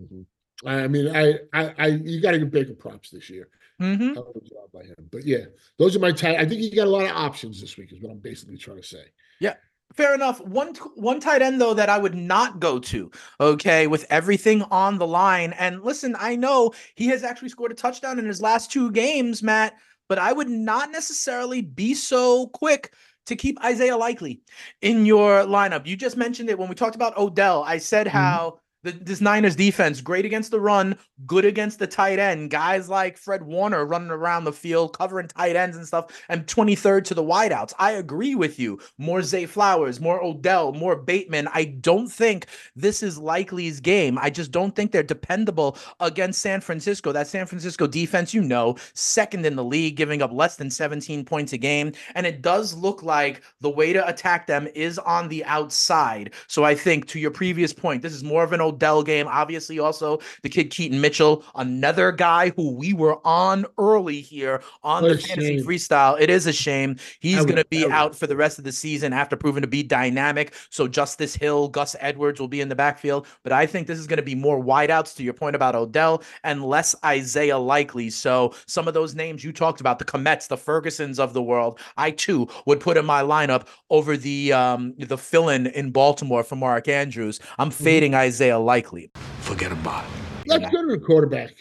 Mhm. 0.00 0.24
I 0.66 0.88
mean, 0.88 1.14
I, 1.14 1.34
I, 1.52 1.74
I 1.78 1.86
you 1.86 2.20
got 2.20 2.32
to 2.32 2.38
give 2.38 2.50
Baker 2.50 2.74
props 2.74 3.10
this 3.10 3.30
year. 3.30 3.48
Mm-hmm. 3.80 4.14
Job 4.14 4.72
by 4.74 4.82
him. 4.82 4.96
But 5.12 5.24
yeah, 5.24 5.44
those 5.78 5.94
are 5.94 6.00
my 6.00 6.10
tight. 6.10 6.36
I 6.38 6.44
think 6.44 6.60
you 6.60 6.74
got 6.74 6.88
a 6.88 6.90
lot 6.90 7.04
of 7.04 7.12
options 7.16 7.60
this 7.60 7.76
week. 7.76 7.92
Is 7.92 8.00
what 8.00 8.10
I'm 8.10 8.18
basically 8.18 8.56
trying 8.56 8.78
to 8.78 8.82
say. 8.82 9.04
Yeah, 9.40 9.54
fair 9.94 10.14
enough. 10.14 10.40
One 10.40 10.74
one 10.96 11.20
tight 11.20 11.42
end 11.42 11.60
though 11.60 11.74
that 11.74 11.88
I 11.88 11.98
would 11.98 12.16
not 12.16 12.58
go 12.58 12.80
to. 12.80 13.10
Okay, 13.40 13.86
with 13.86 14.04
everything 14.10 14.62
on 14.62 14.98
the 14.98 15.06
line. 15.06 15.52
And 15.52 15.84
listen, 15.84 16.16
I 16.18 16.34
know 16.34 16.72
he 16.96 17.06
has 17.08 17.22
actually 17.22 17.50
scored 17.50 17.70
a 17.70 17.76
touchdown 17.76 18.18
in 18.18 18.26
his 18.26 18.42
last 18.42 18.72
two 18.72 18.90
games, 18.90 19.42
Matt. 19.42 19.76
But 20.08 20.18
I 20.18 20.32
would 20.32 20.48
not 20.48 20.90
necessarily 20.90 21.60
be 21.60 21.94
so 21.94 22.48
quick 22.48 22.94
to 23.26 23.36
keep 23.36 23.62
Isaiah 23.62 23.96
Likely 23.96 24.40
in 24.80 25.04
your 25.04 25.44
lineup. 25.44 25.86
You 25.86 25.96
just 25.96 26.16
mentioned 26.16 26.48
it 26.48 26.58
when 26.58 26.68
we 26.68 26.74
talked 26.74 26.96
about 26.96 27.16
Odell. 27.18 27.62
I 27.62 27.76
said 27.76 28.06
Mhm. 28.06 28.12
how 28.12 28.58
the, 28.82 28.92
this 28.92 29.20
Niners 29.20 29.56
defense 29.56 30.00
great 30.00 30.24
against 30.24 30.50
the 30.50 30.60
run, 30.60 30.96
good 31.26 31.44
against 31.44 31.78
the 31.78 31.86
tight 31.86 32.18
end. 32.18 32.50
Guys 32.50 32.88
like 32.88 33.18
Fred 33.18 33.42
Warner 33.42 33.84
running 33.84 34.10
around 34.10 34.44
the 34.44 34.52
field, 34.52 34.96
covering 34.96 35.28
tight 35.28 35.56
ends 35.56 35.76
and 35.76 35.86
stuff, 35.86 36.06
and 36.28 36.46
23rd 36.46 37.04
to 37.04 37.14
the 37.14 37.22
wideouts. 37.22 37.74
I 37.78 37.92
agree 37.92 38.34
with 38.34 38.58
you. 38.58 38.78
More 38.96 39.22
Zay 39.22 39.46
Flowers, 39.46 40.00
more 40.00 40.22
Odell, 40.22 40.72
more 40.72 40.94
Bateman. 40.94 41.48
I 41.52 41.64
don't 41.64 42.08
think 42.08 42.46
this 42.76 43.02
is 43.02 43.18
Likely's 43.18 43.80
game. 43.80 44.18
I 44.18 44.30
just 44.30 44.52
don't 44.52 44.74
think 44.76 44.92
they're 44.92 45.02
dependable 45.02 45.76
against 45.98 46.40
San 46.40 46.60
Francisco. 46.60 47.10
That 47.10 47.26
San 47.26 47.46
Francisco 47.46 47.86
defense, 47.86 48.32
you 48.32 48.42
know, 48.42 48.76
second 48.94 49.44
in 49.44 49.56
the 49.56 49.64
league, 49.64 49.96
giving 49.96 50.22
up 50.22 50.32
less 50.32 50.56
than 50.56 50.70
17 50.70 51.24
points 51.24 51.52
a 51.52 51.58
game. 51.58 51.92
And 52.14 52.26
it 52.26 52.42
does 52.42 52.74
look 52.74 53.02
like 53.02 53.42
the 53.60 53.70
way 53.70 53.92
to 53.92 54.06
attack 54.06 54.46
them 54.46 54.68
is 54.74 54.98
on 55.00 55.28
the 55.28 55.44
outside. 55.44 56.32
So 56.46 56.64
I 56.64 56.74
think 56.74 57.08
to 57.08 57.18
your 57.18 57.30
previous 57.32 57.72
point, 57.72 58.02
this 58.02 58.12
is 58.12 58.22
more 58.22 58.44
of 58.44 58.52
an 58.52 58.60
Odell 58.68 59.02
game. 59.02 59.26
Obviously, 59.28 59.78
also 59.78 60.18
the 60.42 60.48
kid 60.48 60.70
Keaton 60.70 61.00
Mitchell, 61.00 61.44
another 61.56 62.12
guy 62.12 62.50
who 62.50 62.74
we 62.74 62.92
were 62.92 63.18
on 63.26 63.66
early 63.78 64.20
here 64.20 64.62
on 64.82 65.02
What 65.02 65.12
the 65.12 65.18
fantasy 65.18 65.58
shame. 65.58 65.66
freestyle. 65.66 66.20
It 66.20 66.30
is 66.30 66.46
a 66.46 66.52
shame. 66.52 66.96
He's 67.20 67.44
going 67.44 67.56
to 67.56 67.64
be 67.70 67.86
out 67.90 68.14
for 68.14 68.26
the 68.26 68.36
rest 68.36 68.58
of 68.58 68.64
the 68.64 68.72
season 68.72 69.12
after 69.12 69.36
proving 69.36 69.62
to 69.62 69.68
be 69.68 69.82
dynamic. 69.82 70.54
So 70.70 70.88
Justice 70.88 71.34
Hill, 71.34 71.68
Gus 71.68 71.96
Edwards 72.00 72.40
will 72.40 72.48
be 72.48 72.60
in 72.60 72.68
the 72.68 72.74
backfield. 72.76 73.26
But 73.42 73.52
I 73.52 73.66
think 73.66 73.86
this 73.86 73.98
is 73.98 74.06
going 74.06 74.18
to 74.18 74.22
be 74.22 74.34
more 74.34 74.62
wideouts 74.62 75.14
to 75.16 75.22
your 75.22 75.34
point 75.34 75.56
about 75.56 75.74
Odell 75.74 76.22
and 76.44 76.64
less 76.64 76.94
Isaiah 77.04 77.58
likely. 77.58 78.10
So 78.10 78.54
some 78.66 78.88
of 78.88 78.94
those 78.94 79.14
names 79.14 79.44
you 79.44 79.52
talked 79.52 79.80
about, 79.80 79.98
the 79.98 80.04
Kmets, 80.04 80.48
the 80.48 80.56
Fergusons 80.56 81.18
of 81.18 81.32
the 81.32 81.42
world, 81.42 81.78
I 81.96 82.10
too 82.10 82.48
would 82.66 82.80
put 82.80 82.96
in 82.96 83.06
my 83.06 83.22
lineup 83.22 83.66
over 83.90 84.16
the 84.16 84.52
um 84.52 84.94
the 84.98 85.16
fill-in 85.18 85.66
in 85.68 85.90
Baltimore 85.90 86.42
for 86.44 86.56
Mark 86.56 86.88
Andrews. 86.88 87.40
I'm 87.58 87.68
Mm-hmm. 87.68 87.84
fading 87.84 88.14
Isaiah 88.14 88.57
likely. 88.58 89.10
Forget 89.40 89.72
about 89.72 90.04
it. 90.04 90.10
Let's 90.46 90.70
go 90.70 90.82
to 90.82 90.88
the 90.88 90.98
quarterback. 90.98 91.54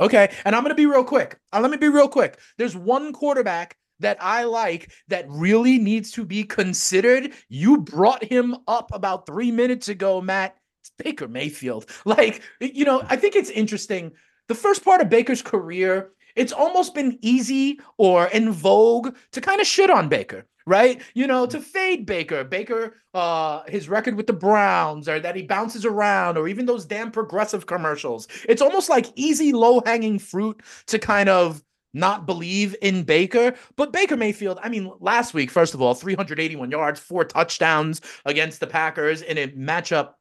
Okay, 0.00 0.32
and 0.44 0.54
I'm 0.54 0.62
going 0.62 0.70
to 0.70 0.76
be 0.76 0.86
real 0.86 1.04
quick. 1.04 1.38
Uh, 1.52 1.60
let 1.60 1.70
me 1.70 1.76
be 1.76 1.88
real 1.88 2.08
quick. 2.08 2.38
There's 2.56 2.76
one 2.76 3.12
quarterback 3.12 3.76
that 4.00 4.16
I 4.20 4.44
like 4.44 4.92
that 5.08 5.26
really 5.28 5.78
needs 5.78 6.12
to 6.12 6.24
be 6.24 6.44
considered. 6.44 7.32
You 7.48 7.78
brought 7.78 8.22
him 8.22 8.56
up 8.68 8.90
about 8.92 9.26
three 9.26 9.50
minutes 9.50 9.88
ago, 9.88 10.20
Matt. 10.20 10.56
It's 10.82 10.92
Baker 10.98 11.28
Mayfield. 11.28 11.86
Like, 12.04 12.42
you 12.60 12.84
know, 12.84 13.02
I 13.08 13.16
think 13.16 13.34
it's 13.34 13.50
interesting. 13.50 14.12
The 14.46 14.54
first 14.54 14.84
part 14.84 15.00
of 15.00 15.10
Baker's 15.10 15.42
career, 15.42 16.12
it's 16.36 16.52
almost 16.52 16.94
been 16.94 17.18
easy 17.20 17.80
or 17.96 18.26
in 18.26 18.52
vogue 18.52 19.16
to 19.32 19.40
kind 19.40 19.60
of 19.60 19.66
shit 19.66 19.90
on 19.90 20.08
Baker, 20.08 20.46
right? 20.68 21.00
You 21.14 21.26
know, 21.26 21.46
to 21.46 21.60
fade 21.60 22.04
Baker. 22.06 22.44
Baker, 22.44 22.96
uh, 23.14 23.62
his 23.66 23.88
record 23.88 24.16
with 24.16 24.26
the 24.26 24.32
Browns, 24.34 25.08
or 25.08 25.18
that 25.18 25.34
he 25.34 25.42
bounces 25.42 25.84
around, 25.84 26.36
or 26.36 26.46
even 26.46 26.66
those 26.66 26.84
damn 26.84 27.10
progressive 27.10 27.66
commercials. 27.66 28.28
It's 28.48 28.62
almost 28.62 28.90
like 28.90 29.06
easy, 29.16 29.52
low 29.52 29.80
hanging 29.84 30.18
fruit 30.18 30.62
to 30.86 30.98
kind 30.98 31.28
of 31.28 31.62
not 31.94 32.26
believe 32.26 32.76
in 32.82 33.02
Baker. 33.02 33.54
But 33.76 33.92
Baker 33.92 34.16
Mayfield, 34.16 34.58
I 34.62 34.68
mean, 34.68 34.92
last 35.00 35.32
week, 35.32 35.50
first 35.50 35.72
of 35.72 35.80
all, 35.80 35.94
381 35.94 36.70
yards, 36.70 37.00
four 37.00 37.24
touchdowns 37.24 38.02
against 38.26 38.60
the 38.60 38.66
Packers 38.66 39.22
in 39.22 39.38
a 39.38 39.48
matchup 39.48 40.12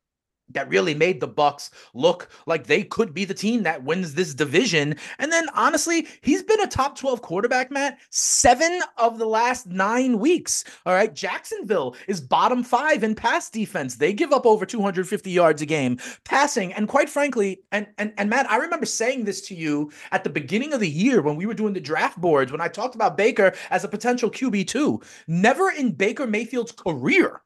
that 0.49 0.69
really 0.69 0.93
made 0.93 1.19
the 1.19 1.27
Bucks 1.27 1.71
look 1.93 2.29
like 2.45 2.65
they 2.67 2.83
could 2.83 3.13
be 3.13 3.25
the 3.25 3.33
team 3.33 3.63
that 3.63 3.83
wins 3.83 4.13
this 4.13 4.33
division. 4.33 4.95
And 5.19 5.31
then 5.31 5.47
honestly, 5.53 6.07
he's 6.21 6.43
been 6.43 6.61
a 6.61 6.67
top 6.67 6.97
12 6.97 7.21
quarterback, 7.21 7.71
Matt, 7.71 7.99
7 8.09 8.81
of 8.97 9.17
the 9.17 9.25
last 9.25 9.67
9 9.67 10.19
weeks. 10.19 10.63
All 10.85 10.93
right, 10.93 11.13
Jacksonville 11.13 11.95
is 12.07 12.21
bottom 12.21 12.63
5 12.63 13.03
in 13.03 13.15
pass 13.15 13.49
defense. 13.49 13.95
They 13.95 14.13
give 14.13 14.31
up 14.31 14.45
over 14.45 14.65
250 14.65 15.31
yards 15.31 15.61
a 15.61 15.65
game 15.65 15.97
passing 16.23 16.73
and 16.73 16.87
quite 16.87 17.09
frankly, 17.09 17.61
and 17.71 17.87
and 17.97 18.13
and 18.17 18.29
Matt, 18.29 18.49
I 18.49 18.57
remember 18.57 18.85
saying 18.85 19.25
this 19.25 19.41
to 19.47 19.55
you 19.55 19.91
at 20.11 20.23
the 20.23 20.29
beginning 20.29 20.73
of 20.73 20.79
the 20.79 20.89
year 20.89 21.21
when 21.21 21.35
we 21.35 21.45
were 21.45 21.53
doing 21.53 21.73
the 21.73 21.79
draft 21.79 22.19
boards 22.19 22.51
when 22.51 22.61
I 22.61 22.67
talked 22.67 22.95
about 22.95 23.17
Baker 23.17 23.53
as 23.69 23.83
a 23.83 23.87
potential 23.87 24.29
QB2. 24.29 25.03
Never 25.27 25.71
in 25.71 25.91
Baker 25.91 26.27
Mayfield's 26.27 26.71
career 26.71 27.41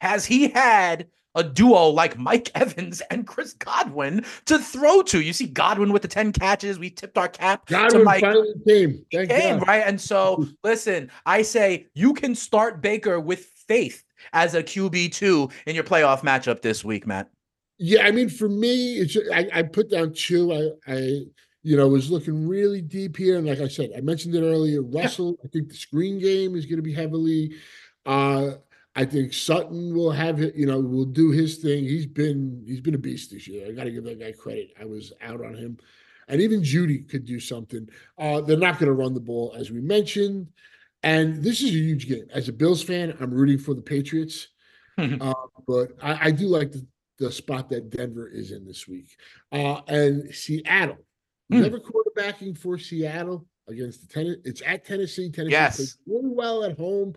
has 0.00 0.24
he 0.26 0.48
had 0.48 1.08
a 1.34 1.44
duo 1.44 1.88
like 1.88 2.18
Mike 2.18 2.50
Evans 2.54 3.00
and 3.10 3.26
Chris 3.26 3.52
Godwin 3.54 4.24
to 4.46 4.58
throw 4.58 5.02
to. 5.02 5.20
You 5.20 5.32
see 5.32 5.46
Godwin 5.46 5.92
with 5.92 6.02
the 6.02 6.08
10 6.08 6.32
catches. 6.32 6.78
We 6.78 6.90
tipped 6.90 7.18
our 7.18 7.28
cap 7.28 7.66
to 7.66 7.74
Godwin 7.74 8.04
Mike 8.04 8.20
finally 8.20 8.54
came. 8.66 9.04
Thank 9.12 9.30
God. 9.30 9.66
right? 9.66 9.82
And 9.86 10.00
so, 10.00 10.46
listen, 10.64 11.10
I 11.26 11.42
say 11.42 11.86
you 11.94 12.14
can 12.14 12.34
start 12.34 12.80
Baker 12.80 13.20
with 13.20 13.44
faith 13.44 14.04
as 14.32 14.54
a 14.54 14.62
QB2 14.62 15.50
in 15.66 15.74
your 15.74 15.84
playoff 15.84 16.20
matchup 16.20 16.62
this 16.62 16.84
week, 16.84 17.06
Matt. 17.06 17.28
Yeah, 17.78 18.06
I 18.06 18.12
mean, 18.12 18.28
for 18.28 18.48
me, 18.48 18.98
it's 18.98 19.16
I, 19.32 19.48
I 19.52 19.62
put 19.62 19.90
down 19.90 20.12
two. 20.12 20.52
I, 20.52 20.92
I, 20.92 21.22
you 21.62 21.76
know, 21.76 21.88
was 21.88 22.10
looking 22.10 22.46
really 22.46 22.80
deep 22.80 23.16
here, 23.16 23.36
and 23.36 23.46
like 23.46 23.60
I 23.60 23.68
said, 23.68 23.90
I 23.96 24.00
mentioned 24.00 24.34
it 24.34 24.42
earlier. 24.42 24.82
Russell, 24.82 25.36
I 25.44 25.48
think 25.48 25.68
the 25.68 25.74
screen 25.74 26.20
game 26.20 26.54
is 26.54 26.66
going 26.66 26.76
to 26.76 26.82
be 26.82 26.94
heavily. 26.94 27.54
Uh, 28.06 28.52
I 28.96 29.04
think 29.04 29.32
Sutton 29.32 29.94
will 29.94 30.12
have 30.12 30.40
it. 30.40 30.54
You 30.54 30.66
know, 30.66 30.80
will 30.80 31.04
do 31.04 31.30
his 31.30 31.56
thing. 31.58 31.84
He's 31.84 32.06
been 32.06 32.62
he's 32.66 32.80
been 32.80 32.94
a 32.94 32.98
beast 32.98 33.32
this 33.32 33.48
year. 33.48 33.66
I 33.66 33.72
got 33.72 33.84
to 33.84 33.90
give 33.90 34.04
that 34.04 34.20
guy 34.20 34.32
credit. 34.32 34.72
I 34.80 34.84
was 34.84 35.12
out 35.20 35.44
on 35.44 35.54
him. 35.54 35.78
and 36.28 36.40
even 36.40 36.62
Jeudy 36.62 37.08
could 37.08 37.24
do 37.24 37.40
something. 37.40 37.88
Uh, 38.18 38.40
they're 38.40 38.56
not 38.56 38.78
going 38.78 38.86
to 38.86 38.92
run 38.92 39.14
the 39.14 39.20
ball, 39.20 39.54
as 39.58 39.70
we 39.70 39.80
mentioned. 39.80 40.48
And 41.02 41.42
this 41.42 41.60
is 41.60 41.68
a 41.70 41.78
huge 41.78 42.08
game. 42.08 42.26
As 42.32 42.48
a 42.48 42.52
Bills 42.52 42.82
fan, 42.82 43.14
I'm 43.20 43.30
rooting 43.30 43.58
for 43.58 43.74
the 43.74 43.82
Patriots. 43.82 44.48
uh, 44.98 45.34
but 45.66 45.90
I, 46.00 46.28
I, 46.28 46.30
do 46.30 46.46
like 46.46 46.72
the, 46.72 46.86
the 47.18 47.30
spot 47.30 47.68
that 47.70 47.90
Denver 47.90 48.28
is 48.28 48.52
in 48.52 48.64
this 48.64 48.88
week. 48.88 49.16
Uh, 49.52 49.80
and 49.88 50.32
Seattle. 50.32 50.98
Mm. 51.52 51.62
Never 51.62 51.80
quarterbacking 51.80 52.56
for 52.56 52.78
Seattle 52.78 53.44
against 53.68 54.00
the 54.00 54.14
Tennessee. 54.14 54.40
It's 54.44 54.62
at 54.64 54.86
Tennessee. 54.86 55.30
Tennessee 55.30 55.52
yes. 55.52 55.76
plays 55.76 55.98
really 56.06 56.30
well 56.30 56.64
at 56.64 56.78
home. 56.78 57.14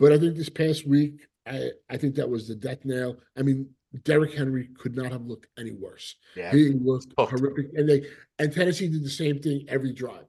But 0.00 0.12
I 0.12 0.18
think 0.18 0.34
this 0.34 0.48
past 0.48 0.86
week, 0.86 1.26
I, 1.46 1.70
I 1.90 1.96
think 1.98 2.14
that 2.16 2.28
was 2.28 2.48
the 2.48 2.56
death 2.56 2.84
nail. 2.84 3.18
I 3.36 3.42
mean, 3.42 3.68
Derrick 4.04 4.34
Henry 4.34 4.70
could 4.78 4.96
not 4.96 5.12
have 5.12 5.26
looked 5.26 5.46
any 5.58 5.72
worse. 5.72 6.16
Yeah. 6.34 6.50
He 6.50 6.70
looked 6.70 7.12
horrific. 7.18 7.66
And 7.74 7.88
they 7.88 8.06
and 8.38 8.52
Tennessee 8.52 8.88
did 8.88 9.04
the 9.04 9.10
same 9.10 9.40
thing 9.40 9.66
every 9.68 9.92
drive. 9.92 10.24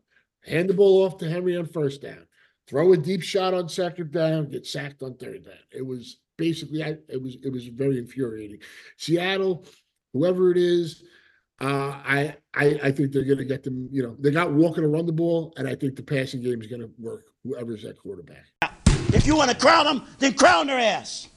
Hand 0.45 0.69
the 0.69 0.73
ball 0.73 1.05
off 1.05 1.17
to 1.19 1.29
Henry 1.29 1.55
on 1.55 1.65
first 1.65 2.01
down. 2.01 2.27
Throw 2.67 2.93
a 2.93 2.97
deep 2.97 3.21
shot 3.21 3.53
on 3.53 3.69
second 3.69 4.11
down, 4.11 4.49
get 4.49 4.65
sacked 4.65 5.03
on 5.03 5.15
third 5.15 5.45
down. 5.45 5.53
It 5.71 5.85
was 5.85 6.19
basically 6.37 6.83
I, 6.83 6.97
it 7.07 7.21
was 7.21 7.37
it 7.43 7.51
was 7.51 7.67
very 7.67 7.97
infuriating. 7.97 8.59
Seattle, 8.97 9.65
whoever 10.13 10.51
it 10.51 10.57
is, 10.57 11.03
uh, 11.61 12.01
I, 12.03 12.35
I 12.53 12.79
I 12.83 12.91
think 12.91 13.11
they're 13.11 13.23
going 13.23 13.37
to 13.37 13.45
get 13.45 13.63
them. 13.63 13.87
You 13.91 14.03
know, 14.03 14.15
they 14.19 14.31
got 14.31 14.51
Walker 14.51 14.81
to 14.81 14.87
run 14.87 15.05
the 15.05 15.11
ball, 15.11 15.53
and 15.57 15.67
I 15.67 15.75
think 15.75 15.95
the 15.95 16.03
passing 16.03 16.41
game 16.41 16.61
is 16.61 16.67
going 16.67 16.81
to 16.81 16.91
work. 16.97 17.25
Whoever's 17.43 17.83
that 17.83 17.99
quarterback. 17.99 18.45
If 19.21 19.27
you 19.27 19.35
want 19.35 19.51
to 19.51 19.55
crown 19.55 19.85
them, 19.85 20.07
then 20.17 20.33
crown 20.33 20.65
their 20.65 20.79
ass. 20.79 21.27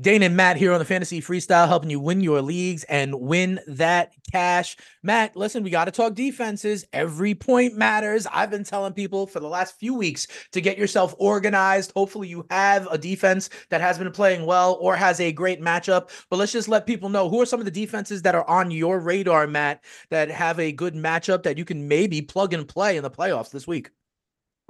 Dane 0.00 0.22
and 0.22 0.36
Matt 0.36 0.56
here 0.56 0.72
on 0.72 0.78
the 0.78 0.84
Fantasy 0.84 1.20
Freestyle, 1.20 1.66
helping 1.66 1.90
you 1.90 1.98
win 1.98 2.20
your 2.20 2.40
leagues 2.40 2.84
and 2.84 3.12
win 3.12 3.58
that 3.66 4.12
cash. 4.30 4.76
Matt, 5.02 5.36
listen, 5.36 5.64
we 5.64 5.70
got 5.70 5.86
to 5.86 5.90
talk 5.90 6.14
defenses. 6.14 6.86
Every 6.92 7.34
point 7.34 7.74
matters. 7.76 8.28
I've 8.32 8.52
been 8.52 8.62
telling 8.62 8.92
people 8.92 9.26
for 9.26 9.40
the 9.40 9.48
last 9.48 9.76
few 9.76 9.92
weeks 9.92 10.28
to 10.52 10.60
get 10.60 10.78
yourself 10.78 11.16
organized. 11.18 11.90
Hopefully, 11.96 12.28
you 12.28 12.46
have 12.48 12.86
a 12.92 12.96
defense 12.96 13.50
that 13.70 13.80
has 13.80 13.98
been 13.98 14.12
playing 14.12 14.46
well 14.46 14.78
or 14.80 14.94
has 14.94 15.18
a 15.18 15.32
great 15.32 15.60
matchup. 15.60 16.10
But 16.30 16.36
let's 16.36 16.52
just 16.52 16.68
let 16.68 16.86
people 16.86 17.08
know 17.08 17.28
who 17.28 17.40
are 17.40 17.46
some 17.46 17.58
of 17.58 17.64
the 17.64 17.72
defenses 17.72 18.22
that 18.22 18.36
are 18.36 18.48
on 18.48 18.70
your 18.70 19.00
radar, 19.00 19.48
Matt, 19.48 19.82
that 20.10 20.30
have 20.30 20.60
a 20.60 20.70
good 20.70 20.94
matchup 20.94 21.42
that 21.42 21.58
you 21.58 21.64
can 21.64 21.88
maybe 21.88 22.22
plug 22.22 22.54
and 22.54 22.68
play 22.68 22.96
in 22.96 23.02
the 23.02 23.10
playoffs 23.10 23.50
this 23.50 23.66
week. 23.66 23.90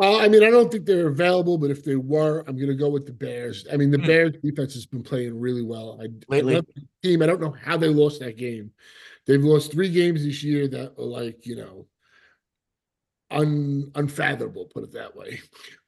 Uh, 0.01 0.19
I 0.19 0.29
mean, 0.29 0.43
I 0.43 0.51
don't 0.51 0.71
think 0.71 0.87
they're 0.87 1.09
available, 1.09 1.59
but 1.59 1.71
if 1.71 1.85
they 1.85 1.97
were, 1.97 2.41
I'm 2.47 2.57
going 2.57 2.69
to 2.69 2.75
go 2.75 2.89
with 2.89 3.07
the 3.07 3.13
Bears. 3.13 3.67
I 3.73 3.77
mean, 3.77 3.91
the 3.91 3.99
mm. 3.99 4.07
Bears 4.07 4.33
defense 4.43 4.75
has 4.75 4.87
been 4.87 5.03
playing 5.03 5.39
really 5.39 5.63
well. 5.63 6.01
I, 6.03 6.09
Lately, 6.29 6.57
I 6.57 6.63
team. 7.03 7.23
I 7.23 7.27
don't 7.27 7.41
know 7.41 7.55
how 7.63 7.77
they 7.77 7.89
lost 7.89 8.21
that 8.21 8.37
game. 8.37 8.71
They've 9.27 9.43
lost 9.43 9.71
three 9.71 9.91
games 9.91 10.25
this 10.25 10.43
year 10.43 10.67
that 10.69 10.95
are 10.99 11.05
like 11.05 11.47
you 11.47 11.57
know, 11.57 11.87
un 13.31 13.93
unfathomable. 13.95 14.67
Put 14.67 14.85
it 14.85 14.93
that 14.93 15.15
way. 15.15 15.41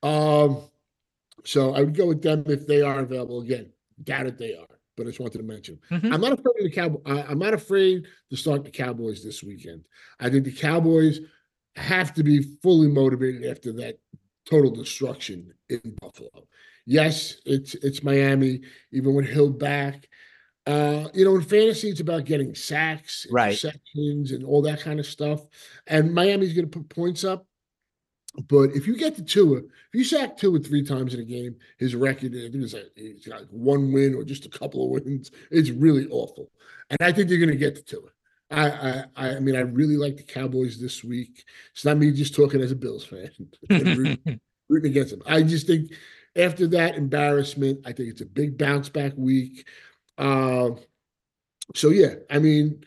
Um, 0.02 0.68
so 1.44 1.74
I 1.74 1.80
would 1.80 1.94
go 1.94 2.06
with 2.06 2.22
them 2.22 2.44
if 2.46 2.66
they 2.66 2.82
are 2.82 3.00
available. 3.00 3.40
Again, 3.40 3.72
doubt 4.02 4.26
it 4.26 4.38
they 4.38 4.54
are, 4.54 4.78
but 4.96 5.04
I 5.04 5.06
just 5.06 5.20
wanted 5.20 5.38
to 5.38 5.44
mention. 5.44 5.78
Mm-hmm. 5.90 6.12
I'm 6.12 6.20
not 6.20 6.32
afraid 6.32 6.54
of 6.58 6.64
the 6.64 6.70
Cowboys. 6.70 7.02
I'm 7.06 7.38
not 7.38 7.54
afraid 7.54 8.06
to 8.30 8.36
start 8.36 8.64
the 8.64 8.70
Cowboys 8.70 9.24
this 9.24 9.42
weekend. 9.42 9.86
I 10.20 10.30
think 10.30 10.44
the 10.44 10.52
Cowboys 10.52 11.20
have 11.76 12.14
to 12.14 12.22
be 12.22 12.42
fully 12.62 12.88
motivated 12.88 13.44
after 13.44 13.72
that 13.72 13.98
total 14.48 14.70
destruction 14.70 15.52
in 15.68 15.96
Buffalo. 16.00 16.46
Yes, 16.86 17.36
it's 17.46 17.74
it's 17.76 18.02
Miami, 18.02 18.60
even 18.92 19.14
with 19.14 19.26
Hill 19.26 19.50
back. 19.50 20.08
Uh, 20.66 21.08
you 21.12 21.24
know, 21.24 21.34
in 21.34 21.42
fantasy, 21.42 21.90
it's 21.90 22.00
about 22.00 22.24
getting 22.24 22.54
sacks, 22.54 23.26
right. 23.30 23.56
sections, 23.56 24.32
and 24.32 24.44
all 24.44 24.62
that 24.62 24.80
kind 24.80 24.98
of 24.98 25.06
stuff. 25.06 25.40
And 25.86 26.14
Miami's 26.14 26.54
going 26.54 26.70
to 26.70 26.78
put 26.78 26.88
points 26.88 27.24
up. 27.24 27.46
But 28.48 28.70
if 28.74 28.86
you 28.86 28.96
get 28.96 29.14
to 29.16 29.22
Tua, 29.22 29.58
if 29.58 29.94
you 29.94 30.04
sack 30.04 30.36
Tua 30.36 30.58
three 30.58 30.82
times 30.82 31.14
in 31.14 31.20
a 31.20 31.24
game, 31.24 31.54
his 31.78 31.94
record, 31.94 32.32
I 32.34 32.50
think 32.50 32.64
it's 32.64 32.74
like, 32.74 32.90
he's 32.96 33.26
got 33.26 33.42
one 33.52 33.92
win 33.92 34.14
or 34.14 34.24
just 34.24 34.44
a 34.46 34.48
couple 34.48 34.84
of 34.84 35.04
wins. 35.04 35.30
It's 35.50 35.70
really 35.70 36.08
awful. 36.10 36.50
And 36.90 37.00
I 37.00 37.12
think 37.12 37.28
they're 37.28 37.38
going 37.38 37.50
to 37.50 37.56
get 37.56 37.76
to 37.76 37.82
Tua. 37.82 38.08
I, 38.50 39.04
I 39.16 39.28
I 39.36 39.40
mean 39.40 39.56
I 39.56 39.60
really 39.60 39.96
like 39.96 40.16
the 40.16 40.22
Cowboys 40.22 40.80
this 40.80 41.02
week. 41.02 41.44
It's 41.72 41.84
not 41.84 41.96
me 41.96 42.12
just 42.12 42.34
talking 42.34 42.60
as 42.60 42.72
a 42.72 42.76
Bills 42.76 43.04
fan, 43.04 43.30
rooting, 43.70 44.40
rooting 44.68 44.90
against 44.90 45.10
them. 45.10 45.22
I 45.26 45.42
just 45.42 45.66
think 45.66 45.92
after 46.36 46.66
that 46.68 46.96
embarrassment, 46.96 47.80
I 47.84 47.92
think 47.92 48.10
it's 48.10 48.20
a 48.20 48.26
big 48.26 48.58
bounce 48.58 48.88
back 48.88 49.12
week. 49.16 49.66
Uh, 50.18 50.70
so 51.74 51.90
yeah, 51.90 52.14
I 52.30 52.38
mean, 52.38 52.84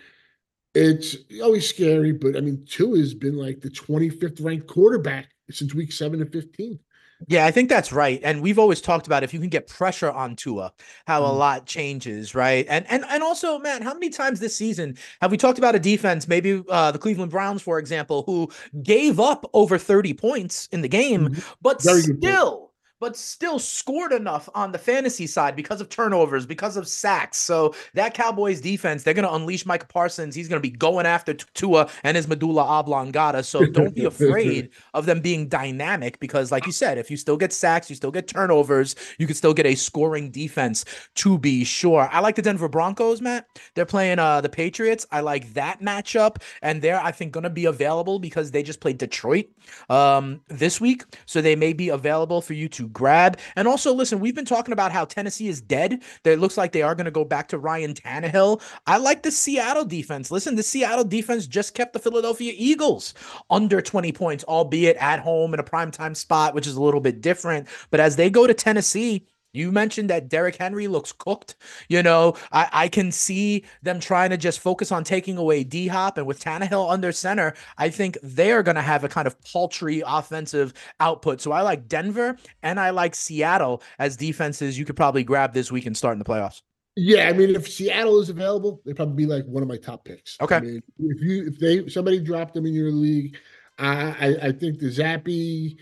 it's 0.76 1.18
always 1.42 1.68
scary, 1.68 2.12
but 2.12 2.36
I 2.36 2.42
mean, 2.42 2.66
Tua 2.70 2.98
has 3.00 3.14
been 3.14 3.36
like 3.36 3.62
the 3.62 3.70
25th 3.70 4.44
ranked 4.44 4.68
quarterback 4.68 5.30
since 5.50 5.74
week 5.74 5.92
seven 5.92 6.20
to 6.20 6.26
15. 6.26 6.80
Yeah, 7.26 7.46
I 7.48 7.52
think 7.52 7.70
that's 7.70 7.92
right. 7.92 8.20
And 8.24 8.42
we've 8.42 8.60
always 8.60 8.80
talked 8.80 9.08
about 9.08 9.24
if 9.24 9.34
you 9.34 9.40
can 9.40 9.50
get 9.50 9.68
pressure 9.68 10.12
on 10.12 10.36
Tua, 10.36 10.72
how 11.08 11.22
mm. 11.22 11.30
a 11.30 11.32
lot 11.32 11.66
changes, 11.66 12.36
right? 12.36 12.66
And 12.70 12.86
and 12.90 13.04
and 13.10 13.24
also, 13.24 13.58
man, 13.58 13.82
how 13.82 13.94
many 13.94 14.10
times 14.10 14.40
this 14.40 14.56
season 14.56 14.98
have 15.22 15.32
we 15.32 15.38
talked 15.38 15.58
about 15.58 15.74
a 15.74 15.80
defense, 15.80 16.28
maybe 16.28 16.64
uh, 16.70 16.92
the 16.92 17.00
Cleveland 17.00 17.32
Browns, 17.32 17.62
for 17.62 17.80
example, 17.80 18.24
who 18.24 18.50
gave 18.84 19.20
up 19.20 19.50
over 19.54 19.78
30 19.78 20.14
points 20.14 20.68
in 20.72 20.82
the 20.82 20.88
game, 20.88 21.30
mm-hmm. 21.30 21.54
but 21.62 21.82
Very 21.84 22.02
still 22.02 22.67
but 23.00 23.16
still 23.16 23.60
scored 23.60 24.12
enough 24.12 24.50
on 24.56 24.72
the 24.72 24.78
fantasy 24.78 25.28
side 25.28 25.56
because 25.56 25.82
of 25.82 25.90
turnovers, 25.90 26.46
because 26.46 26.78
of 26.78 26.88
sacks. 26.88 27.38
So 27.38 27.76
that 27.94 28.14
Cowboys 28.14 28.62
defense, 28.62 29.04
they're 29.04 29.14
going 29.14 29.28
to 29.28 29.34
unleash 29.34 29.66
Micah 29.66 29.86
Parsons. 29.88 30.36
He's 30.36 30.48
going 30.48 30.62
to 30.62 30.68
be 30.68 30.76
going 30.76 31.06
after 31.06 31.34
Tua 31.34 31.90
and 32.04 32.18
his 32.18 32.28
medulla 32.28 32.64
oblongata. 32.64 33.44
So 33.44 33.66
don't 33.72 33.94
be 33.94 34.06
afraid 34.06 34.70
of 34.94 35.06
them 35.06 35.22
being 35.22 35.48
dynamic 35.48 36.20
because, 36.20 36.52
like 36.52 36.66
you 36.66 36.72
said, 36.72 36.98
if 36.98 37.12
you 37.12 37.18
still 37.18 37.38
get 37.38 37.54
sacks, 37.54 37.90
you 37.90 37.96
still 37.96 38.12
get 38.12 38.28
turnovers, 38.28 38.96
you 39.18 39.28
can 39.28 39.36
still 39.36 39.54
get 39.54 39.66
a 39.66 39.76
scoring 39.76 40.32
defense 40.32 40.86
to 41.16 41.38
be 41.38 41.64
sure. 41.64 42.10
I 42.12 42.20
like 42.20 42.36
the 42.36 42.42
Denver 42.42 42.70
Broncos, 42.70 43.22
Matt. 43.22 43.48
They're 43.76 43.86
playing 43.86 44.20
uh, 44.20 44.42
the 44.42 44.50
Patriots. 44.50 45.06
I 45.12 45.22
like 45.22 45.54
that 45.54 45.82
matchup. 45.82 46.42
And 46.62 46.82
they're, 46.82 47.00
I 47.00 47.12
think, 47.12 47.32
going 47.32 47.44
to 47.44 47.50
be 47.50 47.66
available 47.66 48.20
because 48.20 48.52
they 48.52 48.64
just 48.64 48.80
played 48.80 48.98
Detroit 48.98 49.46
um, 49.90 50.42
this 50.48 50.82
week. 50.82 51.04
So 51.26 51.42
they 51.42 51.56
may 51.56 51.74
be 51.74 51.90
available 51.90 52.42
for 52.42 52.54
you 52.54 52.68
to 52.70 52.87
grab. 52.88 53.40
And 53.56 53.68
also, 53.68 53.94
listen, 53.94 54.20
we've 54.20 54.36
been 54.36 54.46
talking 54.46 54.74
about 54.74 54.92
how 54.92 55.06
Tennessee 55.06 55.48
is 55.48 55.62
dead. 55.62 56.02
It 56.24 56.40
looks 56.40 56.58
like 56.58 56.72
they 56.72 56.82
are 56.82 56.96
going 56.96 57.06
to 57.06 57.12
go 57.12 57.26
back 57.26 57.48
to 57.50 57.58
Ryan 57.58 57.94
Tannehill. 57.94 58.62
I 58.86 58.98
like 58.98 59.24
the 59.24 59.32
Seattle 59.32 59.86
defense. 59.86 60.32
Listen, 60.32 60.56
the 60.56 60.64
Seattle 60.64 61.06
defense 61.06 61.48
just 61.48 61.74
kept 61.74 61.94
the 61.94 62.00
Philadelphia 62.00 62.54
Eagles 62.56 63.14
under 63.50 63.82
20 63.82 64.12
points, 64.12 64.44
albeit 64.46 64.98
at 64.98 65.20
home 65.20 65.54
in 65.54 65.60
a 65.60 65.64
primetime 65.64 66.16
spot, 66.16 66.54
which 66.54 66.68
is 66.68 66.76
a 66.76 66.82
little 66.82 67.02
bit 67.02 67.22
different. 67.22 67.68
But 67.90 68.00
as 68.00 68.16
they 68.16 68.30
go 68.30 68.48
to 68.48 68.54
Tennessee, 68.54 69.26
you 69.54 69.72
mentioned 69.72 70.10
that 70.10 70.30
Derrick 70.30 70.56
Henry 70.56 70.88
looks 70.88 71.12
cooked. 71.12 71.56
You 71.90 72.04
know, 72.04 72.36
I, 72.52 72.70
I 72.72 72.88
can 72.88 73.12
see 73.12 73.66
them 73.82 74.00
trying 74.00 74.30
to 74.30 74.38
just 74.38 74.60
focus 74.60 74.92
on 74.92 75.04
taking 75.04 75.38
away 75.38 75.64
D 75.64 75.88
Hop. 75.88 76.18
And 76.18 76.28
with 76.28 76.44
Tannehill 76.44 76.92
under 76.92 77.12
center, 77.12 77.54
I 77.78 77.90
think 77.90 78.18
they're 78.22 78.64
going 78.64 78.76
to 78.76 78.82
have 78.82 79.04
a 79.04 79.10
kind 79.10 79.28
of 79.28 79.40
paltry 79.44 80.04
offensive 80.06 80.74
output. 81.00 81.42
So 81.42 81.52
I 81.52 81.62
like 81.62 81.88
Denver 81.88 82.38
and 82.64 82.80
I 82.80 82.92
like 82.92 83.16
Seattle 83.16 83.82
as 84.00 84.18
defenses 84.18 84.78
you 84.78 84.86
could 84.86 84.96
probably 84.96 85.24
grab 85.24 85.54
this 85.54 85.72
week 85.72 85.86
and 85.86 85.98
start 85.98 86.14
in 86.14 86.20
the 86.20 86.26
playoffs. 86.26 86.62
Yeah, 87.00 87.30
I 87.30 87.34
mean, 87.34 87.56
if 87.56 87.68
Seattle 87.68 88.20
is 88.20 88.30
available, 88.30 88.82
they'd 88.84 88.96
probably 88.96 89.14
be 89.14 89.28
like 89.28 89.46
one 89.46 89.62
of 89.62 89.70
my 89.70 89.78
top 89.78 90.04
picks. 90.04 90.36
Okay. 90.42 90.56
I 90.56 90.60
mean, 90.62 90.82
if 90.98 91.22
you 91.22 91.48
if 91.48 91.60
they 91.60 91.88
somebody 91.90 92.20
dropped 92.20 92.56
them 92.56 92.66
in 92.66 92.74
your 92.74 92.92
league, 92.92 93.38
I 93.78 94.16
I, 94.20 94.48
I 94.48 94.52
think 94.52 94.80
the 94.80 94.88
Zappe 94.88 95.78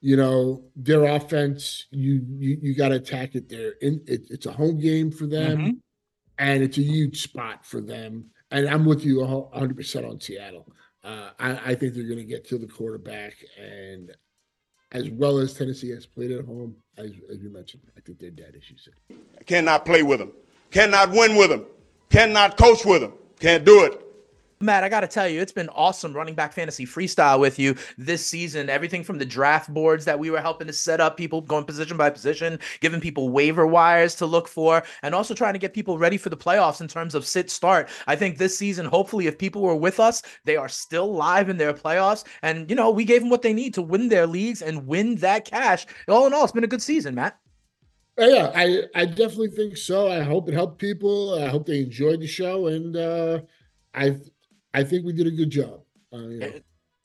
you 0.00 0.16
know 0.16 0.62
their 0.76 1.04
offense 1.04 1.86
you 1.90 2.24
you, 2.28 2.58
you 2.62 2.74
got 2.74 2.88
to 2.88 2.96
attack 2.96 3.34
it 3.34 3.48
there. 3.48 3.72
In 3.80 4.00
it, 4.06 4.22
it's 4.30 4.46
a 4.46 4.52
home 4.52 4.78
game 4.78 5.10
for 5.10 5.26
them 5.26 5.58
mm-hmm. 5.58 5.70
and 6.38 6.62
it's 6.62 6.78
a 6.78 6.82
huge 6.82 7.22
spot 7.22 7.64
for 7.64 7.80
them. 7.80 8.26
And 8.50 8.68
i'm 8.68 8.84
with 8.84 9.04
you 9.04 9.18
100% 9.18 10.08
on 10.08 10.20
seattle. 10.20 10.66
Uh, 11.04 11.30
I, 11.38 11.50
I, 11.50 11.74
think 11.74 11.94
they're 11.94 12.02
going 12.02 12.18
to 12.18 12.24
get 12.24 12.46
to 12.48 12.58
the 12.58 12.66
quarterback 12.66 13.34
and 13.56 14.10
as 14.92 15.08
well 15.10 15.38
as 15.38 15.54
tennessee 15.54 15.90
has 15.90 16.06
played 16.06 16.32
at 16.32 16.44
home 16.44 16.74
as, 16.96 17.12
as 17.30 17.38
you 17.38 17.50
mentioned 17.50 17.82
i 17.96 18.00
think 18.00 18.18
they're 18.18 18.30
dead 18.30 18.54
as 18.56 18.68
you 18.68 18.76
said 18.76 19.18
I 19.38 19.44
cannot 19.44 19.84
play 19.84 20.02
with 20.02 20.18
them. 20.18 20.32
Cannot 20.70 21.10
win 21.12 21.36
with 21.36 21.50
them. 21.50 21.66
Cannot 22.10 22.56
coach 22.56 22.84
with 22.84 23.02
them. 23.02 23.12
Can't 23.38 23.64
do 23.64 23.84
it 23.84 24.07
Matt, 24.60 24.82
I 24.82 24.88
got 24.88 25.00
to 25.00 25.06
tell 25.06 25.28
you, 25.28 25.40
it's 25.40 25.52
been 25.52 25.68
awesome 25.68 26.12
running 26.12 26.34
back 26.34 26.52
fantasy 26.52 26.84
freestyle 26.84 27.38
with 27.38 27.58
you 27.58 27.76
this 27.96 28.26
season. 28.26 28.68
Everything 28.68 29.04
from 29.04 29.18
the 29.18 29.24
draft 29.24 29.72
boards 29.72 30.04
that 30.04 30.18
we 30.18 30.30
were 30.30 30.40
helping 30.40 30.66
to 30.66 30.72
set 30.72 31.00
up, 31.00 31.16
people 31.16 31.40
going 31.40 31.64
position 31.64 31.96
by 31.96 32.10
position, 32.10 32.58
giving 32.80 33.00
people 33.00 33.28
waiver 33.28 33.66
wires 33.66 34.16
to 34.16 34.26
look 34.26 34.48
for, 34.48 34.82
and 35.02 35.14
also 35.14 35.32
trying 35.32 35.52
to 35.52 35.60
get 35.60 35.74
people 35.74 35.96
ready 35.96 36.16
for 36.16 36.28
the 36.28 36.36
playoffs 36.36 36.80
in 36.80 36.88
terms 36.88 37.14
of 37.14 37.24
sit 37.24 37.50
start. 37.50 37.88
I 38.08 38.16
think 38.16 38.38
this 38.38 38.58
season, 38.58 38.86
hopefully, 38.86 39.28
if 39.28 39.38
people 39.38 39.62
were 39.62 39.76
with 39.76 40.00
us, 40.00 40.22
they 40.44 40.56
are 40.56 40.68
still 40.68 41.14
live 41.14 41.48
in 41.48 41.56
their 41.56 41.72
playoffs. 41.72 42.24
And, 42.42 42.68
you 42.68 42.74
know, 42.74 42.90
we 42.90 43.04
gave 43.04 43.20
them 43.20 43.30
what 43.30 43.42
they 43.42 43.52
need 43.52 43.74
to 43.74 43.82
win 43.82 44.08
their 44.08 44.26
leagues 44.26 44.60
and 44.60 44.86
win 44.86 45.16
that 45.16 45.44
cash. 45.44 45.86
All 46.08 46.26
in 46.26 46.34
all, 46.34 46.42
it's 46.42 46.52
been 46.52 46.64
a 46.64 46.68
good 46.68 46.82
season, 46.82 47.14
Matt. 47.14 47.38
Yeah, 48.18 48.50
I, 48.52 48.82
I 48.96 49.04
definitely 49.04 49.50
think 49.50 49.76
so. 49.76 50.10
I 50.10 50.22
hope 50.22 50.48
it 50.48 50.54
helped 50.54 50.78
people. 50.78 51.40
I 51.40 51.46
hope 51.46 51.66
they 51.66 51.82
enjoyed 51.82 52.20
the 52.20 52.26
show. 52.26 52.66
And 52.66 52.96
uh, 52.96 53.42
I 53.94 54.16
I 54.78 54.84
think 54.84 55.04
we 55.04 55.12
did 55.12 55.26
a 55.26 55.32
good 55.32 55.50
job. 55.50 55.80
Uh, 56.12 56.28
you 56.28 56.38
know. 56.38 56.52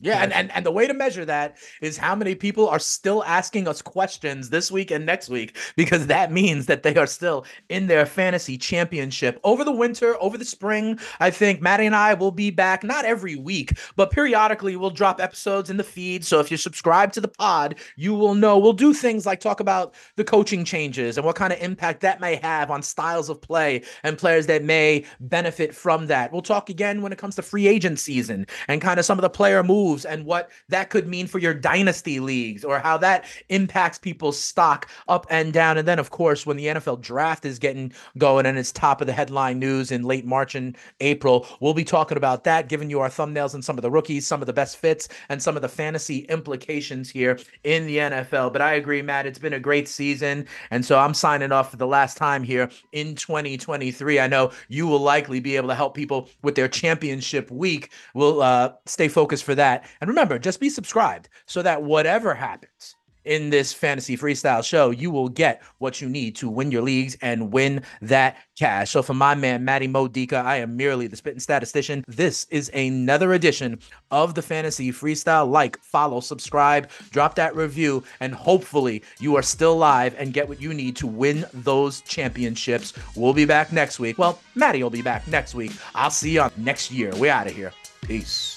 Yeah, 0.03 0.21
and, 0.21 0.33
and 0.33 0.51
and 0.51 0.65
the 0.65 0.71
way 0.71 0.85
to 0.85 0.93
measure 0.93 1.23
that 1.23 1.55
is 1.81 1.97
how 1.97 2.13
many 2.13 2.35
people 2.35 2.67
are 2.67 2.77
still 2.79 3.23
asking 3.23 3.69
us 3.69 3.81
questions 3.81 4.49
this 4.49 4.69
week 4.69 4.91
and 4.91 5.05
next 5.05 5.29
week, 5.29 5.57
because 5.77 6.07
that 6.07 6.29
means 6.29 6.65
that 6.65 6.83
they 6.83 6.95
are 6.97 7.07
still 7.07 7.45
in 7.69 7.87
their 7.87 8.05
fantasy 8.05 8.57
championship. 8.57 9.39
Over 9.45 9.63
the 9.63 9.71
winter, 9.71 10.21
over 10.21 10.37
the 10.37 10.43
spring, 10.43 10.99
I 11.21 11.29
think 11.29 11.61
Maddie 11.61 11.85
and 11.85 11.95
I 11.95 12.15
will 12.15 12.31
be 12.31 12.51
back, 12.51 12.83
not 12.83 13.05
every 13.05 13.35
week, 13.35 13.77
but 13.95 14.11
periodically 14.11 14.75
we'll 14.75 14.89
drop 14.89 15.21
episodes 15.21 15.69
in 15.69 15.77
the 15.77 15.85
feed. 15.85 16.25
So 16.25 16.41
if 16.41 16.51
you 16.51 16.57
subscribe 16.57 17.13
to 17.13 17.21
the 17.21 17.29
pod, 17.29 17.75
you 17.95 18.13
will 18.13 18.35
know 18.35 18.59
we'll 18.59 18.73
do 18.73 18.93
things 18.93 19.25
like 19.25 19.39
talk 19.39 19.61
about 19.61 19.93
the 20.17 20.25
coaching 20.25 20.65
changes 20.65 21.17
and 21.17 21.25
what 21.25 21.37
kind 21.37 21.53
of 21.53 21.61
impact 21.61 22.01
that 22.01 22.19
may 22.19 22.35
have 22.35 22.69
on 22.69 22.81
styles 22.81 23.29
of 23.29 23.39
play 23.39 23.81
and 24.03 24.17
players 24.17 24.47
that 24.47 24.65
may 24.65 25.05
benefit 25.21 25.73
from 25.73 26.07
that. 26.07 26.33
We'll 26.33 26.41
talk 26.41 26.69
again 26.69 27.01
when 27.01 27.13
it 27.13 27.17
comes 27.17 27.35
to 27.35 27.41
free 27.41 27.67
agent 27.67 27.99
season 27.99 28.47
and 28.67 28.81
kind 28.81 28.99
of 28.99 29.05
some 29.05 29.17
of 29.17 29.21
the 29.21 29.29
player 29.29 29.63
moves 29.63 29.92
and 30.01 30.25
what 30.25 30.49
that 30.69 30.89
could 30.89 31.07
mean 31.07 31.27
for 31.27 31.39
your 31.39 31.53
dynasty 31.53 32.19
leagues 32.19 32.63
or 32.63 32.79
how 32.79 32.97
that 32.97 33.25
impacts 33.49 33.99
people's 33.99 34.39
stock 34.39 34.89
up 35.07 35.27
and 35.29 35.53
down. 35.53 35.77
And 35.77 35.87
then, 35.87 35.99
of 35.99 36.09
course, 36.09 36.45
when 36.45 36.57
the 36.57 36.65
NFL 36.65 37.01
draft 37.01 37.45
is 37.45 37.59
getting 37.59 37.93
going 38.17 38.45
and 38.45 38.57
it's 38.57 38.71
top 38.71 39.01
of 39.01 39.07
the 39.07 39.13
headline 39.13 39.59
news 39.59 39.91
in 39.91 40.03
late 40.03 40.25
March 40.25 40.55
and 40.55 40.75
April, 40.99 41.47
we'll 41.59 41.73
be 41.73 41.83
talking 41.83 42.17
about 42.17 42.43
that, 42.43 42.67
giving 42.67 42.89
you 42.89 42.99
our 42.99 43.09
thumbnails 43.09 43.53
and 43.53 43.63
some 43.63 43.77
of 43.77 43.81
the 43.81 43.91
rookies, 43.91 44.25
some 44.25 44.41
of 44.41 44.47
the 44.47 44.53
best 44.53 44.77
fits, 44.77 45.07
and 45.29 45.41
some 45.41 45.55
of 45.55 45.61
the 45.61 45.69
fantasy 45.69 46.19
implications 46.29 47.09
here 47.09 47.39
in 47.63 47.85
the 47.85 47.97
NFL. 47.97 48.51
But 48.51 48.61
I 48.61 48.73
agree, 48.73 49.01
Matt, 49.01 49.25
it's 49.25 49.39
been 49.39 49.53
a 49.53 49.59
great 49.59 49.87
season. 49.87 50.47
And 50.71 50.85
so 50.85 50.99
I'm 50.99 51.13
signing 51.13 51.51
off 51.51 51.71
for 51.71 51.77
the 51.77 51.87
last 51.87 52.17
time 52.17 52.43
here 52.43 52.69
in 52.91 53.15
2023. 53.15 54.19
I 54.19 54.27
know 54.27 54.51
you 54.67 54.87
will 54.87 54.99
likely 54.99 55.39
be 55.39 55.55
able 55.55 55.69
to 55.69 55.75
help 55.75 55.95
people 55.95 56.29
with 56.41 56.55
their 56.55 56.67
championship 56.67 57.49
week. 57.51 57.91
We'll 58.13 58.41
uh, 58.41 58.73
stay 58.85 59.07
focused 59.07 59.43
for 59.43 59.55
that. 59.55 59.72
And 60.01 60.07
remember, 60.07 60.38
just 60.38 60.59
be 60.59 60.69
subscribed 60.69 61.30
so 61.45 61.61
that 61.61 61.84
whatever 61.84 62.34
happens 62.34 62.95
in 63.26 63.49
this 63.49 63.74
fantasy 63.74 64.17
freestyle 64.17 64.63
show, 64.63 64.89
you 64.89 65.09
will 65.11 65.30
get 65.30 65.61
what 65.78 66.01
you 66.01 66.09
need 66.09 66.36
to 66.36 66.49
win 66.49 66.71
your 66.71 66.82
leagues 66.82 67.17
and 67.21 67.51
win 67.51 67.82
that 68.01 68.38
cash. 68.57 68.91
So 68.91 69.01
for 69.01 69.13
my 69.13 69.36
man, 69.36 69.63
Matty 69.63 69.88
Modica, 69.88 70.38
I 70.38 70.57
am 70.57 70.76
merely 70.76 71.07
the 71.07 71.15
spitting 71.15 71.39
statistician. 71.39 72.03
This 72.07 72.45
is 72.49 72.69
another 72.74 73.34
edition 73.34 73.80
of 74.11 74.36
the 74.36 74.41
fantasy 74.41 74.91
freestyle. 74.91 75.49
Like, 75.49 75.82
follow, 75.82 76.19
subscribe, 76.19 76.89
drop 77.11 77.36
that 77.36 77.55
review, 77.55 78.03
and 78.19 78.34
hopefully 78.34 79.03
you 79.19 79.36
are 79.36 79.41
still 79.41 79.78
live 79.78 80.15
and 80.17 80.34
get 80.34 80.47
what 80.47 80.61
you 80.61 80.74
need 80.74 80.95
to 80.97 81.07
win 81.07 81.45
those 81.53 82.01
championships. 82.01 82.93
We'll 83.15 83.34
be 83.34 83.45
back 83.45 83.71
next 83.71 83.99
week. 83.99 84.17
Well, 84.17 84.39
Matty 84.55 84.84
will 84.84 84.89
be 84.89 85.01
back 85.01 85.28
next 85.28 85.55
week. 85.55 85.71
I'll 85.95 86.11
see 86.11 86.32
you 86.32 86.49
next 86.57 86.91
year. 86.91 87.11
We 87.15 87.30
out 87.30 87.47
of 87.47 87.53
here. 87.53 87.71
Peace. 88.01 88.55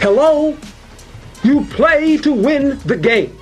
Hello? 0.00 0.56
You 1.42 1.64
play 1.66 2.16
to 2.18 2.32
win 2.32 2.78
the 2.80 2.96
game. 2.96 3.38